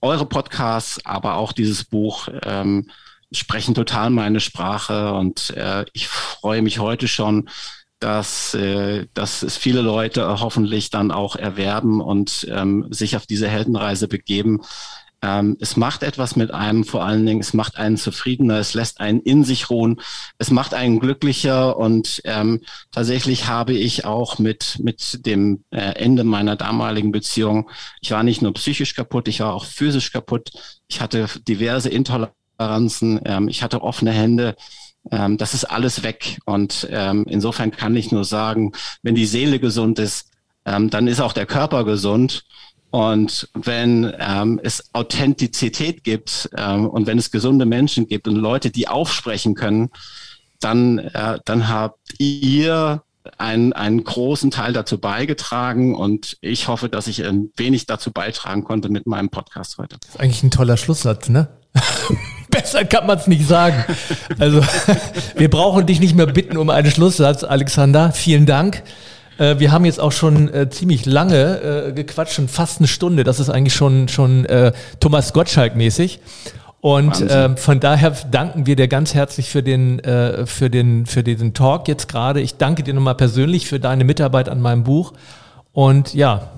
eure 0.00 0.26
Podcasts, 0.26 1.04
aber 1.04 1.34
auch 1.34 1.52
dieses 1.52 1.84
Buch 1.84 2.28
ähm, 2.44 2.90
sprechen 3.32 3.74
total 3.74 4.10
meine 4.10 4.40
Sprache 4.40 5.12
und 5.12 5.50
äh, 5.50 5.84
ich 5.92 6.08
freue 6.08 6.62
mich 6.62 6.78
heute 6.78 7.08
schon, 7.08 7.48
dass, 8.00 8.54
äh, 8.54 9.06
dass 9.14 9.42
es 9.42 9.56
viele 9.56 9.80
Leute 9.80 10.40
hoffentlich 10.40 10.90
dann 10.90 11.10
auch 11.10 11.36
erwerben 11.36 12.00
und 12.00 12.46
ähm, 12.50 12.86
sich 12.90 13.16
auf 13.16 13.26
diese 13.26 13.48
Heldenreise 13.48 14.08
begeben. 14.08 14.60
Ähm, 15.20 15.56
es 15.58 15.76
macht 15.76 16.04
etwas 16.04 16.36
mit 16.36 16.52
einem, 16.52 16.84
vor 16.84 17.04
allen 17.04 17.26
Dingen, 17.26 17.40
es 17.40 17.52
macht 17.52 17.76
einen 17.76 17.96
zufriedener, 17.96 18.58
es 18.58 18.74
lässt 18.74 19.00
einen 19.00 19.20
in 19.20 19.42
sich 19.42 19.68
ruhen, 19.68 20.00
es 20.38 20.52
macht 20.52 20.74
einen 20.74 21.00
glücklicher 21.00 21.76
und 21.76 22.20
ähm, 22.24 22.60
tatsächlich 22.92 23.48
habe 23.48 23.72
ich 23.72 24.04
auch 24.04 24.38
mit, 24.38 24.78
mit 24.80 25.26
dem 25.26 25.64
äh, 25.70 25.94
Ende 25.96 26.22
meiner 26.22 26.54
damaligen 26.54 27.10
Beziehung, 27.10 27.68
ich 28.00 28.12
war 28.12 28.22
nicht 28.22 28.42
nur 28.42 28.54
psychisch 28.54 28.94
kaputt, 28.94 29.26
ich 29.26 29.40
war 29.40 29.54
auch 29.54 29.64
physisch 29.64 30.12
kaputt, 30.12 30.50
ich 30.86 31.00
hatte 31.00 31.26
diverse 31.48 31.88
Intoleranzen, 31.88 33.20
ähm, 33.24 33.48
ich 33.48 33.64
hatte 33.64 33.82
offene 33.82 34.12
Hände, 34.12 34.54
ähm, 35.10 35.38
das 35.38 35.54
ist 35.54 35.64
alles 35.64 36.02
weg. 36.02 36.38
Und 36.44 36.88
ähm, 36.90 37.24
insofern 37.28 37.70
kann 37.70 37.96
ich 37.96 38.12
nur 38.12 38.24
sagen, 38.24 38.72
wenn 39.02 39.14
die 39.14 39.26
Seele 39.26 39.58
gesund 39.58 39.98
ist, 39.98 40.30
ähm, 40.64 40.90
dann 40.90 41.06
ist 41.06 41.20
auch 41.20 41.32
der 41.32 41.46
Körper 41.46 41.84
gesund. 41.84 42.44
Und 42.90 43.48
wenn 43.52 44.12
ähm, 44.18 44.60
es 44.62 44.94
Authentizität 44.94 46.04
gibt 46.04 46.48
ähm, 46.56 46.88
und 46.88 47.06
wenn 47.06 47.18
es 47.18 47.30
gesunde 47.30 47.66
Menschen 47.66 48.06
gibt 48.06 48.28
und 48.28 48.36
Leute, 48.36 48.70
die 48.70 48.88
aufsprechen 48.88 49.54
können, 49.54 49.90
dann, 50.60 50.98
äh, 50.98 51.38
dann 51.44 51.68
habt 51.68 51.98
ihr 52.18 53.02
einen, 53.36 53.74
einen 53.74 54.04
großen 54.04 54.50
Teil 54.50 54.72
dazu 54.72 54.98
beigetragen 54.98 55.94
und 55.94 56.38
ich 56.40 56.68
hoffe, 56.68 56.88
dass 56.88 57.08
ich 57.08 57.24
ein 57.24 57.50
wenig 57.56 57.84
dazu 57.84 58.10
beitragen 58.10 58.64
konnte 58.64 58.88
mit 58.88 59.06
meinem 59.06 59.28
Podcast 59.28 59.76
heute. 59.76 59.98
Das 60.00 60.14
ist 60.14 60.20
eigentlich 60.20 60.42
ein 60.42 60.50
toller 60.50 60.78
Schlusssatz, 60.78 61.28
ne? 61.28 61.48
Besser 62.50 62.84
kann 62.84 63.06
man 63.06 63.18
es 63.18 63.26
nicht 63.26 63.46
sagen. 63.46 63.84
Also, 64.38 64.62
wir 65.36 65.50
brauchen 65.50 65.86
dich 65.86 66.00
nicht 66.00 66.14
mehr 66.14 66.26
bitten 66.26 66.56
um 66.56 66.70
einen 66.70 66.90
Schlusssatz, 66.90 67.44
Alexander. 67.44 68.12
Vielen 68.12 68.46
Dank. 68.46 68.82
Äh, 69.38 69.58
wir 69.58 69.72
haben 69.72 69.84
jetzt 69.84 70.00
auch 70.00 70.12
schon 70.12 70.52
äh, 70.52 70.68
ziemlich 70.70 71.06
lange 71.06 71.88
äh, 71.88 71.92
gequatscht, 71.92 72.34
schon 72.34 72.48
fast 72.48 72.78
eine 72.78 72.88
Stunde. 72.88 73.24
Das 73.24 73.40
ist 73.40 73.50
eigentlich 73.50 73.74
schon, 73.74 74.08
schon 74.08 74.44
äh, 74.46 74.72
Thomas 75.00 75.34
Gottschalk-mäßig. 75.34 76.20
Und 76.80 77.20
äh, 77.22 77.56
von 77.56 77.80
daher 77.80 78.12
danken 78.30 78.66
wir 78.66 78.76
dir 78.76 78.86
ganz 78.86 79.12
herzlich 79.12 79.50
für 79.50 79.64
den, 79.64 79.98
äh, 80.00 80.46
für 80.46 80.70
den, 80.70 81.06
für 81.06 81.24
diesen 81.24 81.52
Talk 81.52 81.88
jetzt 81.88 82.08
gerade. 82.08 82.40
Ich 82.40 82.56
danke 82.56 82.84
dir 82.84 82.94
nochmal 82.94 83.16
persönlich 83.16 83.66
für 83.66 83.80
deine 83.80 84.04
Mitarbeit 84.04 84.48
an 84.48 84.60
meinem 84.60 84.84
Buch. 84.84 85.12
Und 85.72 86.14
ja, 86.14 86.52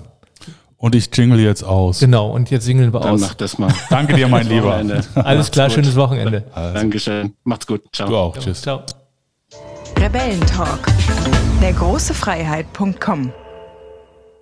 und 0.81 0.95
ich 0.95 1.09
jingle 1.15 1.39
jetzt 1.39 1.63
aus. 1.63 1.99
Genau, 1.99 2.31
und 2.31 2.49
jetzt 2.49 2.67
jingeln 2.67 2.91
wir 2.91 2.99
Dann 2.99 3.13
aus. 3.13 3.21
Mach 3.21 3.35
das 3.35 3.57
mal. 3.57 3.71
Danke 3.89 4.15
dir, 4.15 4.27
mein 4.27 4.47
Lieber. 4.49 4.81
Alles 5.15 5.51
klar, 5.51 5.67
gut. 5.67 5.75
schönes 5.75 5.95
Wochenende. 5.95 6.43
Also. 6.53 6.73
Dankeschön. 6.73 7.33
Macht's 7.43 7.67
gut. 7.67 7.83
Ciao. 7.93 8.09
Du 8.09 8.17
auch. 8.17 8.37
Tschüss. 8.37 8.61
Ciao. 8.61 8.81
Rebellentalk. 9.99 10.87
Der 11.61 11.73
große 11.73 12.13
Freiheit.com 12.13 13.31